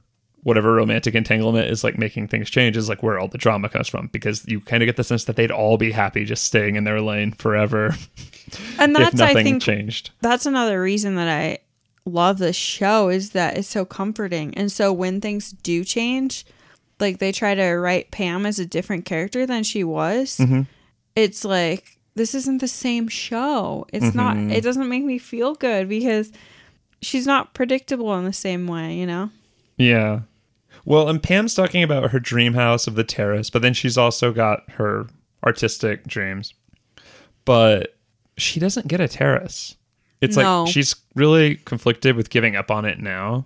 whatever 0.47 0.75
romantic 0.75 1.17
entanglement 1.17 1.69
is 1.69 1.83
like 1.83 1.99
making 1.99 2.29
things 2.29 2.49
change 2.49 2.77
is 2.77 2.89
like 2.89 3.03
where 3.03 3.19
all 3.19 3.27
the 3.27 3.37
drama 3.37 3.69
comes 3.69 3.89
from 3.89 4.07
because 4.13 4.47
you 4.47 4.61
kind 4.61 4.81
of 4.81 4.87
get 4.87 4.95
the 4.95 5.03
sense 5.03 5.25
that 5.25 5.35
they'd 5.35 5.51
all 5.51 5.77
be 5.77 5.91
happy 5.91 6.25
just 6.25 6.45
staying 6.45 6.77
in 6.77 6.85
their 6.85 7.01
lane 7.01 7.33
forever 7.33 7.93
And 8.79 8.97
if 8.97 9.13
that's 9.13 9.21
I 9.21 9.43
think 9.43 9.63
changed. 9.63 10.11
that's 10.21 10.47
another 10.47 10.81
reason 10.81 11.17
that 11.17 11.29
I 11.29 11.59
love 12.05 12.39
this 12.39 12.57
show 12.57 13.09
is 13.09 13.31
that 13.31 13.59
it's 13.59 13.69
so 13.69 13.85
comforting. 13.85 14.57
And 14.57 14.71
so 14.71 14.93
when 14.93 15.21
things 15.21 15.51
do 15.51 15.85
change, 15.85 16.47
like 17.01 17.19
they 17.19 17.33
try 17.33 17.55
to 17.55 17.73
write 17.73 18.13
Pam 18.13 18.47
as 18.47 18.59
a 18.59 18.67
different 18.67 19.05
character 19.05 19.47
than 19.47 19.65
she 19.65 19.83
was, 19.83 20.39
mm-hmm. 20.39 20.63
it's 21.17 21.45
like 21.45 21.99
this 22.15 22.35
isn't 22.35 22.61
the 22.61 22.69
same 22.69 23.09
show. 23.09 23.87
It's 23.93 24.15
not 24.15 24.37
mm-hmm. 24.37 24.53
it 24.53 24.63
doesn't 24.63 24.89
make 24.89 25.05
me 25.05 25.19
feel 25.19 25.55
good 25.55 25.89
because 25.89 26.31
she's 27.03 27.27
not 27.27 27.53
predictable 27.53 28.15
in 28.17 28.25
the 28.25 28.33
same 28.33 28.67
way, 28.67 28.95
you 28.95 29.07
know? 29.07 29.31
Yeah. 29.77 30.21
Well, 30.87 31.09
and 31.09 31.22
Pam's 31.22 31.53
talking 31.55 31.83
about 31.83 32.12
her 32.12 32.18
dream 32.20 32.55
house 32.55 32.87
of 32.87 32.94
the 32.94 33.05
terrace, 33.05 33.51
but 33.51 33.61
then 33.61 33.75
she's 33.75 33.99
also 33.99 34.33
got 34.33 34.70
her 34.70 35.07
artistic 35.44 36.07
dreams. 36.07 36.55
But 37.44 37.96
she 38.38 38.59
doesn't 38.61 38.87
get 38.88 39.01
a 39.01 39.09
terrace. 39.09 39.77
It's 40.20 40.37
No. 40.37 40.62
like 40.64 40.72
she's 40.72 40.94
really 41.14 41.57
conflicted 41.57 42.16
with 42.16 42.31
giving 42.31 42.57
up 42.57 42.70
on 42.70 42.85
it 42.85 42.99
now, 43.01 43.44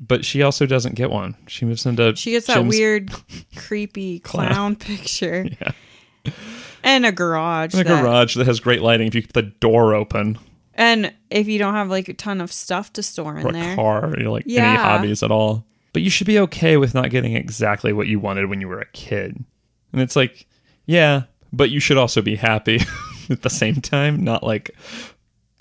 but 0.00 0.24
she 0.24 0.42
also 0.42 0.66
doesn't 0.66 0.96
get 0.96 1.10
one. 1.10 1.36
She 1.46 1.64
moves 1.64 1.86
into 1.86 2.14
She 2.16 2.32
gets 2.32 2.46
that 2.48 2.54
Jim's- 2.56 2.76
weird 2.76 3.10
creepy 3.56 4.18
Clown. 4.18 4.48
clown 4.52 4.76
picture. 4.76 5.46
And 6.82 7.04
a 7.04 7.12
garage. 7.12 7.74
a 7.74 7.78
that- 7.78 7.86
garage 7.86 8.36
that 8.36 8.46
has 8.46 8.58
great 8.60 8.80
lighting 8.82 9.06
if 9.08 9.14
you 9.14 9.20
keep 9.22 9.32
the 9.34 9.42
door 9.42 9.94
open 9.94 10.38
And 10.74 11.12
if 11.30 11.46
you 11.46 11.58
don't 11.58 11.74
have 11.74 11.90
like 11.90 12.08
a 12.08 12.14
ton 12.14 12.40
of 12.40 12.50
stuff 12.52 12.92
to 12.94 13.02
store 13.02 13.36
in 13.36 13.46
or 13.46 13.50
a 13.50 13.52
there. 13.52 13.76
car, 13.76 14.14
you 14.16 14.24
know, 14.24 14.32
like 14.32 14.44
any 14.46 14.54
Yeah. 14.54 14.76
hobbies 14.76 15.22
at 15.22 15.30
all. 15.30 15.66
But 15.92 16.02
you 16.02 16.10
should 16.10 16.26
be 16.26 16.38
okay 16.40 16.76
with 16.76 16.94
not 16.94 17.10
getting 17.10 17.34
exactly 17.34 17.92
what 17.92 18.06
you 18.06 18.20
wanted 18.20 18.48
when 18.48 18.60
you 18.60 18.68
were 18.68 18.80
a 18.80 18.86
kid. 18.92 19.44
And 19.92 20.00
it's 20.00 20.16
like, 20.16 20.46
yeah, 20.86 21.22
but 21.52 21.70
you 21.70 21.80
should 21.80 21.96
also 21.96 22.22
be 22.22 22.36
happy 22.36 22.80
at 23.30 23.42
the 23.42 23.50
same 23.50 23.76
time, 23.76 24.22
not 24.22 24.42
like 24.42 24.70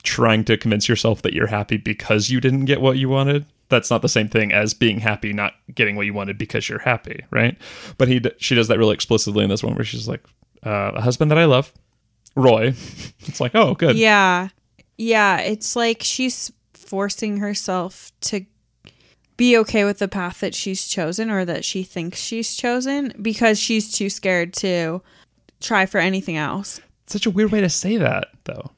trying 0.03 0.43
to 0.45 0.57
convince 0.57 0.87
yourself 0.87 1.21
that 1.23 1.33
you're 1.33 1.47
happy 1.47 1.77
because 1.77 2.29
you 2.29 2.39
didn't 2.39 2.65
get 2.65 2.81
what 2.81 2.97
you 2.97 3.09
wanted. 3.09 3.45
That's 3.69 3.91
not 3.91 4.01
the 4.01 4.09
same 4.09 4.29
thing 4.29 4.51
as 4.51 4.73
being 4.73 4.99
happy 4.99 5.31
not 5.33 5.53
getting 5.73 5.95
what 5.95 6.05
you 6.05 6.13
wanted 6.13 6.37
because 6.37 6.67
you're 6.67 6.79
happy, 6.79 7.23
right? 7.31 7.57
But 7.97 8.07
he 8.07 8.21
she 8.37 8.55
does 8.55 8.67
that 8.67 8.79
really 8.79 8.93
explicitly 8.93 9.43
in 9.43 9.49
this 9.49 9.63
one 9.63 9.75
where 9.75 9.85
she's 9.85 10.07
like, 10.07 10.25
uh, 10.65 10.91
a 10.95 11.01
husband 11.01 11.31
that 11.31 11.37
I 11.37 11.45
love, 11.45 11.71
Roy. 12.35 12.73
It's 13.27 13.39
like, 13.39 13.53
oh, 13.53 13.75
good. 13.75 13.95
Yeah. 13.95 14.49
Yeah. 14.97 15.39
It's 15.41 15.75
like 15.75 16.01
she's 16.01 16.51
forcing 16.73 17.37
herself 17.37 18.11
to 18.21 18.45
be 19.39 19.57
okay 19.57 19.85
with 19.85 19.97
the 19.99 20.07
path 20.07 20.41
that 20.41 20.53
she's 20.53 20.87
chosen 20.87 21.31
or 21.31 21.45
that 21.45 21.65
she 21.65 21.81
thinks 21.83 22.19
she's 22.19 22.55
chosen 22.55 23.13
because 23.21 23.57
she's 23.59 23.91
too 23.91 24.09
scared 24.09 24.53
to 24.55 25.01
try 25.61 25.85
for 25.87 25.97
anything 25.97 26.37
else. 26.37 26.79
Such 27.07 27.25
a 27.25 27.31
weird 27.31 27.51
way 27.51 27.61
to 27.61 27.69
say 27.69 27.97
that, 27.97 28.27
though. 28.43 28.71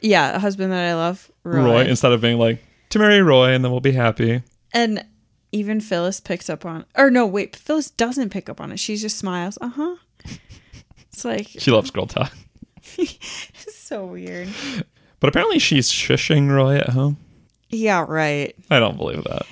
Yeah. 0.00 0.34
A 0.36 0.38
husband 0.38 0.72
that 0.72 0.84
I 0.90 0.94
love, 0.94 1.30
Roy. 1.44 1.64
Roy, 1.64 1.80
instead 1.86 2.12
of 2.12 2.20
being 2.20 2.38
like, 2.38 2.62
to 2.90 2.98
marry 2.98 3.22
Roy 3.22 3.52
and 3.52 3.64
then 3.64 3.70
we'll 3.72 3.80
be 3.80 3.92
happy. 3.92 4.42
and 4.72 5.04
even 5.52 5.80
Phyllis 5.80 6.18
picks 6.18 6.50
up 6.50 6.66
on 6.66 6.84
Or 6.96 7.10
no, 7.10 7.24
wait. 7.26 7.54
Phyllis 7.54 7.88
doesn't 7.90 8.30
pick 8.30 8.48
up 8.48 8.60
on 8.60 8.72
it. 8.72 8.78
She 8.80 8.96
just 8.96 9.16
smiles. 9.16 9.56
Uh 9.60 9.68
huh. 9.68 9.96
It's 11.12 11.24
like, 11.24 11.46
She 11.46 11.70
loves 11.70 11.90
girl 11.92 12.06
talk. 12.06 12.32
it's 12.98 13.76
so 13.86 14.04
weird. 14.06 14.48
But 15.20 15.28
apparently 15.28 15.60
she's 15.60 15.90
shushing 15.90 16.50
Roy 16.50 16.76
at 16.78 16.88
home. 16.90 17.16
Yeah, 17.70 18.04
right. 18.06 18.54
I 18.70 18.78
don't 18.80 18.96
believe 18.96 19.22
that. 19.24 19.46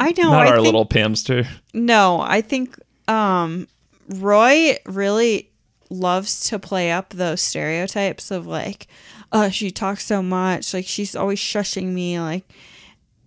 I 0.00 0.12
know. 0.16 0.30
Not 0.30 0.46
I 0.46 0.50
our 0.50 0.54
think, 0.56 0.64
little 0.64 0.86
Pamster. 0.86 1.46
No, 1.72 2.20
I 2.20 2.40
think 2.40 2.78
um 3.08 3.68
Roy 4.08 4.76
really 4.86 5.50
loves 5.90 6.48
to 6.48 6.58
play 6.58 6.90
up 6.90 7.10
those 7.10 7.40
stereotypes 7.40 8.30
of 8.30 8.46
like, 8.46 8.86
uh, 9.32 9.48
she 9.50 9.70
talks 9.70 10.04
so 10.04 10.22
much, 10.22 10.74
like 10.74 10.86
she's 10.86 11.14
always 11.14 11.38
shushing 11.38 11.92
me, 11.92 12.18
like 12.20 12.44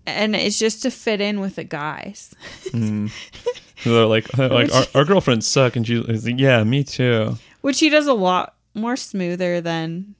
and 0.07 0.35
it's 0.35 0.57
just 0.57 0.81
to 0.83 0.89
fit 0.91 1.21
in 1.21 1.39
with 1.39 1.55
the 1.55 1.63
guys. 1.65 2.33
They're 2.73 4.05
like, 4.05 4.35
like 4.37 4.73
our, 4.73 4.85
our 4.95 5.05
girlfriends 5.05 5.45
suck, 5.45 5.75
and 5.75 5.85
she's 5.85 6.25
like, 6.25 6.39
yeah, 6.39 6.63
me 6.63 6.83
too. 6.83 7.37
Which 7.61 7.79
he 7.79 7.89
does 7.89 8.07
a 8.07 8.13
lot 8.13 8.55
more 8.73 8.95
smoother 8.95 9.61
than 9.61 10.15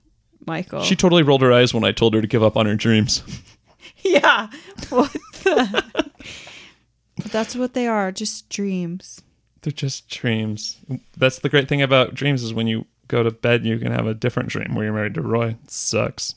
Michael. 0.45 0.83
She 0.83 0.95
totally 0.95 1.23
rolled 1.23 1.41
her 1.41 1.53
eyes 1.53 1.73
when 1.73 1.83
I 1.83 1.91
told 1.91 2.13
her 2.13 2.21
to 2.21 2.27
give 2.27 2.43
up 2.43 2.57
on 2.57 2.65
her 2.65 2.75
dreams. 2.75 3.23
yeah. 4.03 4.47
What 4.89 5.11
the? 5.13 5.19
But 5.55 7.31
that's 7.31 7.55
what 7.55 7.73
they 7.73 7.87
are, 7.87 8.11
just 8.11 8.49
dreams. 8.49 9.21
They're 9.61 9.71
just 9.71 10.09
dreams. 10.09 10.77
That's 11.15 11.39
the 11.39 11.49
great 11.49 11.67
thing 11.67 11.81
about 11.81 12.13
dreams 12.13 12.43
is 12.43 12.53
when 12.53 12.67
you 12.67 12.85
go 13.07 13.23
to 13.23 13.31
bed, 13.31 13.65
you 13.65 13.79
can 13.79 13.91
have 13.91 14.07
a 14.07 14.13
different 14.13 14.49
dream 14.49 14.75
where 14.75 14.85
you're 14.85 14.93
married 14.93 15.15
to 15.15 15.21
Roy. 15.21 15.49
It 15.63 15.71
sucks. 15.71 16.35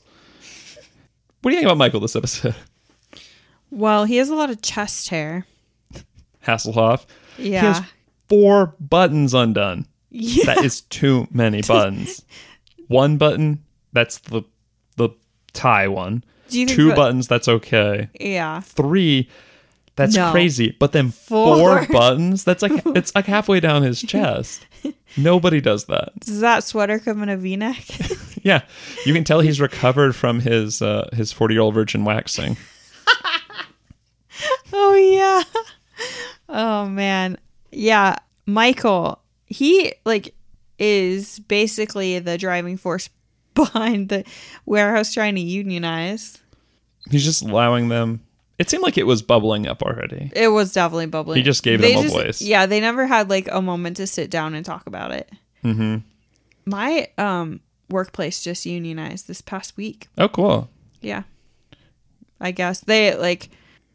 What 1.41 1.51
do 1.51 1.55
you 1.55 1.61
think 1.61 1.67
about 1.67 1.77
Michael 1.77 1.99
this 1.99 2.15
episode? 2.15 2.55
Well, 3.69 4.05
he 4.05 4.17
has 4.17 4.29
a 4.29 4.35
lot 4.35 4.49
of 4.49 4.61
chest 4.61 5.09
hair. 5.09 5.45
Hasselhoff. 6.45 7.05
Yeah. 7.37 7.61
He 7.61 7.67
has 7.67 7.81
four 8.27 8.75
buttons 8.79 9.33
undone. 9.33 9.87
Yeah. 10.09 10.45
That 10.55 10.65
is 10.65 10.81
too 10.81 11.27
many 11.31 11.61
buttons. 11.67 12.25
One 12.87 13.17
button, 13.17 13.63
that's 13.93 14.17
the 14.19 14.43
the 14.97 15.09
tie 15.53 15.87
one. 15.87 16.23
Do 16.51 16.59
you 16.59 16.67
Two 16.67 16.87
that- 16.89 16.95
buttons, 16.95 17.27
that's 17.27 17.47
okay. 17.47 18.09
Yeah. 18.19 18.59
Three, 18.61 19.29
that's 19.95 20.15
No. 20.15 20.31
crazy. 20.31 20.75
But 20.79 20.91
then 20.91 21.11
Four. 21.11 21.57
four 21.57 21.87
buttons, 21.91 22.43
that's 22.43 22.61
like 22.61 22.81
it's 22.95 23.13
like 23.15 23.25
halfway 23.25 23.59
down 23.59 23.83
his 23.83 24.01
chest. 24.01 24.65
Nobody 25.17 25.59
does 25.61 25.85
that. 25.85 26.17
Does 26.19 26.39
that 26.39 26.63
sweater 26.63 26.97
come 26.99 27.21
in 27.23 27.29
a 27.29 27.37
V-neck? 27.37 27.83
Yeah, 28.43 28.63
you 29.05 29.13
can 29.13 29.23
tell 29.23 29.39
he's 29.41 29.61
recovered 29.61 30.15
from 30.15 30.39
his 30.39 30.81
uh, 30.81 31.09
his 31.13 31.31
forty 31.31 31.53
year 31.53 31.61
old 31.61 31.75
virgin 31.75 32.03
waxing. 32.05 32.57
oh 34.73 34.95
yeah. 34.95 35.43
Oh 36.49 36.87
man. 36.87 37.37
Yeah, 37.71 38.15
Michael, 38.47 39.21
he 39.45 39.93
like 40.05 40.33
is 40.79 41.37
basically 41.39 42.17
the 42.17 42.37
driving 42.39 42.77
force 42.77 43.09
behind 43.53 44.09
the 44.09 44.23
warehouse 44.65 45.13
trying 45.13 45.35
to 45.35 45.41
unionize. 45.41 46.40
He's 47.09 47.23
just 47.25 47.41
allowing 47.41 47.87
them. 47.89 48.21
It 48.59 48.69
seemed 48.69 48.83
like 48.83 48.97
it 48.97 49.07
was 49.07 49.21
bubbling 49.23 49.67
up 49.67 49.81
already. 49.81 50.31
It 50.35 50.49
was 50.49 50.71
definitely 50.73 51.07
bubbling. 51.07 51.37
He 51.37 51.43
just 51.43 51.63
gave 51.63 51.81
They 51.81 51.95
them 51.95 52.05
a 52.05 52.09
voice. 52.09 52.41
Yeah, 52.41 52.67
they 52.67 52.79
never 52.79 53.07
had 53.07 53.29
like 53.29 53.47
a 53.51 53.61
moment 53.61 53.97
to 53.97 54.05
sit 54.05 54.29
down 54.29 54.53
and 54.53 54.63
talk 54.65 54.85
about 54.85 55.11
it. 55.11 55.31
hmm 55.63 55.97
My 56.65 57.07
um 57.17 57.59
workplace 57.89 58.43
just 58.43 58.65
unionized 58.65 59.27
this 59.27 59.41
past 59.41 59.75
week. 59.77 60.07
Oh, 60.17 60.27
cool. 60.29 60.69
Yeah. 61.01 61.23
I 62.39 62.51
guess 62.51 62.79
they 62.81 63.15
like 63.15 63.49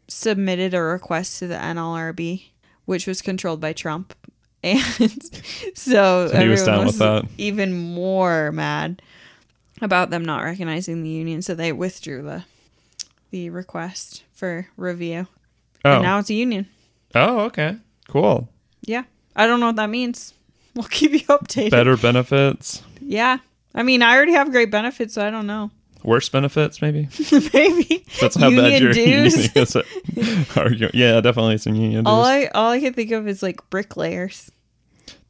submitted 0.09 0.73
a 0.73 0.81
request 0.81 1.39
to 1.39 1.47
the 1.47 1.55
NLRB, 1.55 2.43
which 2.85 3.07
was 3.07 3.21
controlled 3.21 3.61
by 3.61 3.73
Trump. 3.73 4.13
And 4.63 4.81
so, 5.75 6.27
So 6.27 6.39
he 6.41 6.47
was 6.49 6.61
everyone 6.61 6.65
down 6.65 6.85
with 6.87 6.97
that. 6.99 7.25
even 7.37 7.73
more 7.93 8.51
mad 8.51 9.01
about 9.81 10.09
them 10.09 10.25
not 10.25 10.43
recognizing 10.43 11.03
the 11.03 11.09
union. 11.09 11.41
So 11.41 11.53
they 11.55 11.71
withdrew 11.71 12.23
the 12.23 12.43
the 13.31 13.49
request 13.49 14.23
for 14.33 14.67
review. 14.77 15.27
Oh, 15.85 15.93
And 15.95 16.03
now 16.03 16.19
it's 16.19 16.29
a 16.29 16.33
union. 16.33 16.67
oh, 17.15 17.41
okay, 17.41 17.77
cool. 18.07 18.49
Yeah. 18.81 19.03
I 19.35 19.45
don't 19.47 19.59
know 19.59 19.67
what 19.67 19.75
that 19.77 19.89
means. 19.89 20.33
We'll 20.77 20.83
keep 20.85 21.11
you 21.11 21.21
updated. 21.21 21.71
Better 21.71 21.97
benefits, 21.97 22.83
Yeah. 23.01 23.39
I 23.73 23.81
mean, 23.81 24.03
I 24.03 24.15
already 24.15 24.33
have 24.33 24.51
great 24.51 24.69
benefits, 24.69 25.15
so 25.15 25.25
I 25.25 25.31
don't 25.31 25.47
know. 25.47 25.71
worse 26.03 26.29
benefits, 26.29 26.81
maybe. 26.83 27.09
Maybe. 27.53 28.05
That's 28.21 28.35
how 28.35 28.49
bad 28.51 28.73
Union 28.73 28.81
your 28.83 28.93
dues. 28.93 29.55
union. 30.15 30.91
Yeah, 30.93 31.19
definitely 31.21 31.57
some 31.57 31.73
union 31.75 32.03
dues. 32.03 32.11
all 32.11 32.23
I 32.23 32.45
all 32.53 32.69
I 32.71 32.79
can 32.79 32.93
think 32.93 33.11
of 33.11 33.27
is 33.27 33.41
like 33.41 33.67
bricklayers. 33.71 34.51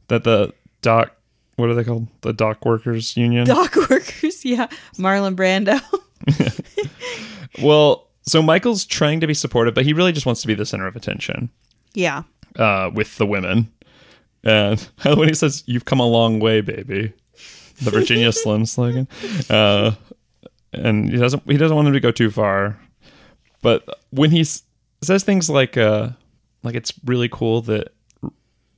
that 0.10 0.24
the 0.26 0.54
dock, 0.82 1.16
what 1.56 1.70
are 1.70 1.74
they 1.76 1.84
called? 1.86 2.08
The 2.22 2.34
dock 2.34 2.66
workers 2.66 3.16
union. 3.18 3.46
Dock 3.48 3.76
workers, 3.90 4.44
yeah. 4.46 4.68
Marlon 4.98 5.36
Brando. 5.36 5.80
well, 7.62 8.08
so 8.24 8.42
Michael's 8.42 8.86
trying 8.86 9.20
to 9.22 9.28
be 9.28 9.34
supportive, 9.34 9.74
but 9.74 9.86
he 9.86 9.94
really 9.94 10.12
just 10.12 10.26
wants 10.26 10.42
to 10.42 10.48
be 10.48 10.54
the 10.54 10.66
center 10.66 10.88
of 10.88 10.96
attention 10.96 11.50
yeah. 11.94 12.24
uh, 12.58 12.92
with 12.94 13.18
the 13.18 13.26
women. 13.26 13.72
And 14.44 14.80
when 15.04 15.28
he 15.28 15.34
says, 15.34 15.64
"You've 15.66 15.86
come 15.86 16.00
a 16.00 16.06
long 16.08 16.40
way, 16.40 16.62
baby," 16.62 17.14
the 17.82 17.92
Virginia 17.92 18.32
Slim 18.34 18.66
slogan, 18.66 19.08
uh, 19.50 19.92
and 20.74 21.10
he 21.10 21.18
doesn't 21.18 21.44
he 21.50 21.58
doesn't 21.58 21.76
want 21.76 21.88
him 21.88 21.94
to 21.94 22.00
go 22.00 22.12
too 22.12 22.30
far. 22.32 22.80
But 23.62 23.84
when 24.12 24.32
he 24.32 24.42
s- 24.42 24.64
says 25.02 25.24
things 25.24 25.50
like, 25.50 25.76
uh, 25.78 26.10
"Like 26.64 26.76
it's 26.76 26.94
really 27.06 27.30
cool 27.30 27.62
that 27.64 27.94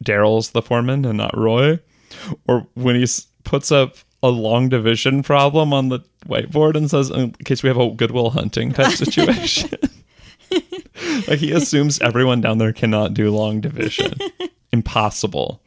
Darryl's 0.04 0.52
the 0.52 0.62
foreman 0.62 1.06
and 1.06 1.18
not 1.18 1.38
Roy," 1.38 1.80
or 2.48 2.66
when 2.76 2.96
he 2.96 3.04
s- 3.04 3.28
puts 3.44 3.72
up 3.72 3.98
a 4.22 4.30
long 4.30 4.70
division 4.70 5.24
problem 5.24 5.74
on 5.74 5.90
the 5.90 6.00
whiteboard 6.26 6.76
and 6.76 6.90
says, 6.90 7.10
"In 7.10 7.32
case 7.46 7.64
we 7.64 7.70
have 7.70 7.78
a 7.78 7.90
Goodwill 7.90 8.32
Hunting 8.32 8.72
type 8.72 8.92
situation." 8.96 9.72
like 11.28 11.40
he 11.40 11.52
assumes 11.52 12.00
everyone 12.00 12.42
down 12.42 12.58
there 12.58 12.74
cannot 12.74 13.14
do 13.14 13.32
long 13.32 13.62
division. 13.62 14.14
Impossible. 14.72 15.62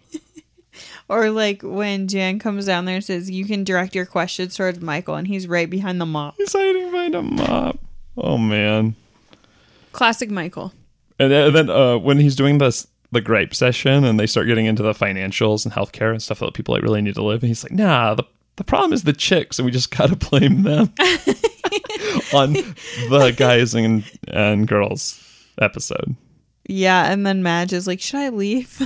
Or 1.08 1.30
like 1.30 1.62
when 1.62 2.08
Jan 2.08 2.38
comes 2.38 2.66
down 2.66 2.84
there 2.84 2.96
and 2.96 3.04
says, 3.04 3.30
You 3.30 3.44
can 3.44 3.64
direct 3.64 3.94
your 3.94 4.06
questions 4.06 4.56
towards 4.56 4.80
Michael 4.80 5.16
and 5.16 5.26
he's 5.26 5.46
right 5.46 5.68
behind 5.68 6.00
the 6.00 6.06
mop. 6.06 6.34
He's 6.38 6.52
hiding 6.52 6.90
behind 6.90 7.14
a 7.14 7.22
mop. 7.22 7.78
Oh 8.16 8.38
man. 8.38 8.94
Classic 9.92 10.30
Michael. 10.30 10.72
And 11.18 11.30
then, 11.30 11.70
uh, 11.70 11.98
when 11.98 12.18
he's 12.18 12.34
doing 12.34 12.58
this 12.58 12.86
the 13.12 13.20
gripe 13.20 13.54
session 13.54 14.04
and 14.04 14.18
they 14.18 14.26
start 14.26 14.46
getting 14.46 14.64
into 14.64 14.82
the 14.82 14.94
financials 14.94 15.64
and 15.64 15.74
healthcare 15.74 16.10
and 16.10 16.22
stuff 16.22 16.38
that 16.38 16.54
people 16.54 16.74
like 16.74 16.82
really 16.82 17.02
need 17.02 17.14
to 17.14 17.22
live, 17.22 17.42
and 17.42 17.48
he's 17.48 17.62
like, 17.62 17.72
nah, 17.72 18.14
the 18.14 18.24
the 18.56 18.64
problem 18.64 18.92
is 18.92 19.04
the 19.04 19.12
chicks, 19.12 19.58
and 19.58 19.66
we 19.66 19.72
just 19.72 19.96
gotta 19.96 20.16
blame 20.16 20.62
them 20.62 20.92
on 22.34 22.52
the 22.52 23.34
guys 23.36 23.74
and 23.74 24.04
and 24.28 24.68
girls 24.68 25.22
episode. 25.60 26.14
Yeah, 26.68 27.10
and 27.10 27.26
then 27.26 27.42
Madge 27.42 27.72
is 27.72 27.86
like, 27.86 28.00
Should 28.00 28.20
I 28.20 28.28
leave? 28.28 28.80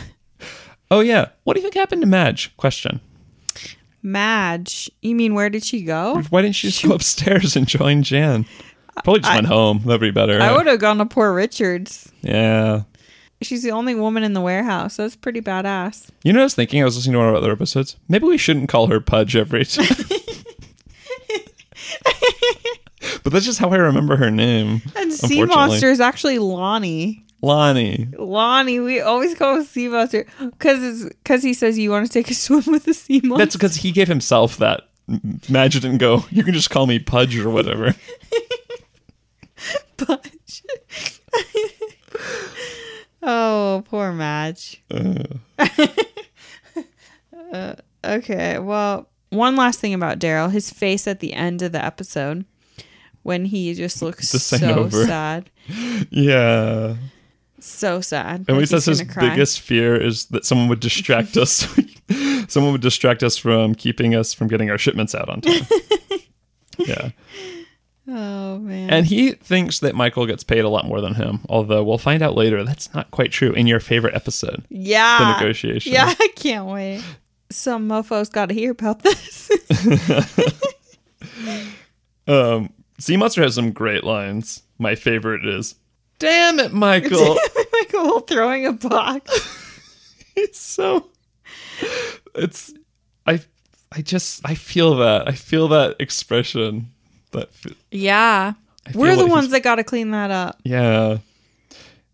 Oh 0.90 1.00
yeah. 1.00 1.30
What 1.44 1.54
do 1.54 1.60
you 1.60 1.62
think 1.62 1.74
happened 1.74 2.02
to 2.02 2.06
Madge? 2.06 2.56
Question. 2.56 3.00
Madge. 4.02 4.90
You 5.02 5.16
mean 5.16 5.34
where 5.34 5.50
did 5.50 5.64
she 5.64 5.82
go? 5.82 6.22
Why 6.30 6.42
didn't 6.42 6.54
she 6.54 6.68
just 6.68 6.84
go 6.84 6.94
upstairs 6.94 7.56
and 7.56 7.66
join 7.66 8.02
Jan? 8.02 8.46
Probably 9.04 9.20
just 9.20 9.34
went 9.34 9.46
home. 9.46 9.82
That'd 9.84 10.00
be 10.00 10.10
better. 10.10 10.40
I 10.40 10.56
would 10.56 10.66
have 10.66 10.78
gone 10.78 10.98
to 10.98 11.06
poor 11.06 11.34
Richards. 11.34 12.10
Yeah. 12.22 12.82
She's 13.42 13.62
the 13.62 13.70
only 13.70 13.94
woman 13.94 14.22
in 14.22 14.32
the 14.32 14.40
warehouse. 14.40 14.96
That's 14.96 15.14
pretty 15.14 15.42
badass. 15.42 16.08
You 16.24 16.32
know, 16.32 16.38
what 16.38 16.44
I 16.44 16.46
was 16.46 16.54
thinking. 16.54 16.80
I 16.80 16.84
was 16.84 16.96
listening 16.96 17.12
to 17.14 17.18
one 17.18 17.28
of 17.28 17.34
our 17.34 17.38
other 17.38 17.52
episodes. 17.52 17.96
Maybe 18.08 18.26
we 18.26 18.38
shouldn't 18.38 18.68
call 18.70 18.86
her 18.86 19.00
Pudge 19.00 19.36
every 19.36 19.64
time. 19.66 19.86
but 23.22 23.32
that's 23.32 23.44
just 23.44 23.58
how 23.58 23.68
I 23.68 23.76
remember 23.76 24.16
her 24.16 24.30
name. 24.30 24.80
And 24.96 25.12
Sea. 25.12 25.44
Monster 25.44 25.90
is 25.90 26.00
actually 26.00 26.38
Lonnie. 26.38 27.24
Lonnie. 27.42 28.08
Lonnie, 28.18 28.80
we 28.80 29.00
always 29.00 29.34
call 29.34 29.56
him 29.56 29.64
Sea 29.64 29.88
Monster 29.88 30.26
because 30.40 31.04
because 31.04 31.42
he 31.42 31.52
says 31.52 31.78
you 31.78 31.90
want 31.90 32.06
to 32.06 32.12
take 32.12 32.30
a 32.30 32.34
swim 32.34 32.64
with 32.66 32.84
the 32.84 32.94
sea 32.94 33.20
monster. 33.22 33.44
That's 33.44 33.56
because 33.56 33.76
he 33.76 33.92
gave 33.92 34.08
himself 34.08 34.56
that. 34.56 34.88
Magic 35.48 35.82
didn't 35.82 35.98
go. 35.98 36.24
You 36.30 36.42
can 36.42 36.54
just 36.54 36.70
call 36.70 36.86
me 36.86 36.98
Pudge 36.98 37.38
or 37.38 37.50
whatever. 37.50 37.94
Pudge. 39.98 40.64
oh, 43.22 43.82
poor 43.88 44.12
Madge. 44.12 44.82
Uh, 47.52 47.74
okay, 48.04 48.58
well, 48.58 49.08
one 49.30 49.54
last 49.54 49.78
thing 49.78 49.94
about 49.94 50.18
Darryl. 50.18 50.50
His 50.50 50.70
face 50.70 51.06
at 51.06 51.20
the 51.20 51.32
end 51.32 51.62
of 51.62 51.70
the 51.72 51.82
episode 51.84 52.44
when 53.22 53.44
he 53.44 53.72
just 53.74 54.02
looks 54.02 54.28
so 54.30 54.74
over. 54.74 55.06
sad. 55.06 55.50
Yeah. 56.10 56.96
So 57.60 58.00
sad. 58.00 58.44
And 58.48 58.56
he 58.56 58.62
Like 58.62 58.66
says 58.68 58.84
his 58.86 59.02
cry. 59.02 59.30
biggest 59.30 59.60
fear 59.60 59.96
is 59.96 60.26
that 60.26 60.44
someone 60.44 60.68
would 60.68 60.80
distract 60.80 61.36
us. 61.38 61.66
someone 62.48 62.72
would 62.72 62.80
distract 62.82 63.22
us 63.22 63.36
from 63.36 63.74
keeping 63.74 64.14
us 64.14 64.32
from 64.34 64.46
getting 64.48 64.70
our 64.70 64.78
shipments 64.78 65.14
out 65.14 65.28
on 65.28 65.40
time. 65.40 65.62
yeah. 66.78 67.10
Oh, 68.08 68.58
man. 68.58 68.90
And 68.90 69.06
he 69.06 69.32
thinks 69.32 69.80
that 69.80 69.94
Michael 69.94 70.26
gets 70.26 70.44
paid 70.44 70.60
a 70.60 70.68
lot 70.68 70.86
more 70.86 71.00
than 71.00 71.14
him, 71.14 71.40
although 71.48 71.82
we'll 71.82 71.98
find 71.98 72.22
out 72.22 72.34
later 72.36 72.62
that's 72.62 72.92
not 72.94 73.10
quite 73.10 73.32
true 73.32 73.52
in 73.52 73.66
your 73.66 73.80
favorite 73.80 74.14
episode, 74.14 74.64
yeah. 74.68 75.18
the 75.18 75.40
negotiation. 75.40 75.92
Yeah, 75.92 76.14
I 76.18 76.28
can't 76.36 76.66
wait. 76.66 77.02
Some 77.50 77.88
mofo's 77.88 78.28
got 78.28 78.46
to 78.50 78.54
hear 78.54 78.70
about 78.70 79.02
this. 79.02 79.50
Um, 82.28 82.72
Sea 82.98 83.16
Monster 83.16 83.42
has 83.42 83.54
some 83.54 83.72
great 83.72 84.04
lines. 84.04 84.62
My 84.78 84.94
favorite 84.94 85.46
is, 85.46 85.74
"Damn 86.18 86.58
it, 86.58 86.72
Michael!" 86.72 87.38
Michael 87.72 88.20
throwing 88.20 88.66
a 88.66 88.72
box. 88.72 89.30
it's 90.36 90.58
so. 90.58 91.08
It's, 92.34 92.72
I, 93.26 93.40
I 93.92 94.02
just 94.02 94.40
I 94.44 94.54
feel 94.54 94.96
that 94.96 95.28
I 95.28 95.32
feel 95.32 95.68
that 95.68 95.96
expression. 96.00 96.92
That 97.36 97.48
Yeah. 97.90 98.54
We're 98.94 99.16
the 99.16 99.26
ones 99.26 99.50
that 99.50 99.62
got 99.62 99.76
to 99.76 99.84
clean 99.84 100.10
that 100.12 100.30
up. 100.30 100.58
Yeah. 100.64 101.18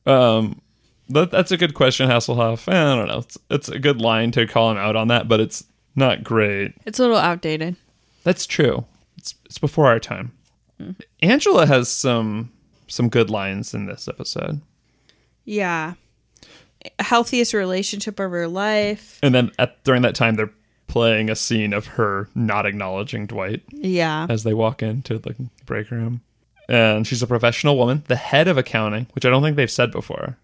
Um, 0.07 0.61
that, 1.11 1.31
that's 1.31 1.51
a 1.53 1.57
good 1.57 1.75
question, 1.75 2.09
Hasselhoff. 2.09 2.67
I 2.73 2.97
don't 2.97 3.09
know. 3.09 3.19
It's, 3.19 3.39
it's 3.51 3.69
a 3.69 3.79
good 3.79 4.01
line 4.01 4.31
to 4.33 4.47
call 4.47 4.71
him 4.71 4.79
out 4.79 4.97
on 4.97 5.09
that, 5.09 5.29
but 5.29 5.41
it's 5.41 5.65
not 5.97 6.25
great. 6.25 6.75
It's 6.87 6.99
a 6.99 7.03
little 7.03 7.19
outdated. 7.19 7.77
That's 8.25 8.47
true. 8.47 8.85
It's 9.19 9.35
it's 9.45 9.59
before 9.59 9.87
our 9.89 10.01
time. 10.01 10.33
Angela 11.21 11.67
has 11.67 11.89
some 11.89 12.51
some 12.89 13.09
good 13.09 13.31
lines 13.31 13.75
in 13.75 13.87
this 13.87 14.09
episode, 14.09 14.61
Yeah. 15.45 15.95
Healthiest 16.99 17.53
relationship 17.55 18.19
of 18.19 18.31
her 18.33 18.49
life. 18.49 19.19
and 19.23 19.35
then 19.35 19.53
at 19.59 19.83
during 19.85 20.03
that 20.03 20.15
time 20.15 20.35
they're 20.37 20.51
playing 20.93 21.31
a 21.31 21.35
scene 21.35 21.73
of 21.73 21.87
her 21.87 22.29
not 22.35 22.67
acknowledging 22.67 23.25
Dwight 23.25 23.63
Yeah. 23.71 24.27
as 24.29 24.43
they 24.45 24.53
walk 24.53 24.83
into 24.83 25.19
the 25.19 25.35
break 25.65 25.91
room. 25.91 26.21
And 26.69 27.07
she's 27.07 27.23
a 27.23 27.27
professional 27.27 27.79
woman, 27.79 28.05
the 28.09 28.17
head 28.17 28.47
of 28.47 28.59
accounting, 28.59 29.07
which 29.15 29.25
I 29.25 29.31
don't 29.31 29.43
think 29.43 29.57
they've 29.57 29.71
said 29.71 29.91
before. 29.91 30.37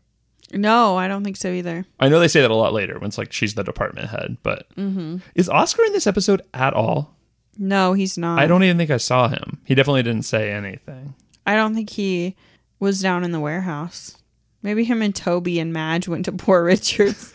No, 0.51 0.97
I 0.97 1.07
don't 1.07 1.23
think 1.23 1.37
so 1.37 1.53
either. 1.53 1.85
I 2.01 2.09
know 2.09 2.19
they 2.19 2.29
say 2.29 2.41
that 2.41 2.51
a 2.51 2.55
lot 2.55 2.73
later 2.73 2.95
when 2.95 3.09
it's 3.09 3.19
like 3.19 3.31
she's 3.31 3.57
the 3.57 3.63
department 3.63 4.09
head, 4.09 4.39
but 4.43 4.67
mm-hmm. 4.75 5.19
is 5.35 5.51
Oscar 5.51 5.85
in 5.85 5.93
this 5.93 6.07
episode 6.07 6.41
at 6.55 6.73
all? 6.73 7.15
No, 7.59 7.93
he's 7.93 8.17
not. 8.17 8.39
I 8.39 8.47
don't 8.47 8.65
even 8.65 8.79
think 8.79 8.91
I 8.91 8.97
saw 8.97 9.29
him. 9.29 9.61
He 9.67 9.75
definitely 9.75 10.03
didn't 10.03 10.25
say 10.25 10.51
anything. 10.51 11.13
I 11.47 11.57
don't 11.57 11.75
think 11.75 11.91
he 11.91 12.37
was 12.81 13.03
down 13.03 13.23
in 13.23 13.33
the 13.33 13.41
warehouse. 13.41 14.17
Maybe 14.63 14.85
him 14.85 15.03
and 15.03 15.15
Toby 15.15 15.61
and 15.61 15.75
Madge 15.75 16.09
went 16.09 16.25
to 16.25 16.33
Poor 16.45 16.65
Richards. 16.65 17.35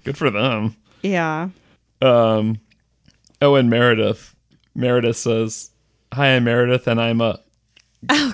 Good 0.04 0.16
for 0.16 0.30
them. 0.30 0.76
yeah. 1.02 1.50
Um, 2.02 2.60
oh, 3.40 3.54
and 3.54 3.70
Meredith. 3.70 4.34
Meredith 4.74 5.16
says, 5.16 5.70
"Hi, 6.12 6.34
I'm 6.36 6.44
Meredith, 6.44 6.86
and 6.86 7.00
I'm 7.00 7.20
a 7.20 7.40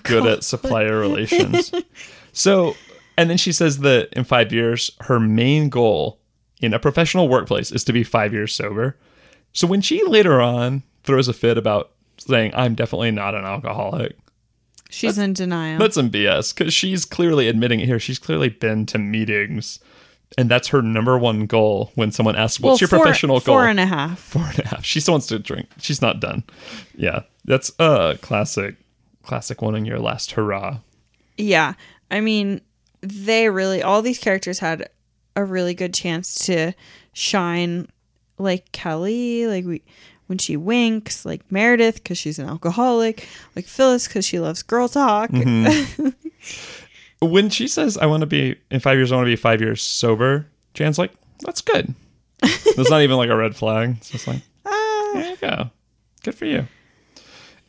good 0.02 0.26
at 0.26 0.44
supplier 0.44 0.98
relations." 0.98 1.72
so, 2.32 2.74
and 3.16 3.28
then 3.28 3.36
she 3.36 3.52
says 3.52 3.78
that 3.80 4.08
in 4.12 4.24
five 4.24 4.52
years, 4.52 4.90
her 5.02 5.20
main 5.20 5.68
goal 5.68 6.20
in 6.60 6.72
a 6.74 6.78
professional 6.78 7.28
workplace 7.28 7.70
is 7.70 7.84
to 7.84 7.92
be 7.92 8.02
five 8.02 8.32
years 8.32 8.54
sober. 8.54 8.96
So 9.52 9.66
when 9.66 9.80
she 9.80 10.02
later 10.04 10.40
on 10.40 10.82
throws 11.04 11.28
a 11.28 11.32
fit 11.32 11.58
about 11.58 11.92
saying, 12.16 12.52
"I'm 12.54 12.74
definitely 12.74 13.10
not 13.10 13.34
an 13.34 13.44
alcoholic," 13.44 14.16
She's 14.90 15.18
in 15.18 15.34
denial. 15.34 15.78
that's 15.78 15.96
some 15.96 16.10
BS 16.10 16.54
because 16.54 16.72
she's 16.72 17.04
clearly 17.04 17.48
admitting 17.48 17.80
it 17.80 17.86
here. 17.86 17.98
She's 17.98 18.18
clearly 18.18 18.48
been 18.48 18.86
to 18.86 18.98
meetings. 18.98 19.80
And 20.36 20.50
that's 20.50 20.68
her 20.68 20.82
number 20.82 21.16
one 21.18 21.46
goal 21.46 21.90
when 21.94 22.12
someone 22.12 22.36
asks, 22.36 22.60
"What's 22.60 22.80
your 22.80 22.88
four- 22.88 23.00
professional 23.00 23.40
goal?" 23.40 23.56
Four 23.56 23.66
and 23.66 23.80
a 23.80 23.86
half. 23.86 24.18
four 24.18 24.44
and 24.44 24.58
a 24.58 24.68
half. 24.68 24.84
She 24.84 25.00
still 25.00 25.14
wants 25.14 25.26
to 25.28 25.38
drink. 25.38 25.68
She's 25.80 26.02
not 26.02 26.20
done. 26.20 26.44
Yeah, 26.94 27.22
that's 27.44 27.72
a 27.78 28.18
classic, 28.20 28.76
classic 29.22 29.62
one 29.62 29.74
in 29.74 29.84
your 29.86 29.98
last 29.98 30.32
hurrah. 30.32 30.78
Yeah. 31.38 31.74
I 32.10 32.20
mean, 32.20 32.60
they 33.00 33.48
really, 33.48 33.82
all 33.82 34.02
these 34.02 34.18
characters 34.18 34.58
had 34.58 34.88
a 35.36 35.44
really 35.44 35.74
good 35.74 35.94
chance 35.94 36.34
to 36.46 36.72
shine 37.12 37.86
like 38.38 38.70
Kelly, 38.72 39.46
like 39.46 39.64
we, 39.64 39.82
when 40.26 40.38
she 40.38 40.56
winks, 40.56 41.24
like 41.24 41.50
Meredith, 41.50 41.96
because 42.02 42.18
she's 42.18 42.38
an 42.38 42.48
alcoholic, 42.48 43.26
like 43.56 43.66
Phyllis, 43.66 44.08
because 44.08 44.24
she 44.24 44.40
loves 44.40 44.62
girl 44.62 44.88
talk. 44.88 45.30
Mm-hmm. 45.30 46.08
When 47.20 47.50
she 47.50 47.66
says, 47.68 47.96
"I 47.98 48.06
want 48.06 48.20
to 48.20 48.26
be 48.26 48.56
in 48.70 48.80
five 48.80 48.96
years, 48.96 49.10
I 49.12 49.16
want 49.16 49.26
to 49.26 49.32
be 49.32 49.36
five 49.36 49.60
years 49.60 49.82
sober," 49.82 50.46
Jan's 50.74 50.98
like, 50.98 51.12
"That's 51.44 51.60
good." 51.60 51.94
That's 52.40 52.90
not 52.90 53.02
even 53.02 53.16
like 53.16 53.30
a 53.30 53.36
red 53.36 53.56
flag. 53.56 53.96
It's 53.98 54.10
just 54.10 54.28
like, 54.28 54.42
Ah. 54.64 55.10
there 55.14 55.30
you 55.30 55.36
go, 55.36 55.70
good 56.22 56.34
for 56.36 56.44
you. 56.44 56.66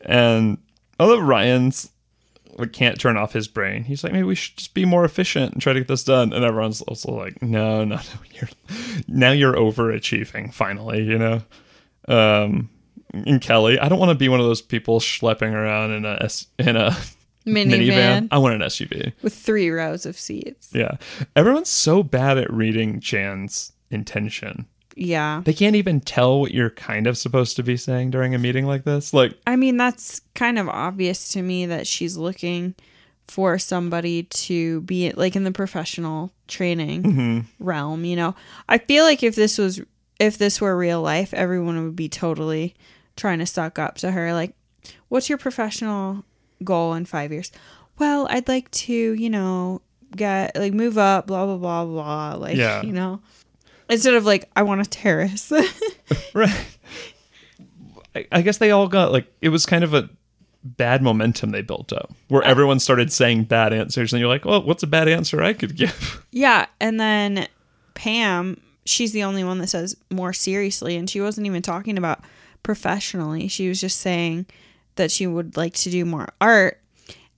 And 0.02 0.58
love 1.00 1.20
Ryan's 1.20 1.90
like 2.56 2.72
can't 2.72 2.98
turn 3.00 3.16
off 3.16 3.32
his 3.32 3.48
brain. 3.48 3.84
He's 3.84 4.04
like, 4.04 4.12
maybe 4.12 4.24
we 4.24 4.34
should 4.34 4.56
just 4.56 4.74
be 4.74 4.84
more 4.84 5.04
efficient 5.04 5.52
and 5.52 5.62
try 5.62 5.72
to 5.72 5.80
get 5.80 5.88
this 5.88 6.04
done. 6.04 6.32
And 6.32 6.44
everyone's 6.44 6.82
also 6.82 7.12
like, 7.12 7.40
no, 7.42 7.84
no, 7.84 7.96
no, 7.96 8.02
you're 8.32 8.48
now 9.08 9.32
you're 9.32 9.54
overachieving. 9.54 10.52
Finally, 10.54 11.02
you 11.04 11.18
know. 11.18 11.42
Um, 12.08 12.70
and 13.12 13.40
Kelly, 13.40 13.78
I 13.78 13.88
don't 13.88 13.98
want 13.98 14.10
to 14.10 14.14
be 14.14 14.28
one 14.28 14.40
of 14.40 14.46
those 14.46 14.62
people 14.62 15.00
schlepping 15.00 15.52
around 15.52 15.90
in 15.92 16.04
a 16.04 16.18
S- 16.22 16.46
in 16.58 16.76
a 16.76 16.96
Minivan, 17.54 18.28
I 18.30 18.38
want 18.38 18.54
an 18.54 18.60
SUV. 18.62 19.12
with 19.22 19.34
three 19.34 19.70
rows 19.70 20.06
of 20.06 20.18
seats. 20.18 20.70
Yeah, 20.74 20.96
everyone's 21.36 21.68
so 21.70 22.02
bad 22.02 22.38
at 22.38 22.52
reading 22.52 23.00
Jan's 23.00 23.72
intention. 23.90 24.66
Yeah. 24.96 25.40
They 25.44 25.54
can't 25.54 25.76
even 25.76 26.00
tell 26.00 26.40
what 26.40 26.52
you're 26.52 26.70
kind 26.70 27.06
of 27.06 27.16
supposed 27.16 27.56
to 27.56 27.62
be 27.62 27.76
saying 27.76 28.10
during 28.10 28.34
a 28.34 28.38
meeting 28.38 28.66
like 28.66 28.84
this. 28.84 29.14
Like, 29.14 29.34
I 29.46 29.56
mean, 29.56 29.76
that's 29.76 30.20
kind 30.34 30.58
of 30.58 30.68
obvious 30.68 31.32
to 31.32 31.42
me 31.42 31.64
that 31.66 31.86
she's 31.86 32.16
looking 32.16 32.74
for 33.26 33.58
somebody 33.58 34.24
to 34.24 34.80
be 34.82 35.12
like 35.12 35.36
in 35.36 35.44
the 35.44 35.52
professional 35.52 36.32
training 36.48 37.02
Mm-hmm. 37.04 37.64
realm, 37.64 38.04
you 38.04 38.16
know. 38.16 38.34
I 38.68 38.78
feel 38.78 39.04
like 39.04 39.22
if 39.22 39.36
this 39.36 39.56
was 39.56 39.80
if 40.18 40.36
this 40.36 40.60
were 40.60 40.76
real 40.76 41.00
life, 41.00 41.32
everyone 41.32 41.82
would 41.84 41.96
be 41.96 42.08
totally 42.08 42.74
trying 43.16 43.38
to 43.38 43.46
suck 43.46 43.78
up 43.78 43.96
to 43.98 44.10
her 44.10 44.32
like 44.34 44.54
what's 45.08 45.28
your 45.28 45.38
professional 45.38 46.24
goal 46.64 46.94
in 46.94 47.04
5 47.04 47.32
years? 47.32 47.52
Well, 47.98 48.26
I'd 48.30 48.48
like 48.48 48.70
to, 48.72 48.92
you 48.94 49.30
know, 49.30 49.82
get 50.16 50.56
like 50.56 50.72
move 50.72 50.98
up 50.98 51.26
blah 51.28 51.46
blah 51.46 51.56
blah 51.56 51.84
blah 51.84 52.34
like, 52.34 52.56
Yeah. 52.56 52.82
you 52.82 52.92
know. 52.92 53.20
Instead 53.88 54.14
of 54.14 54.24
like 54.24 54.48
I 54.56 54.62
want 54.62 54.80
a 54.80 54.84
terrace. 54.88 55.52
right. 56.34 56.66
I, 58.14 58.26
I 58.32 58.42
guess 58.42 58.58
they 58.58 58.70
all 58.70 58.88
got 58.88 59.12
like 59.12 59.26
it 59.40 59.50
was 59.50 59.66
kind 59.66 59.84
of 59.84 59.94
a 59.94 60.08
bad 60.62 61.02
momentum 61.02 61.50
they 61.50 61.62
built 61.62 61.92
up 61.92 62.12
where 62.28 62.42
uh, 62.44 62.46
everyone 62.48 62.78
started 62.80 63.12
saying 63.12 63.44
bad 63.44 63.72
answers, 63.72 64.12
and 64.12 64.20
you're 64.20 64.28
like, 64.28 64.44
well, 64.44 64.62
what's 64.62 64.82
a 64.82 64.86
bad 64.86 65.08
answer 65.08 65.42
I 65.42 65.52
could 65.52 65.76
give? 65.76 66.24
Yeah, 66.32 66.66
and 66.80 67.00
then 67.00 67.48
Pam, 67.94 68.60
she's 68.86 69.10
the 69.10 69.24
only 69.24 69.42
one 69.42 69.58
that 69.58 69.66
says 69.66 69.96
more 70.10 70.32
seriously, 70.32 70.96
and 70.96 71.10
she 71.10 71.20
wasn't 71.20 71.46
even 71.48 71.60
talking 71.60 71.98
about 71.98 72.20
professionally. 72.62 73.48
She 73.48 73.68
was 73.68 73.80
just 73.80 73.98
saying 73.98 74.46
that 75.00 75.10
she 75.10 75.26
would 75.26 75.56
like 75.56 75.74
to 75.74 75.90
do 75.90 76.04
more 76.04 76.28
art. 76.40 76.80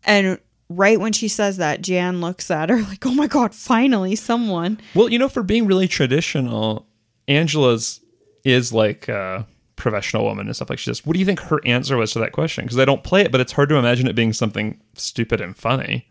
And 0.05 0.39
right 0.69 0.99
when 0.99 1.13
she 1.13 1.29
says 1.29 1.59
that, 1.59 1.81
Jan 1.81 2.21
looks 2.21 2.51
at 2.51 2.69
her 2.69 2.83
like, 2.89 3.07
"Oh 3.07 3.15
my 3.15 3.27
god, 3.27 3.55
finally 3.55 4.17
someone." 4.17 4.81
Well, 4.95 5.09
you 5.09 5.19
know, 5.19 5.29
for 5.29 5.43
being 5.43 5.67
really 5.67 5.89
traditional, 5.89 6.87
Angela's 7.29 8.01
is 8.45 8.73
like 8.73 9.09
a 9.09 9.47
professional 9.77 10.25
woman 10.25 10.47
and 10.47 10.55
stuff 10.55 10.71
like 10.71 10.79
she 10.79 10.91
does. 10.91 11.07
What 11.07 11.15
do 11.15 11.21
you 11.21 11.27
think 11.27 11.41
her 11.41 11.61
answer 11.65 11.97
was 11.97 12.13
to 12.13 12.19
that 12.19 12.33
question? 12.33 12.65
Because 12.65 12.79
I 12.79 12.85
don't 12.85 13.05
play 13.05 13.23
it, 13.23 13.33
but 13.33 13.41
it's 13.41 13.53
hard 13.53 13.69
to 13.71 13.77
imagine 13.77 14.07
it 14.07 14.17
being 14.17 14.33
something 14.33 14.81
stupid 14.95 15.41
and 15.41 15.57
funny. 15.57 16.09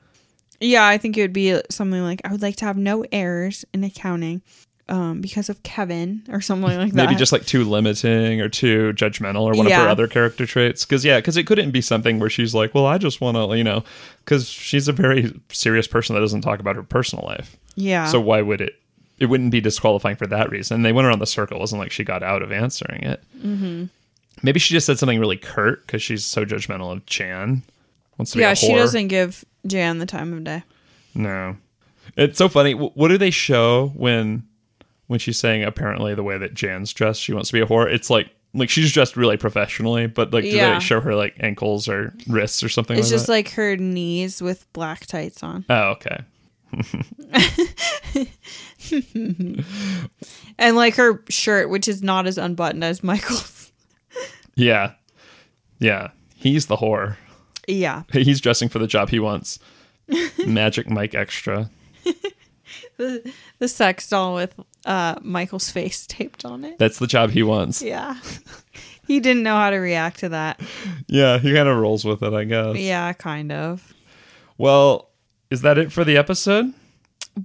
Yeah, 0.59 0.85
I 0.85 0.97
think 0.97 1.17
it 1.17 1.21
would 1.21 1.33
be 1.33 1.59
something 1.69 2.01
like, 2.01 2.21
"I 2.23 2.31
would 2.31 2.41
like 2.41 2.55
to 2.57 2.65
have 2.65 2.77
no 2.77 3.03
errors 3.11 3.65
in 3.73 3.83
accounting." 3.83 4.41
Um, 4.89 5.21
because 5.21 5.47
of 5.47 5.63
Kevin 5.63 6.23
or 6.29 6.41
something 6.41 6.63
like 6.77 6.91
that. 6.91 6.95
Maybe 7.05 7.15
just 7.15 7.31
like 7.31 7.45
too 7.45 7.63
limiting 7.63 8.41
or 8.41 8.49
too 8.49 8.91
judgmental 8.93 9.41
or 9.43 9.53
one 9.55 9.65
of 9.67 9.71
her 9.71 9.87
other 9.87 10.05
character 10.07 10.45
traits. 10.45 10.83
Because 10.83 11.05
yeah, 11.05 11.17
because 11.19 11.37
it 11.37 11.45
couldn't 11.47 11.71
be 11.71 11.79
something 11.81 12.19
where 12.19 12.29
she's 12.29 12.53
like, 12.53 12.75
well, 12.75 12.85
I 12.85 12.97
just 12.97 13.21
want 13.21 13.37
to, 13.37 13.55
you 13.57 13.63
know, 13.63 13.85
because 14.25 14.49
she's 14.49 14.89
a 14.89 14.91
very 14.91 15.33
serious 15.49 15.87
person 15.87 16.13
that 16.15 16.19
doesn't 16.19 16.41
talk 16.41 16.59
about 16.59 16.75
her 16.75 16.83
personal 16.83 17.23
life. 17.25 17.55
yeah. 17.75 18.05
So 18.07 18.19
why 18.19 18.41
would 18.41 18.59
it? 18.59 18.81
It 19.17 19.27
wouldn't 19.27 19.51
be 19.51 19.61
disqualifying 19.61 20.15
for 20.17 20.27
that 20.27 20.49
reason. 20.49 20.81
They 20.81 20.91
went 20.91 21.07
around 21.07 21.19
the 21.19 21.27
circle. 21.27 21.57
It 21.57 21.59
wasn't 21.61 21.79
like 21.79 21.91
she 21.91 22.03
got 22.03 22.21
out 22.23 22.41
of 22.41 22.51
answering 22.51 23.03
it. 23.03 23.23
Mm-hmm. 23.37 23.85
Maybe 24.43 24.59
she 24.59 24.73
just 24.73 24.87
said 24.87 24.97
something 24.99 25.19
really 25.19 25.37
curt 25.37 25.85
because 25.85 26.01
she's 26.01 26.25
so 26.25 26.43
judgmental 26.43 26.91
of 26.91 27.05
Jan. 27.05 27.61
Wants 28.17 28.31
to 28.31 28.39
be 28.39 28.41
yeah, 28.41 28.55
she 28.55 28.73
doesn't 28.73 29.07
give 29.09 29.45
Jan 29.67 29.99
the 29.99 30.05
time 30.07 30.33
of 30.33 30.43
day. 30.43 30.63
No, 31.13 31.55
it's 32.17 32.37
so 32.39 32.49
funny. 32.49 32.71
Wh- 32.73 32.97
What 32.97 33.07
do 33.09 33.17
they 33.19 33.29
show 33.29 33.93
when 33.95 34.43
when 35.11 35.19
she's 35.19 35.37
saying 35.37 35.63
apparently 35.65 36.15
the 36.15 36.23
way 36.23 36.37
that 36.37 36.53
Jan's 36.53 36.93
dressed, 36.93 37.21
she 37.21 37.33
wants 37.33 37.49
to 37.49 37.53
be 37.53 37.59
a 37.59 37.65
whore? 37.65 37.85
It's 37.91 38.09
like 38.09 38.29
like 38.53 38.69
she's 38.69 38.91
dressed 38.93 39.15
really 39.17 39.35
professionally, 39.37 40.07
but 40.07 40.33
like 40.33 40.43
do 40.45 40.49
Yeah. 40.49 40.73
they 40.75 40.79
show 40.79 41.01
her 41.01 41.13
like 41.15 41.35
ankles 41.41 41.87
or 41.89 42.13
wrists 42.27 42.63
or 42.63 42.69
something? 42.69 42.97
It's 42.97 43.07
like 43.09 43.13
just 43.15 43.27
that? 43.27 43.31
like 43.33 43.49
her 43.51 43.75
knees 43.75 44.41
with 44.41 44.71
black 44.73 45.05
tights 45.05 45.43
on. 45.43 45.65
oh 45.69 45.95
okay. 45.97 46.19
And 50.57 50.75
like 50.75 50.95
her 50.95 51.23
shirt, 51.29 51.69
which 51.69 51.87
is 51.87 52.01
not 52.03 52.27
as 52.27 52.37
unbuttoned 52.37 52.83
as 52.83 53.03
Michael's. 53.03 53.71
Yeah, 54.55 54.93
yeah. 55.79 56.09
He's 56.35 56.67
the 56.67 56.77
whore. 56.77 57.15
Yeah. 57.67 58.03
He's 58.11 58.41
dressing 58.41 58.69
for 58.69 58.79
the 58.79 58.87
job 58.87 59.09
he 59.09 59.19
wants. 59.19 59.59
Magic 60.45 60.89
Mike 60.89 61.15
extra. 61.15 61.69
The, 62.97 63.33
the 63.59 63.67
sex 63.67 64.07
doll 64.07 64.35
with 64.35 64.53
uh, 64.85 65.15
Michael's 65.21 65.69
face 65.69 66.05
taped 66.07 66.45
on 66.45 66.63
it. 66.65 66.77
That's 66.79 66.99
the 66.99 67.07
job 67.07 67.31
he 67.31 67.43
wants. 67.43 67.81
Yeah. 67.81 68.15
he 69.07 69.19
didn't 69.19 69.43
know 69.43 69.55
how 69.55 69.69
to 69.69 69.77
react 69.77 70.19
to 70.19 70.29
that. 70.29 70.59
Yeah, 71.07 71.37
he 71.37 71.53
kind 71.53 71.67
of 71.69 71.77
rolls 71.77 72.05
with 72.05 72.23
it, 72.23 72.33
I 72.33 72.43
guess. 72.45 72.77
Yeah, 72.77 73.13
kind 73.13 73.51
of. 73.51 73.93
Well, 74.57 75.09
is 75.49 75.61
that 75.61 75.77
it 75.77 75.91
for 75.91 76.03
the 76.03 76.17
episode? 76.17 76.73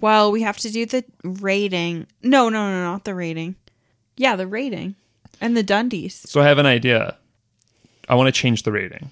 Well, 0.00 0.32
we 0.32 0.42
have 0.42 0.56
to 0.58 0.70
do 0.70 0.84
the 0.86 1.04
rating. 1.22 2.06
No, 2.22 2.48
no, 2.48 2.70
no, 2.70 2.82
not 2.82 3.04
the 3.04 3.14
rating. 3.14 3.54
Yeah, 4.16 4.36
the 4.36 4.46
rating. 4.46 4.96
And 5.40 5.56
the 5.56 5.62
Dundies. 5.62 6.12
So 6.26 6.40
I 6.40 6.44
have 6.46 6.58
an 6.58 6.66
idea. 6.66 7.16
I 8.08 8.14
want 8.14 8.26
to 8.28 8.32
change 8.32 8.62
the 8.62 8.72
rating. 8.72 9.10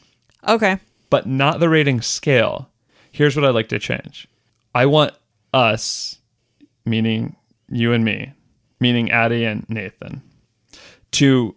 Okay. 0.48 0.78
but 1.10 1.26
not 1.26 1.60
the 1.60 1.68
rating 1.68 2.00
scale. 2.02 2.68
Here's 3.12 3.36
what 3.36 3.44
I'd 3.44 3.54
like 3.54 3.68
to 3.68 3.78
change. 3.78 4.26
I 4.74 4.86
want 4.86 5.12
us, 5.52 6.18
meaning 6.84 7.36
you 7.74 7.92
and 7.92 8.04
me, 8.04 8.32
meaning 8.80 9.10
Addie 9.10 9.44
and 9.44 9.68
Nathan, 9.68 10.22
to 11.12 11.54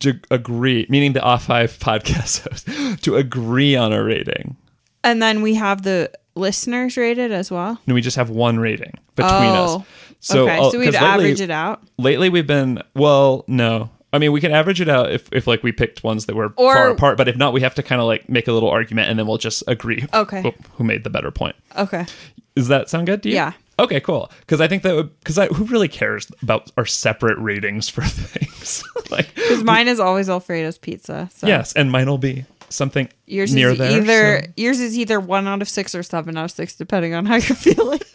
to 0.00 0.18
agree, 0.30 0.86
meaning 0.88 1.12
the 1.12 1.20
off 1.22 1.44
five 1.46 1.72
podcast 1.80 2.48
host, 2.48 3.02
to 3.02 3.16
agree 3.16 3.74
on 3.76 3.92
a 3.92 4.02
rating. 4.02 4.56
And 5.04 5.20
then 5.20 5.42
we 5.42 5.54
have 5.54 5.82
the 5.82 6.10
listeners 6.36 6.96
rated 6.96 7.32
as 7.32 7.50
well. 7.50 7.78
And 7.86 7.94
we 7.94 8.00
just 8.00 8.16
have 8.16 8.30
one 8.30 8.58
rating 8.60 8.94
between 9.16 9.32
Oh, 9.34 9.80
us. 9.80 9.86
So, 10.20 10.44
okay, 10.44 10.58
uh, 10.58 10.70
so 10.70 10.78
we'd 10.78 10.84
lately- 10.92 10.98
average 10.98 11.40
it 11.40 11.50
out. 11.50 11.82
lately 11.98 12.28
we've 12.28 12.46
been 12.46 12.80
well 12.94 13.44
no 13.48 13.90
i 14.12 14.18
mean 14.18 14.30
we 14.30 14.40
can 14.40 14.52
average 14.52 14.80
it 14.80 14.88
out 14.88 15.10
if, 15.10 15.28
if 15.32 15.48
like 15.48 15.64
we 15.64 15.72
picked 15.72 16.04
ones 16.04 16.26
that 16.26 16.36
were 16.36 16.52
Or- 16.56 16.74
far 16.74 16.88
apart 16.90 17.16
but 17.18 17.26
if 17.26 17.36
not 17.36 17.52
we 17.52 17.60
have 17.62 17.74
to 17.74 17.82
kind 17.82 18.00
of 18.00 18.06
like 18.06 18.28
make 18.28 18.46
a 18.46 18.52
little 18.52 18.68
argument 18.70 19.10
and 19.10 19.18
then 19.18 19.26
we'll 19.26 19.38
just 19.38 19.64
agree 19.66 20.06
Okay. 20.14 20.42
who, 20.42 20.52
who 20.76 20.84
made 20.84 21.02
the 21.02 21.10
better 21.10 21.32
point 21.32 21.56
Okay. 21.76 22.06
does 22.54 22.68
that 22.68 22.88
sound 22.88 23.08
good 23.08 23.24
to 23.24 23.30
you 23.30 23.34
Yeah. 23.34 23.52
Okay 23.78 24.00
cool 24.00 24.30
because 24.40 24.60
i 24.60 24.68
think 24.68 24.82
that 24.82 24.94
would 24.94 25.18
because 25.20 25.36
who 25.56 25.64
really 25.64 25.88
cares 25.88 26.30
about 26.42 26.70
our 26.76 26.86
separate 26.86 27.38
ratings 27.38 27.88
for 27.88 28.02
things 28.04 28.84
like 29.10 29.34
Because 29.34 29.64
mine 29.64 29.88
is 29.88 29.98
always 30.00 30.28
Alfredo's 30.28 30.78
pizza. 30.78 31.28
So 31.34 31.46
yes 31.46 31.72
and 31.72 31.90
mine 31.90 32.08
will 32.08 32.18
be 32.18 32.44
something 32.68 33.08
yours 33.26 33.54
near 33.54 33.70
is 33.72 33.78
there 33.78 33.90
either 34.00 34.42
so- 34.46 34.52
yours 34.56 34.80
is 34.80 34.96
either 34.98 35.20
one 35.20 35.46
out 35.48 35.60
of 35.62 35.68
six 35.68 35.94
or 35.94 36.02
seven 36.02 36.36
out 36.36 36.44
of 36.46 36.50
six, 36.50 36.74
depending 36.76 37.12
on 37.14 37.26
how 37.26 37.34
you're 37.34 37.56
feeling. 37.56 38.00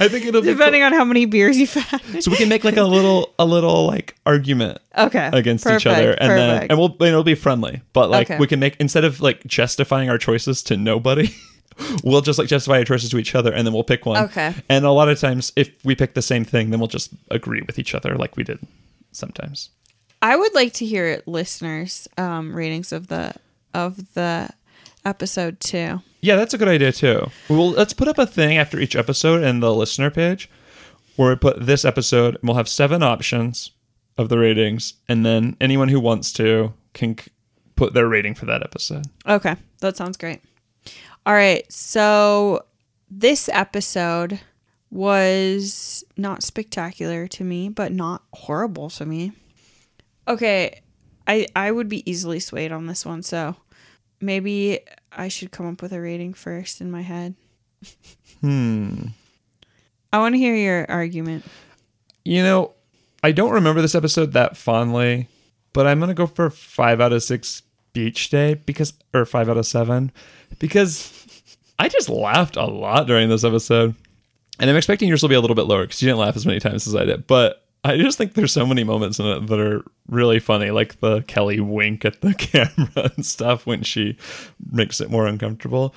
i 0.00 0.08
think 0.08 0.24
it'll 0.24 0.40
be 0.42 0.48
depending 0.48 0.82
on 0.82 0.92
how 0.92 1.04
many 1.04 1.24
beers 1.26 1.58
you've 1.58 1.72
had. 1.74 2.22
so 2.22 2.30
we 2.30 2.36
can 2.36 2.48
make 2.48 2.64
like 2.64 2.76
a 2.76 2.82
little 2.82 3.34
a 3.38 3.44
little 3.44 3.86
like 3.86 4.14
argument 4.26 4.78
Okay. 4.96 5.28
against 5.32 5.66
each 5.66 5.86
other 5.86 6.12
and 6.12 6.30
then 6.30 6.66
and 6.70 6.78
we'll 6.78 6.90
and 7.00 7.02
it'll 7.08 7.22
be 7.24 7.34
friendly 7.34 7.82
but 7.92 8.08
like 8.10 8.30
Okay. 8.30 8.38
we 8.38 8.46
can 8.46 8.58
make 8.60 8.76
instead 8.80 9.04
of 9.04 9.20
like 9.20 9.44
justifying 9.46 10.08
our 10.08 10.18
choices 10.18 10.62
to 10.64 10.76
nobody 10.76 11.34
we'll 12.04 12.20
just 12.20 12.38
like 12.38 12.48
justify 12.48 12.78
our 12.78 12.84
choices 12.84 13.10
to 13.10 13.18
each 13.18 13.34
other 13.34 13.52
and 13.52 13.66
then 13.66 13.72
we'll 13.74 13.84
pick 13.84 14.04
one 14.06 14.24
Okay. 14.24 14.54
and 14.68 14.84
a 14.84 14.90
lot 14.90 15.08
of 15.08 15.18
times 15.20 15.52
if 15.56 15.70
we 15.84 15.94
pick 15.94 16.14
the 16.14 16.22
same 16.22 16.44
thing 16.44 16.70
then 16.70 16.80
we'll 16.80 16.88
just 16.88 17.10
agree 17.30 17.62
with 17.66 17.78
each 17.78 17.94
other 17.94 18.16
like 18.16 18.36
we 18.36 18.44
did 18.44 18.58
sometimes 19.12 19.70
I 20.20 20.34
would 20.36 20.52
like 20.54 20.72
to 20.74 20.84
hear 20.86 21.22
listeners' 21.26 22.08
um, 22.18 22.52
ratings 22.54 22.90
of 22.92 23.06
the 23.06 23.32
of 23.72 24.14
the 24.14 24.48
episode 25.04 25.60
too. 25.60 26.02
yeah 26.20 26.36
that's 26.36 26.54
a 26.54 26.58
good 26.58 26.68
idea 26.68 26.92
too 26.92 27.30
well 27.48 27.70
let's 27.70 27.92
put 27.92 28.08
up 28.08 28.18
a 28.18 28.26
thing 28.26 28.58
after 28.58 28.78
each 28.80 28.96
episode 28.96 29.42
in 29.42 29.60
the 29.60 29.72
listener 29.72 30.10
page 30.10 30.50
where 31.16 31.30
we 31.30 31.36
put 31.36 31.64
this 31.64 31.84
episode 31.84 32.34
and 32.36 32.44
we'll 32.44 32.56
have 32.56 32.68
seven 32.68 33.02
options 33.02 33.70
of 34.16 34.28
the 34.28 34.38
ratings 34.38 34.94
and 35.08 35.24
then 35.24 35.56
anyone 35.60 35.88
who 35.88 36.00
wants 36.00 36.32
to 36.32 36.72
can 36.92 37.16
c- 37.16 37.30
put 37.76 37.94
their 37.94 38.08
rating 38.08 38.34
for 38.34 38.46
that 38.46 38.62
episode 38.62 39.04
Okay, 39.26 39.54
that 39.80 39.96
sounds 39.96 40.16
great. 40.16 40.40
All 41.28 41.34
right, 41.34 41.70
so 41.70 42.64
this 43.10 43.50
episode 43.52 44.40
was 44.90 46.02
not 46.16 46.42
spectacular 46.42 47.26
to 47.28 47.44
me, 47.44 47.68
but 47.68 47.92
not 47.92 48.22
horrible 48.32 48.88
to 48.88 49.04
me. 49.04 49.32
Okay, 50.26 50.80
I 51.26 51.46
I 51.54 51.70
would 51.70 51.90
be 51.90 52.10
easily 52.10 52.40
swayed 52.40 52.72
on 52.72 52.86
this 52.86 53.04
one, 53.04 53.22
so 53.22 53.56
maybe 54.22 54.80
I 55.12 55.28
should 55.28 55.50
come 55.50 55.66
up 55.66 55.82
with 55.82 55.92
a 55.92 56.00
rating 56.00 56.32
first 56.32 56.80
in 56.80 56.90
my 56.90 57.02
head. 57.02 57.34
hmm 58.40 59.08
I 60.10 60.20
want 60.20 60.34
to 60.34 60.38
hear 60.38 60.56
your 60.56 60.90
argument. 60.90 61.44
You 62.24 62.42
know, 62.42 62.72
I 63.22 63.32
don't 63.32 63.52
remember 63.52 63.82
this 63.82 63.94
episode 63.94 64.32
that 64.32 64.56
fondly, 64.56 65.28
but 65.74 65.86
I'm 65.86 66.00
gonna 66.00 66.14
go 66.14 66.26
for 66.26 66.48
five 66.48 67.02
out 67.02 67.12
of 67.12 67.22
six 67.22 67.64
beach 67.92 68.30
day 68.30 68.54
because, 68.54 68.92
or 69.14 69.24
five 69.24 69.48
out 69.48 69.56
of 69.56 69.66
seven, 69.66 70.12
because 70.58 71.12
I 71.78 71.88
just 71.88 72.08
laughed 72.08 72.56
a 72.56 72.64
lot 72.64 73.06
during 73.06 73.28
this 73.28 73.44
episode, 73.44 73.94
and 74.58 74.70
I'm 74.70 74.76
expecting 74.76 75.08
yours 75.08 75.22
will 75.22 75.28
be 75.28 75.34
a 75.34 75.40
little 75.40 75.56
bit 75.56 75.66
lower 75.66 75.82
because 75.82 76.02
you 76.02 76.08
didn't 76.08 76.20
laugh 76.20 76.36
as 76.36 76.46
many 76.46 76.60
times 76.60 76.86
as 76.86 76.94
I 76.94 77.04
did. 77.04 77.26
But 77.26 77.64
I 77.84 77.96
just 77.96 78.18
think 78.18 78.34
there's 78.34 78.52
so 78.52 78.66
many 78.66 78.84
moments 78.84 79.18
in 79.18 79.26
it 79.26 79.46
that 79.46 79.60
are 79.60 79.84
really 80.08 80.40
funny, 80.40 80.70
like 80.70 81.00
the 81.00 81.22
Kelly 81.22 81.60
wink 81.60 82.04
at 82.04 82.20
the 82.20 82.34
camera 82.38 83.10
and 83.16 83.24
stuff 83.24 83.66
when 83.66 83.82
she 83.82 84.16
makes 84.70 85.00
it 85.00 85.10
more 85.10 85.26
uncomfortable. 85.26 85.94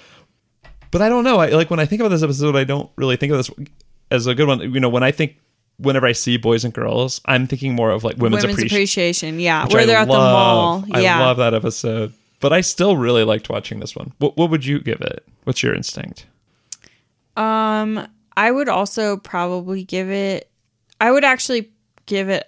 But 0.91 1.01
I 1.01 1.09
don't 1.09 1.23
know. 1.23 1.39
I 1.39 1.47
like 1.49 1.69
when 1.69 1.79
I 1.79 1.85
think 1.85 2.01
about 2.01 2.09
this 2.09 2.23
episode, 2.23 2.55
I 2.55 2.65
don't 2.65 2.89
really 2.97 3.15
think 3.15 3.31
of 3.31 3.37
this 3.37 3.49
as 4.11 4.27
a 4.27 4.35
good 4.35 4.47
one. 4.47 4.59
You 4.73 4.79
know, 4.79 4.89
when 4.89 5.03
I 5.03 5.11
think 5.11 5.37
whenever 5.81 6.05
I 6.07 6.11
see 6.13 6.37
boys 6.37 6.63
and 6.63 6.73
girls, 6.73 7.19
I'm 7.25 7.47
thinking 7.47 7.73
more 7.75 7.91
of 7.91 8.03
like 8.03 8.17
women's, 8.17 8.43
Women's 8.43 8.59
appreciation. 8.59 8.77
appreciation, 9.35 9.39
yeah, 9.39 9.67
where 9.67 9.81
I 9.81 9.85
they're 9.85 9.97
at 9.97 10.05
the 10.07 10.13
love. 10.13 10.87
mall. 10.87 11.01
Yeah, 11.01 11.17
I 11.19 11.25
love 11.25 11.37
that 11.37 11.53
episode. 11.53 12.13
But 12.39 12.53
I 12.53 12.61
still 12.61 12.97
really 12.97 13.23
liked 13.23 13.49
watching 13.49 13.79
this 13.79 13.95
one. 13.95 14.13
What, 14.17 14.35
what 14.35 14.49
would 14.49 14.65
you 14.65 14.79
give 14.79 14.99
it? 15.01 15.27
What's 15.43 15.61
your 15.61 15.75
instinct? 15.75 16.25
Um, 17.37 18.07
I 18.35 18.51
would 18.51 18.67
also 18.69 19.17
probably 19.17 19.83
give 19.83 20.09
it. 20.09 20.49
I 20.99 21.11
would 21.11 21.23
actually 21.23 21.71
give 22.05 22.29
it. 22.29 22.47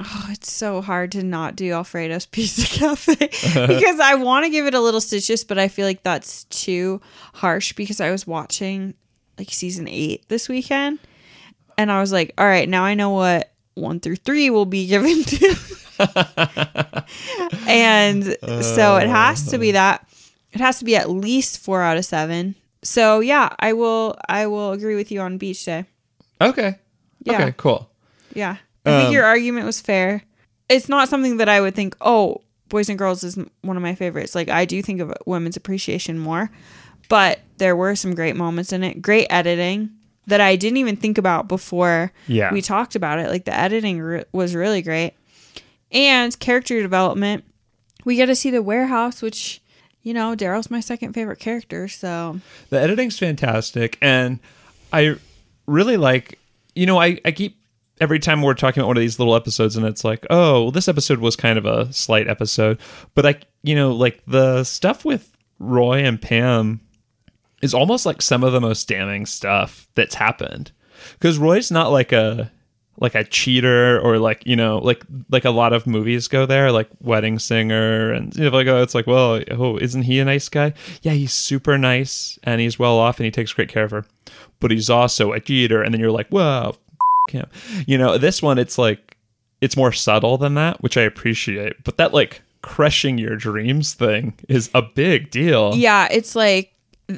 Oh, 0.00 0.26
it's 0.30 0.50
so 0.50 0.80
hard 0.80 1.12
to 1.12 1.22
not 1.22 1.54
do 1.56 1.72
Alfredo's 1.72 2.26
Pizza 2.32 2.66
Cafe 2.66 3.14
because 3.66 4.00
I 4.00 4.14
want 4.16 4.44
to 4.46 4.50
give 4.50 4.66
it 4.66 4.74
a 4.74 4.80
little 4.80 5.00
stitches, 5.00 5.44
but 5.44 5.58
I 5.58 5.68
feel 5.68 5.86
like 5.86 6.02
that's 6.02 6.44
too 6.44 7.00
harsh 7.34 7.72
because 7.74 8.00
I 8.00 8.10
was 8.10 8.26
watching 8.26 8.94
like 9.38 9.50
season 9.50 9.86
eight 9.88 10.28
this 10.28 10.48
weekend, 10.48 10.98
and 11.78 11.90
I 11.90 12.00
was 12.00 12.12
like, 12.12 12.32
all 12.38 12.46
right, 12.46 12.68
now 12.68 12.84
I 12.84 12.94
know 12.94 13.10
what 13.10 13.52
one 13.74 14.00
through 14.00 14.16
three 14.16 14.50
will 14.50 14.66
be 14.66 14.86
given 14.86 15.22
to, 15.24 15.56
and 17.66 18.24
so 18.62 18.96
it 18.96 19.08
has 19.08 19.46
to 19.50 19.58
be 19.58 19.72
that. 19.72 20.06
It 20.52 20.60
has 20.60 20.78
to 20.80 20.84
be 20.84 20.96
at 20.96 21.08
least 21.10 21.58
four 21.58 21.82
out 21.82 21.96
of 21.96 22.04
seven. 22.04 22.54
So 22.82 23.20
yeah, 23.20 23.54
I 23.58 23.72
will. 23.72 24.16
I 24.28 24.46
will 24.46 24.72
agree 24.72 24.94
with 24.96 25.10
you 25.10 25.20
on 25.20 25.38
beach 25.38 25.64
day. 25.64 25.86
Okay. 26.40 26.76
Yeah. 27.22 27.34
Okay, 27.34 27.54
cool. 27.56 27.88
Yeah, 28.34 28.56
I 28.84 28.90
think 28.90 29.06
Um, 29.08 29.12
your 29.12 29.24
argument 29.24 29.66
was 29.66 29.80
fair. 29.80 30.22
It's 30.68 30.88
not 30.88 31.08
something 31.08 31.36
that 31.36 31.48
I 31.48 31.60
would 31.60 31.74
think. 31.74 31.96
Oh, 32.00 32.42
boys 32.68 32.88
and 32.88 32.98
girls 32.98 33.22
is 33.22 33.38
one 33.60 33.76
of 33.76 33.82
my 33.82 33.94
favorites. 33.94 34.34
Like 34.34 34.48
I 34.48 34.64
do 34.64 34.82
think 34.82 35.00
of 35.00 35.12
women's 35.26 35.56
appreciation 35.56 36.18
more, 36.18 36.50
but 37.08 37.40
there 37.58 37.76
were 37.76 37.94
some 37.94 38.14
great 38.14 38.36
moments 38.36 38.72
in 38.72 38.82
it. 38.82 39.00
Great 39.00 39.26
editing 39.30 39.90
that 40.26 40.40
I 40.40 40.56
didn't 40.56 40.76
even 40.78 40.96
think 40.96 41.18
about 41.18 41.48
before 41.48 42.12
Yeah. 42.26 42.52
we 42.52 42.62
talked 42.62 42.94
about 42.94 43.18
it. 43.18 43.28
Like 43.28 43.44
the 43.44 43.54
editing 43.58 44.00
re- 44.00 44.24
was 44.32 44.54
really 44.54 44.82
great, 44.82 45.14
and 45.90 46.38
character 46.38 46.80
development. 46.80 47.44
We 48.04 48.16
get 48.16 48.26
to 48.26 48.34
see 48.34 48.50
the 48.50 48.62
warehouse, 48.62 49.22
which 49.22 49.60
you 50.02 50.12
know 50.14 50.34
Darryl's 50.36 50.70
my 50.70 50.80
second 50.80 51.12
favorite 51.12 51.38
character. 51.38 51.88
So 51.88 52.40
The 52.70 52.80
editing's 52.80 53.18
fantastic, 53.18 53.98
and 54.00 54.40
I 54.92 55.16
really 55.66 55.96
like. 55.96 56.38
You 56.74 56.86
know, 56.86 56.98
I 57.00 57.20
I 57.24 57.32
keep 57.32 57.56
every 58.00 58.18
time 58.18 58.42
we're 58.42 58.54
talking 58.54 58.80
about 58.80 58.88
one 58.88 58.96
of 58.96 59.00
these 59.02 59.18
little 59.18 59.36
episodes, 59.36 59.76
and 59.76 59.86
it's 59.86 60.04
like, 60.04 60.26
oh, 60.30 60.62
well, 60.62 60.70
this 60.72 60.88
episode 60.88 61.18
was 61.18 61.36
kind 61.36 61.58
of 61.58 61.66
a 61.66 61.92
slight 61.92 62.26
episode, 62.26 62.78
but 63.14 63.24
I, 63.26 63.34
you 63.62 63.74
know, 63.76 63.92
like 63.92 64.22
the 64.26 64.64
stuff 64.64 65.04
with 65.04 65.30
Roy 65.60 65.98
and 66.04 66.20
Pam 66.20 66.80
is 67.62 67.72
almost 67.74 68.04
like 68.04 68.20
some 68.20 68.44
of 68.44 68.52
the 68.52 68.60
most 68.60 68.88
damning 68.88 69.24
stuff 69.24 69.88
that's 69.94 70.14
happened. 70.14 70.72
Because 71.12 71.38
Roy's 71.38 71.70
not 71.70 71.90
like 71.90 72.12
a 72.12 72.50
like 72.98 73.14
a 73.14 73.24
cheater 73.24 73.98
or 74.00 74.18
like 74.18 74.46
you 74.46 74.54
know 74.54 74.78
like 74.78 75.02
like 75.30 75.46
a 75.46 75.50
lot 75.50 75.72
of 75.72 75.86
movies 75.86 76.28
go 76.28 76.44
there 76.44 76.70
like 76.70 76.88
wedding 77.00 77.38
singer 77.38 78.12
and 78.12 78.36
you 78.36 78.44
know 78.44 78.50
like 78.50 78.66
oh 78.66 78.82
it's 78.82 78.94
like 78.94 79.06
well 79.06 79.40
oh 79.50 79.78
isn't 79.78 80.02
he 80.02 80.20
a 80.20 80.24
nice 80.24 80.48
guy? 80.48 80.74
Yeah 81.00 81.12
he's 81.12 81.32
super 81.32 81.78
nice 81.78 82.38
and 82.44 82.60
he's 82.60 82.78
well 82.78 82.98
off 82.98 83.18
and 83.18 83.24
he 83.24 83.30
takes 83.30 83.52
great 83.52 83.70
care 83.70 83.84
of 83.84 83.90
her 83.92 84.04
but 84.60 84.70
he's 84.70 84.90
also 84.90 85.32
a 85.32 85.40
cheater. 85.40 85.82
And 85.82 85.92
then 85.92 86.00
you're 86.00 86.12
like 86.12 86.28
well 86.30 86.76
f- 87.28 87.32
him. 87.32 87.46
You 87.86 87.96
know 87.98 88.18
this 88.18 88.42
one 88.42 88.58
it's 88.58 88.76
like 88.78 89.16
it's 89.60 89.76
more 89.76 89.92
subtle 89.92 90.36
than 90.38 90.54
that 90.54 90.82
which 90.82 90.96
i 90.96 91.02
appreciate 91.02 91.82
but 91.84 91.96
that 91.96 92.12
like 92.12 92.42
crushing 92.62 93.18
your 93.18 93.36
dreams 93.36 93.94
thing 93.94 94.34
is 94.48 94.70
a 94.72 94.82
big 94.82 95.30
deal. 95.30 95.74
Yeah, 95.74 96.08
it's 96.10 96.34
like 96.34 96.72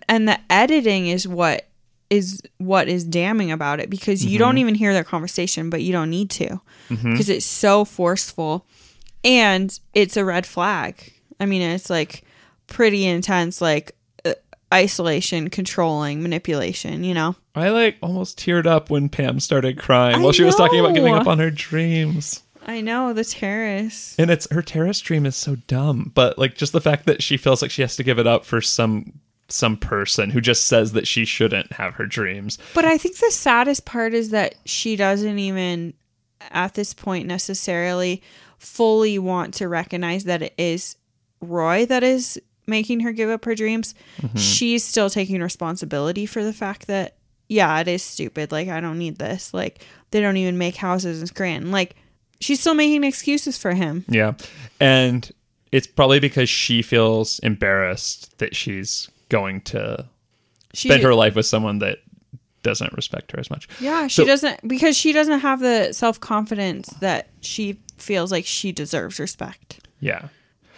and 0.08 0.28
the 0.28 0.38
editing 0.50 1.06
is 1.06 1.26
what 1.26 1.66
is 2.10 2.42
what 2.58 2.88
is 2.88 3.04
damning 3.04 3.50
about 3.50 3.80
it 3.80 3.90
because 3.90 4.24
you 4.24 4.38
don't 4.38 4.58
even 4.58 4.74
hear 4.74 4.92
their 4.92 5.04
conversation, 5.04 5.70
but 5.70 5.82
you 5.82 5.92
don't 5.92 6.10
need 6.10 6.30
to 6.30 6.60
because 6.88 7.28
it's 7.28 7.46
so 7.46 7.84
forceful 7.84 8.66
and 9.24 9.78
it's 9.94 10.16
a 10.16 10.24
red 10.24 10.46
flag. 10.46 11.12
I 11.40 11.46
mean, 11.46 11.62
it's 11.62 11.90
like 11.90 12.24
pretty 12.66 13.06
intense 13.06 13.60
like 13.60 13.96
uh, 14.24 14.34
isolation, 14.72 15.50
controlling, 15.50 16.22
manipulation, 16.22 17.04
you 17.04 17.14
know. 17.14 17.34
I 17.54 17.70
like 17.70 17.96
almost 18.02 18.38
teared 18.38 18.66
up 18.66 18.90
when 18.90 19.08
Pam 19.08 19.40
started 19.40 19.78
crying 19.78 20.16
I 20.16 20.18
while 20.18 20.32
she 20.32 20.44
was 20.44 20.56
talking 20.56 20.80
about 20.80 20.94
giving 20.94 21.14
up 21.14 21.26
on 21.26 21.38
her 21.38 21.50
dreams. 21.50 22.42
I 22.66 22.80
know 22.80 23.12
the 23.12 23.24
terrace. 23.24 24.14
And 24.18 24.30
it's 24.30 24.50
her 24.50 24.62
terrace 24.62 25.00
dream 25.00 25.26
is 25.26 25.36
so 25.36 25.56
dumb, 25.66 26.12
but 26.14 26.38
like 26.38 26.54
just 26.56 26.72
the 26.72 26.80
fact 26.80 27.06
that 27.06 27.22
she 27.22 27.36
feels 27.36 27.60
like 27.60 27.70
she 27.70 27.82
has 27.82 27.96
to 27.96 28.02
give 28.02 28.18
it 28.18 28.26
up 28.26 28.44
for 28.44 28.60
some 28.60 29.20
some 29.48 29.76
person 29.76 30.30
who 30.30 30.40
just 30.40 30.66
says 30.66 30.92
that 30.92 31.06
she 31.06 31.24
shouldn't 31.24 31.72
have 31.72 31.94
her 31.94 32.06
dreams. 32.06 32.58
But 32.74 32.84
I 32.84 32.98
think 32.98 33.18
the 33.18 33.30
saddest 33.30 33.84
part 33.84 34.14
is 34.14 34.30
that 34.30 34.54
she 34.64 34.96
doesn't 34.96 35.38
even 35.38 35.94
at 36.50 36.74
this 36.74 36.94
point 36.94 37.26
necessarily 37.26 38.22
fully 38.58 39.18
want 39.18 39.54
to 39.54 39.68
recognize 39.68 40.24
that 40.24 40.42
it 40.42 40.54
is 40.56 40.96
Roy 41.40 41.86
that 41.86 42.02
is 42.02 42.40
making 42.66 43.00
her 43.00 43.12
give 43.12 43.28
up 43.28 43.44
her 43.44 43.54
dreams. 43.54 43.94
Mm-hmm. 44.20 44.38
She's 44.38 44.84
still 44.84 45.10
taking 45.10 45.42
responsibility 45.42 46.26
for 46.26 46.42
the 46.42 46.52
fact 46.52 46.86
that 46.86 47.16
yeah, 47.48 47.78
it 47.80 47.88
is 47.88 48.02
stupid. 48.02 48.52
Like 48.52 48.68
I 48.68 48.80
don't 48.80 48.98
need 48.98 49.18
this. 49.18 49.52
Like 49.52 49.84
they 50.10 50.20
don't 50.20 50.38
even 50.38 50.56
make 50.56 50.76
houses 50.76 51.20
in 51.20 51.26
Scranton. 51.26 51.70
Like 51.70 51.94
she's 52.40 52.60
still 52.60 52.74
making 52.74 53.04
excuses 53.04 53.58
for 53.58 53.72
him. 53.74 54.04
Yeah. 54.08 54.34
And 54.80 55.30
it's 55.72 55.86
probably 55.86 56.20
because 56.20 56.48
she 56.48 56.82
feels 56.82 57.38
embarrassed 57.40 58.38
that 58.38 58.56
she's 58.56 59.10
going 59.28 59.60
to 59.62 60.06
She 60.72 60.88
spend 60.88 61.02
her 61.02 61.14
life 61.14 61.34
with 61.34 61.46
someone 61.46 61.78
that 61.80 61.98
doesn't 62.62 62.92
respect 62.94 63.32
her 63.32 63.38
as 63.40 63.50
much. 63.50 63.68
Yeah, 63.80 64.06
she 64.06 64.22
So- 64.22 64.26
doesn't 64.26 64.66
because 64.66 64.96
she 64.96 65.12
doesn't 65.12 65.40
have 65.40 65.60
the 65.60 65.92
self 65.92 66.18
confidence 66.20 66.88
that 67.00 67.28
she 67.40 67.78
feels 67.96 68.32
like 68.32 68.46
she 68.46 68.72
deserves 68.72 69.18
respect. 69.18 69.86
Yeah. 70.00 70.28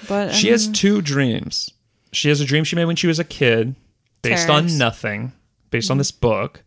But 0.09 0.35
She 0.35 0.49
has 0.49 0.69
two 0.69 1.01
dreams. 1.01 1.71
She 2.13 2.29
has 2.29 2.41
a 2.41 2.45
dream 2.45 2.65
she 2.65 2.77
made 2.77 2.85
when 2.85 2.97
she 2.97 3.07
was 3.07 3.19
a 3.19 3.25
kid 3.25 3.75
based 4.23 4.47
Terrorist. 4.47 4.73
on 4.73 4.79
nothing, 4.79 5.33
based 5.71 5.91
on 5.91 5.95
mm-hmm. 5.95 6.01
this 6.01 6.11
book 6.11 6.63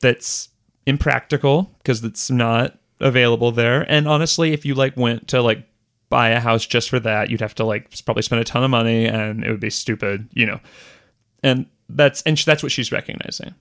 that's 0.00 0.48
impractical 0.86 1.70
because 1.78 2.02
it's 2.04 2.30
not 2.30 2.78
available 3.00 3.52
there. 3.52 3.82
And 3.90 4.08
honestly, 4.08 4.52
if 4.52 4.64
you 4.64 4.74
like 4.74 4.96
went 4.96 5.28
to 5.28 5.42
like 5.42 5.66
buy 6.08 6.30
a 6.30 6.40
house 6.40 6.66
just 6.66 6.90
for 6.90 7.00
that, 7.00 7.30
you'd 7.30 7.40
have 7.40 7.54
to 7.56 7.64
like 7.64 7.90
probably 8.04 8.22
spend 8.22 8.40
a 8.40 8.44
ton 8.44 8.62
of 8.62 8.70
money 8.70 9.06
and 9.06 9.44
it 9.44 9.50
would 9.50 9.60
be 9.60 9.70
stupid, 9.70 10.28
you 10.32 10.46
know. 10.46 10.60
And 11.42 11.66
that's 11.88 12.22
and 12.22 12.36
that's 12.38 12.62
what 12.62 12.72
she's 12.72 12.92
recognizing. 12.92 13.54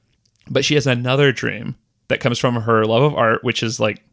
But 0.50 0.66
she 0.66 0.76
has 0.76 0.88
another 0.88 1.32
dream 1.32 1.76
that 2.08 2.20
comes 2.20 2.40
from 2.40 2.56
her 2.56 2.86
love 2.86 3.04
of 3.04 3.16
art, 3.16 3.44
which 3.44 3.64
is 3.64 3.80
like 3.80 4.04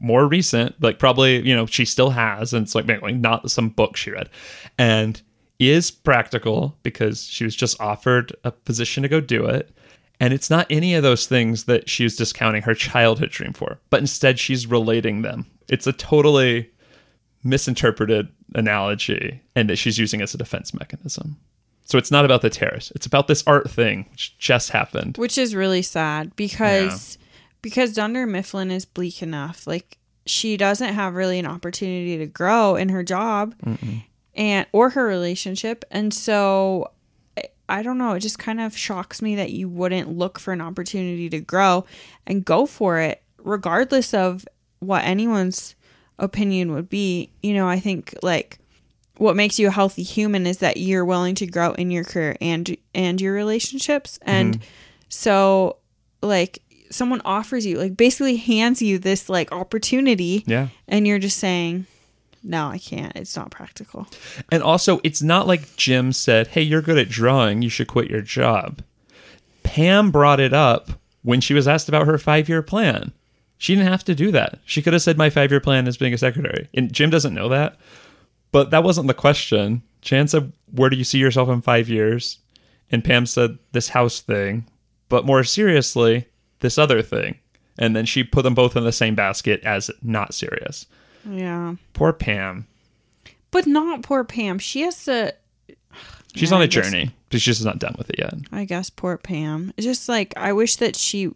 more 0.00 0.26
recent, 0.26 0.80
like 0.80 0.98
probably, 0.98 1.46
you 1.46 1.54
know, 1.54 1.66
she 1.66 1.84
still 1.84 2.10
has, 2.10 2.54
and 2.54 2.64
it's 2.64 2.74
like 2.74 2.86
maybe 2.86 3.12
not 3.12 3.50
some 3.50 3.68
book 3.68 3.96
she 3.96 4.10
read, 4.10 4.30
and 4.78 5.20
is 5.58 5.90
practical 5.90 6.76
because 6.82 7.24
she 7.24 7.44
was 7.44 7.54
just 7.54 7.80
offered 7.80 8.34
a 8.44 8.50
position 8.50 9.02
to 9.02 9.08
go 9.08 9.20
do 9.20 9.44
it. 9.46 9.70
And 10.20 10.32
it's 10.32 10.50
not 10.50 10.66
any 10.70 10.94
of 10.94 11.02
those 11.02 11.26
things 11.26 11.64
that 11.64 11.88
she 11.88 12.04
was 12.04 12.16
discounting 12.16 12.62
her 12.62 12.74
childhood 12.74 13.30
dream 13.30 13.52
for, 13.52 13.78
but 13.90 14.00
instead 14.00 14.38
she's 14.38 14.66
relating 14.66 15.22
them. 15.22 15.46
It's 15.68 15.86
a 15.86 15.92
totally 15.92 16.70
misinterpreted 17.42 18.28
analogy 18.54 19.40
and 19.56 19.68
that 19.68 19.76
she's 19.76 19.98
using 19.98 20.22
as 20.22 20.32
a 20.32 20.38
defense 20.38 20.72
mechanism. 20.72 21.36
So 21.84 21.98
it's 21.98 22.10
not 22.10 22.24
about 22.24 22.42
the 22.42 22.50
terrace. 22.50 22.90
It's 22.94 23.06
about 23.06 23.26
this 23.26 23.42
art 23.46 23.70
thing 23.70 24.06
which 24.10 24.36
just 24.38 24.70
happened. 24.70 25.16
which 25.18 25.36
is 25.36 25.54
really 25.54 25.82
sad 25.82 26.34
because 26.36 27.18
because 27.60 27.92
Dunder 27.94 28.26
Mifflin 28.26 28.70
is 28.70 28.84
bleak 28.84 29.22
enough. 29.22 29.66
Like 29.66 29.98
she 30.26 30.56
doesn't 30.56 30.94
have 30.94 31.14
really 31.14 31.38
an 31.38 31.46
opportunity 31.46 32.16
to 32.18 32.26
grow 32.26 32.76
in 32.76 32.88
her 32.90 33.02
job 33.02 33.54
and 34.34 34.66
or 34.72 34.90
her 34.90 35.04
relationship, 35.06 35.84
and 35.90 36.14
so 36.14 36.90
I- 37.36 37.48
I 37.68 37.82
don't 37.82 37.98
know. 37.98 38.12
It 38.12 38.20
just 38.20 38.38
kind 38.38 38.60
of 38.60 38.76
shocks 38.76 39.20
me 39.22 39.34
that 39.36 39.50
you 39.52 39.68
wouldn't 39.68 40.08
look 40.16 40.38
for 40.38 40.52
an 40.52 40.60
opportunity 40.60 41.28
to 41.30 41.40
grow 41.40 41.84
and 42.26 42.44
go 42.44 42.66
for 42.66 42.98
it, 42.98 43.22
regardless 43.38 44.14
of 44.14 44.46
what 44.80 45.04
anyone's 45.04 45.74
opinion 46.18 46.72
would 46.72 46.88
be. 46.88 47.30
You 47.42 47.54
know, 47.54 47.68
I 47.68 47.78
think 47.80 48.14
like 48.22 48.58
what 49.18 49.36
makes 49.36 49.58
you 49.58 49.68
a 49.68 49.70
healthy 49.70 50.02
human 50.02 50.46
is 50.46 50.58
that 50.58 50.76
you're 50.78 51.04
willing 51.04 51.34
to 51.36 51.46
grow 51.46 51.72
in 51.72 51.90
your 51.90 52.04
career 52.04 52.36
and 52.40 52.76
and 52.94 53.20
your 53.20 53.32
relationships 53.34 54.18
and 54.22 54.54
mm-hmm. 54.56 54.68
so 55.08 55.76
like 56.22 56.60
someone 56.90 57.20
offers 57.24 57.64
you 57.66 57.78
like 57.78 57.96
basically 57.96 58.36
hands 58.36 58.82
you 58.82 58.98
this 58.98 59.28
like 59.28 59.52
opportunity 59.52 60.44
Yeah. 60.46 60.68
and 60.88 61.06
you're 61.06 61.18
just 61.18 61.38
saying 61.38 61.86
no 62.42 62.68
i 62.68 62.78
can't 62.78 63.14
it's 63.16 63.36
not 63.36 63.50
practical 63.50 64.06
And 64.50 64.62
also, 64.62 65.00
it's 65.04 65.22
not 65.22 65.46
like 65.46 65.76
Jim 65.76 66.12
said, 66.12 66.48
Hey, 66.48 66.62
you're 66.62 66.82
good 66.82 66.98
at 66.98 67.08
drawing. 67.08 67.62
You 67.62 67.68
should 67.70 67.86
quit 67.88 68.10
your 68.10 68.20
job. 68.20 68.82
Pam 69.62 70.10
brought 70.10 70.40
it 70.40 70.52
up 70.52 70.90
when 71.22 71.40
she 71.40 71.54
was 71.54 71.68
asked 71.68 71.88
about 71.88 72.06
her 72.06 72.18
five 72.18 72.48
year 72.48 72.62
plan. 72.62 73.12
She 73.58 73.74
didn't 73.74 73.88
have 73.88 74.04
to 74.04 74.14
do 74.14 74.30
that. 74.32 74.58
She 74.64 74.82
could 74.82 74.92
have 74.92 75.02
said, 75.02 75.16
My 75.16 75.30
five 75.30 75.50
year 75.52 75.60
plan 75.60 75.86
is 75.86 75.96
being 75.96 76.12
a 76.12 76.18
secretary. 76.18 76.68
And 76.74 76.92
Jim 76.92 77.10
doesn't 77.10 77.34
know 77.34 77.48
that. 77.48 77.76
But 78.52 78.70
that 78.70 78.84
wasn't 78.84 79.08
the 79.08 79.14
question. 79.14 79.82
Jan 80.02 80.28
said, 80.28 80.52
Where 80.70 80.90
do 80.90 80.96
you 80.96 81.04
see 81.04 81.18
yourself 81.18 81.48
in 81.48 81.60
five 81.62 81.88
years? 81.88 82.38
And 82.90 83.02
Pam 83.04 83.26
said, 83.26 83.58
This 83.72 83.88
house 83.88 84.20
thing. 84.20 84.66
But 85.08 85.26
more 85.26 85.42
seriously, 85.44 86.26
this 86.60 86.78
other 86.78 87.02
thing. 87.02 87.36
And 87.78 87.96
then 87.96 88.04
she 88.06 88.22
put 88.24 88.42
them 88.42 88.54
both 88.54 88.76
in 88.76 88.84
the 88.84 88.92
same 88.92 89.14
basket 89.14 89.62
as 89.64 89.90
not 90.02 90.34
serious. 90.34 90.86
yeah 91.28 91.74
Poor 91.94 92.12
Pam. 92.12 92.66
but 93.50 93.66
not 93.66 94.02
poor 94.02 94.24
pam 94.24 94.58
she 94.58 94.80
has 94.82 95.04
to 95.04 95.34
She's 96.34 96.50
Yeah, 96.50 96.56
on 96.56 96.62
a 96.62 96.66
guess- 96.68 96.84
journey, 96.90 97.10
but 97.30 97.40
she's 97.40 97.56
just 97.56 97.64
not 97.64 97.78
done 97.78 97.94
with 97.98 98.08
it 98.10 98.16
yet. 98.18 98.34
i 98.52 98.64
guess 98.64 98.90
poor 98.90 99.16
pam 99.18 99.72
it's 99.76 99.86
just 99.86 100.08
like 100.08 100.32
i 100.36 100.52
wish 100.52 100.76
that 100.76 100.96
she 100.96 101.30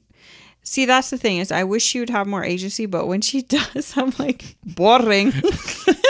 see 0.63 0.85
that's 0.87 1.11
the 1.11 1.19
thing 1.19 1.39
is 1.39 1.53
i 1.53 1.63
wish 1.65 1.85
she 1.85 2.01
would 2.01 2.11
have 2.11 2.27
more 2.27 2.43
agency 2.45 2.87
but 2.87 3.07
when 3.07 3.21
she 3.21 3.43
does 3.57 3.97
i'm 3.97 4.13
like 4.19 4.57
boring 4.65 5.33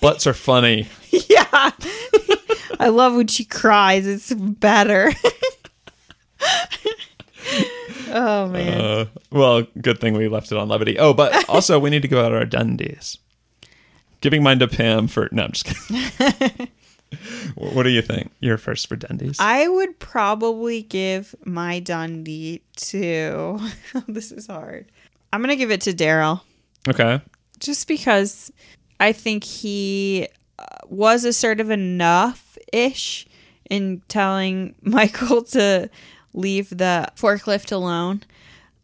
Butts 0.00 0.26
are 0.26 0.34
funny. 0.34 0.88
yeah 1.30 1.70
i 2.78 2.88
love 2.88 3.14
when 3.14 3.26
she 3.26 3.42
cries 3.44 4.06
it's 4.06 4.34
better 4.34 5.10
oh 8.10 8.48
man 8.48 8.80
Uh, 8.80 9.04
well, 9.30 9.62
good 9.80 9.98
thing 10.00 10.14
we 10.14 10.28
left 10.28 10.50
it 10.52 10.58
on 10.58 10.68
levity. 10.68 10.98
Oh, 10.98 11.12
but 11.14 11.48
also 11.48 11.78
we 11.78 11.90
need 11.90 12.02
to 12.02 12.08
go 12.08 12.24
out 12.24 12.32
our 12.32 12.44
Dundies. 12.44 13.18
Giving 14.20 14.42
mine 14.42 14.58
to 14.60 14.68
Pam 14.68 15.08
for 15.08 15.28
no, 15.32 15.44
I'm 15.44 15.52
just 15.52 15.64
kidding. 15.66 16.68
What 17.54 17.84
do 17.84 17.90
you 17.90 18.02
think? 18.02 18.32
You're 18.40 18.58
first 18.58 18.88
for 18.88 18.96
Dundies. 18.96 19.36
I 19.38 19.68
would 19.68 19.98
probably 19.98 20.82
give 20.82 21.34
my 21.44 21.80
Dundie 21.80 22.60
to. 22.76 23.58
this 24.08 24.32
is 24.32 24.46
hard. 24.46 24.86
I'm 25.32 25.40
gonna 25.40 25.56
give 25.56 25.70
it 25.70 25.80
to 25.82 25.92
Darryl, 25.92 26.40
okay. 26.88 27.20
just 27.60 27.86
because 27.88 28.50
I 29.00 29.12
think 29.12 29.44
he 29.44 30.28
uh, 30.58 30.64
was 30.86 31.24
assertive 31.24 31.70
enough 31.70 32.56
ish 32.72 33.26
in 33.68 34.02
telling 34.08 34.74
Michael 34.82 35.42
to 35.42 35.90
leave 36.32 36.70
the 36.70 37.08
forklift 37.16 37.72
alone, 37.72 38.22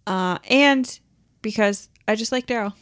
uh, 0.06 0.38
and 0.48 0.98
because 1.42 1.88
I 2.08 2.14
just 2.14 2.32
like 2.32 2.46
Darryl. 2.46 2.74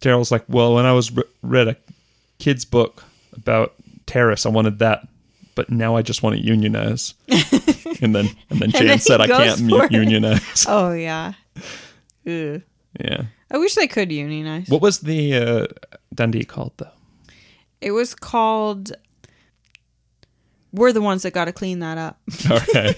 Darryl's 0.00 0.30
like, 0.30 0.44
well, 0.48 0.74
when 0.74 0.84
I 0.84 0.92
was 0.92 1.10
re- 1.10 1.24
read 1.42 1.68
a 1.68 1.76
kid's 2.38 2.64
book 2.64 3.02
about 3.32 3.74
terrorists, 4.06 4.46
I 4.46 4.50
wanted 4.50 4.78
that, 4.80 5.06
but 5.54 5.70
now 5.70 5.96
I 5.96 6.02
just 6.02 6.22
want 6.22 6.36
to 6.36 6.42
unionize. 6.42 7.14
and 8.00 8.14
then 8.14 8.28
and 8.50 8.60
then 8.60 8.70
Jan 8.70 8.86
then 8.86 8.98
said 8.98 9.20
I 9.20 9.26
can't 9.26 9.60
mu- 9.62 9.88
unionize. 9.90 10.66
Oh 10.68 10.92
yeah. 10.92 11.32
Ugh. 12.26 12.62
yeah. 13.00 13.22
I 13.50 13.58
wish 13.58 13.74
they 13.74 13.86
could 13.86 14.10
unionize. 14.10 14.68
What 14.68 14.82
was 14.82 15.00
the 15.00 15.34
uh, 15.34 15.66
Dundie 16.14 16.46
called 16.46 16.72
though? 16.76 16.90
It 17.80 17.92
was 17.92 18.14
called. 18.14 18.92
We're 20.72 20.92
the 20.92 21.00
ones 21.00 21.22
that 21.22 21.32
got 21.32 21.46
to 21.46 21.52
clean 21.52 21.78
that 21.80 21.98
up. 21.98 22.20
Okay. 22.50 22.96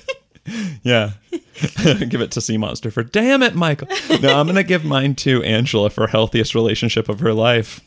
yeah. 0.83 1.13
give 2.09 2.23
it 2.23 2.31
to 2.31 2.41
Sea 2.41 2.57
Monster 2.57 2.91
for 2.91 3.03
damn 3.03 3.43
it, 3.43 3.55
Michael. 3.55 3.89
No, 4.23 4.41
I'm 4.41 4.47
gonna 4.47 4.63
give 4.63 4.85
mine 4.85 5.15
to 5.17 5.43
Angela 5.43 5.91
for 5.91 6.07
healthiest 6.07 6.55
relationship 6.55 7.09
of 7.11 7.21
her 7.21 7.35
life. 7.35 7.81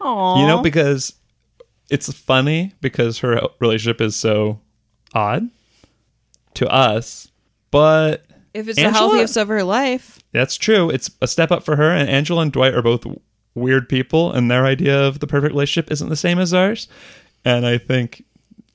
Oh, 0.00 0.38
You 0.40 0.46
know, 0.46 0.60
because 0.60 1.14
it's 1.88 2.12
funny 2.12 2.74
because 2.82 3.20
her 3.20 3.40
relationship 3.60 4.00
is 4.02 4.14
so 4.16 4.60
odd 5.14 5.48
to 6.54 6.68
us, 6.68 7.30
but 7.70 8.26
if 8.54 8.68
it's 8.68 8.78
the 8.78 8.90
healthiest 8.90 9.36
of 9.36 9.48
her 9.48 9.64
life, 9.64 10.18
that's 10.32 10.56
true. 10.56 10.90
It's 10.90 11.10
a 11.20 11.26
step 11.26 11.50
up 11.50 11.64
for 11.64 11.76
her. 11.76 11.90
And 11.90 12.08
Angela 12.08 12.42
and 12.42 12.52
Dwight 12.52 12.74
are 12.74 12.82
both 12.82 13.06
weird 13.54 13.88
people, 13.88 14.32
and 14.32 14.50
their 14.50 14.64
idea 14.64 15.00
of 15.06 15.20
the 15.20 15.26
perfect 15.26 15.52
relationship 15.52 15.90
isn't 15.90 16.08
the 16.08 16.16
same 16.16 16.38
as 16.38 16.54
ours. 16.54 16.88
And 17.44 17.66
I 17.66 17.78
think 17.78 18.24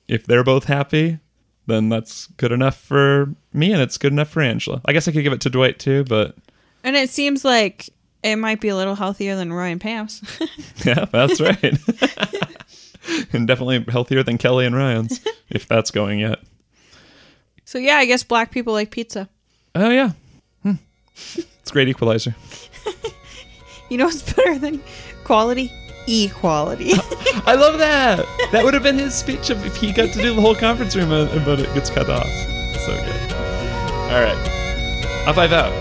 if 0.08 0.26
they're 0.26 0.44
both 0.44 0.64
happy, 0.64 1.18
then 1.66 1.88
that's 1.88 2.26
good 2.38 2.52
enough 2.52 2.76
for 2.76 3.34
me, 3.52 3.72
and 3.72 3.82
it's 3.82 3.98
good 3.98 4.12
enough 4.12 4.30
for 4.30 4.42
Angela. 4.42 4.80
I 4.84 4.92
guess 4.92 5.06
I 5.06 5.12
could 5.12 5.22
give 5.22 5.32
it 5.32 5.40
to 5.42 5.50
Dwight 5.50 5.78
too, 5.78 6.04
but 6.04 6.34
and 6.82 6.96
it 6.96 7.10
seems 7.10 7.44
like 7.44 7.90
it 8.22 8.36
might 8.36 8.60
be 8.60 8.68
a 8.68 8.76
little 8.76 8.94
healthier 8.94 9.36
than 9.36 9.52
Roy 9.52 9.66
and 9.66 9.80
Pam's. 9.80 10.22
yeah, 10.84 11.04
that's 11.04 11.40
right. 11.40 11.62
and 13.32 13.46
definitely 13.46 13.84
healthier 13.88 14.22
than 14.22 14.38
Kelly 14.38 14.66
and 14.66 14.74
Ryan's, 14.74 15.20
if 15.50 15.66
that's 15.68 15.90
going 15.90 16.20
yet. 16.20 16.40
so 17.64 17.78
yeah, 17.78 17.96
I 17.96 18.06
guess 18.06 18.22
black 18.22 18.50
people 18.50 18.72
like 18.72 18.90
pizza. 18.90 19.28
Oh 19.80 19.90
yeah, 19.90 20.10
Hmm. 20.62 20.72
it's 21.14 21.70
a 21.70 21.72
great 21.72 21.88
equalizer. 21.88 22.34
You 23.90 23.96
know 23.96 24.04
what's 24.06 24.22
better 24.34 24.58
than 24.58 24.82
quality? 25.24 25.70
Equality. 26.06 26.90
I 27.46 27.54
love 27.54 27.78
that. 27.78 28.18
That 28.52 28.64
would 28.64 28.74
have 28.74 28.82
been 28.82 28.98
his 28.98 29.14
speech 29.14 29.50
if 29.50 29.76
he 29.76 29.92
got 29.92 30.12
to 30.12 30.20
do 30.22 30.34
the 30.34 30.40
whole 30.40 30.54
conference 30.54 30.94
room, 30.96 31.10
uh, 31.12 31.26
but 31.44 31.60
it 31.60 31.72
gets 31.74 31.88
cut 31.90 32.10
off. 32.10 32.26
So 32.84 32.92
good. 32.94 33.32
All 34.12 34.20
right, 34.20 34.36
high 35.24 35.32
five 35.32 35.52
out. 35.52 35.72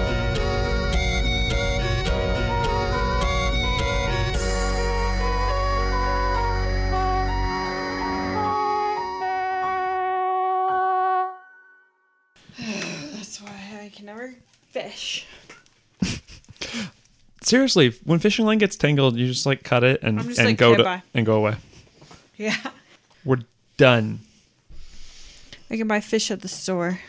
Fish. 14.82 15.26
Seriously, 17.42 17.94
when 18.04 18.20
fishing 18.20 18.46
line 18.46 18.58
gets 18.58 18.76
tangled, 18.76 19.16
you 19.16 19.28
just 19.28 19.46
like 19.46 19.64
cut 19.64 19.84
it 19.84 20.02
and 20.04 20.20
I'm 20.20 20.28
just 20.28 20.40
and 20.40 20.50
like, 20.50 20.58
go 20.58 20.70
okay, 20.70 20.78
to 20.78 20.84
bye. 20.84 21.04
and 21.14 21.26
go 21.26 21.36
away. 21.38 21.56
Yeah. 22.36 22.58
We're 23.24 23.40
done. 23.78 24.20
I 25.70 25.78
can 25.78 25.88
buy 25.88 26.02
fish 26.02 26.30
at 26.30 26.42
the 26.42 26.48
store. 26.48 27.00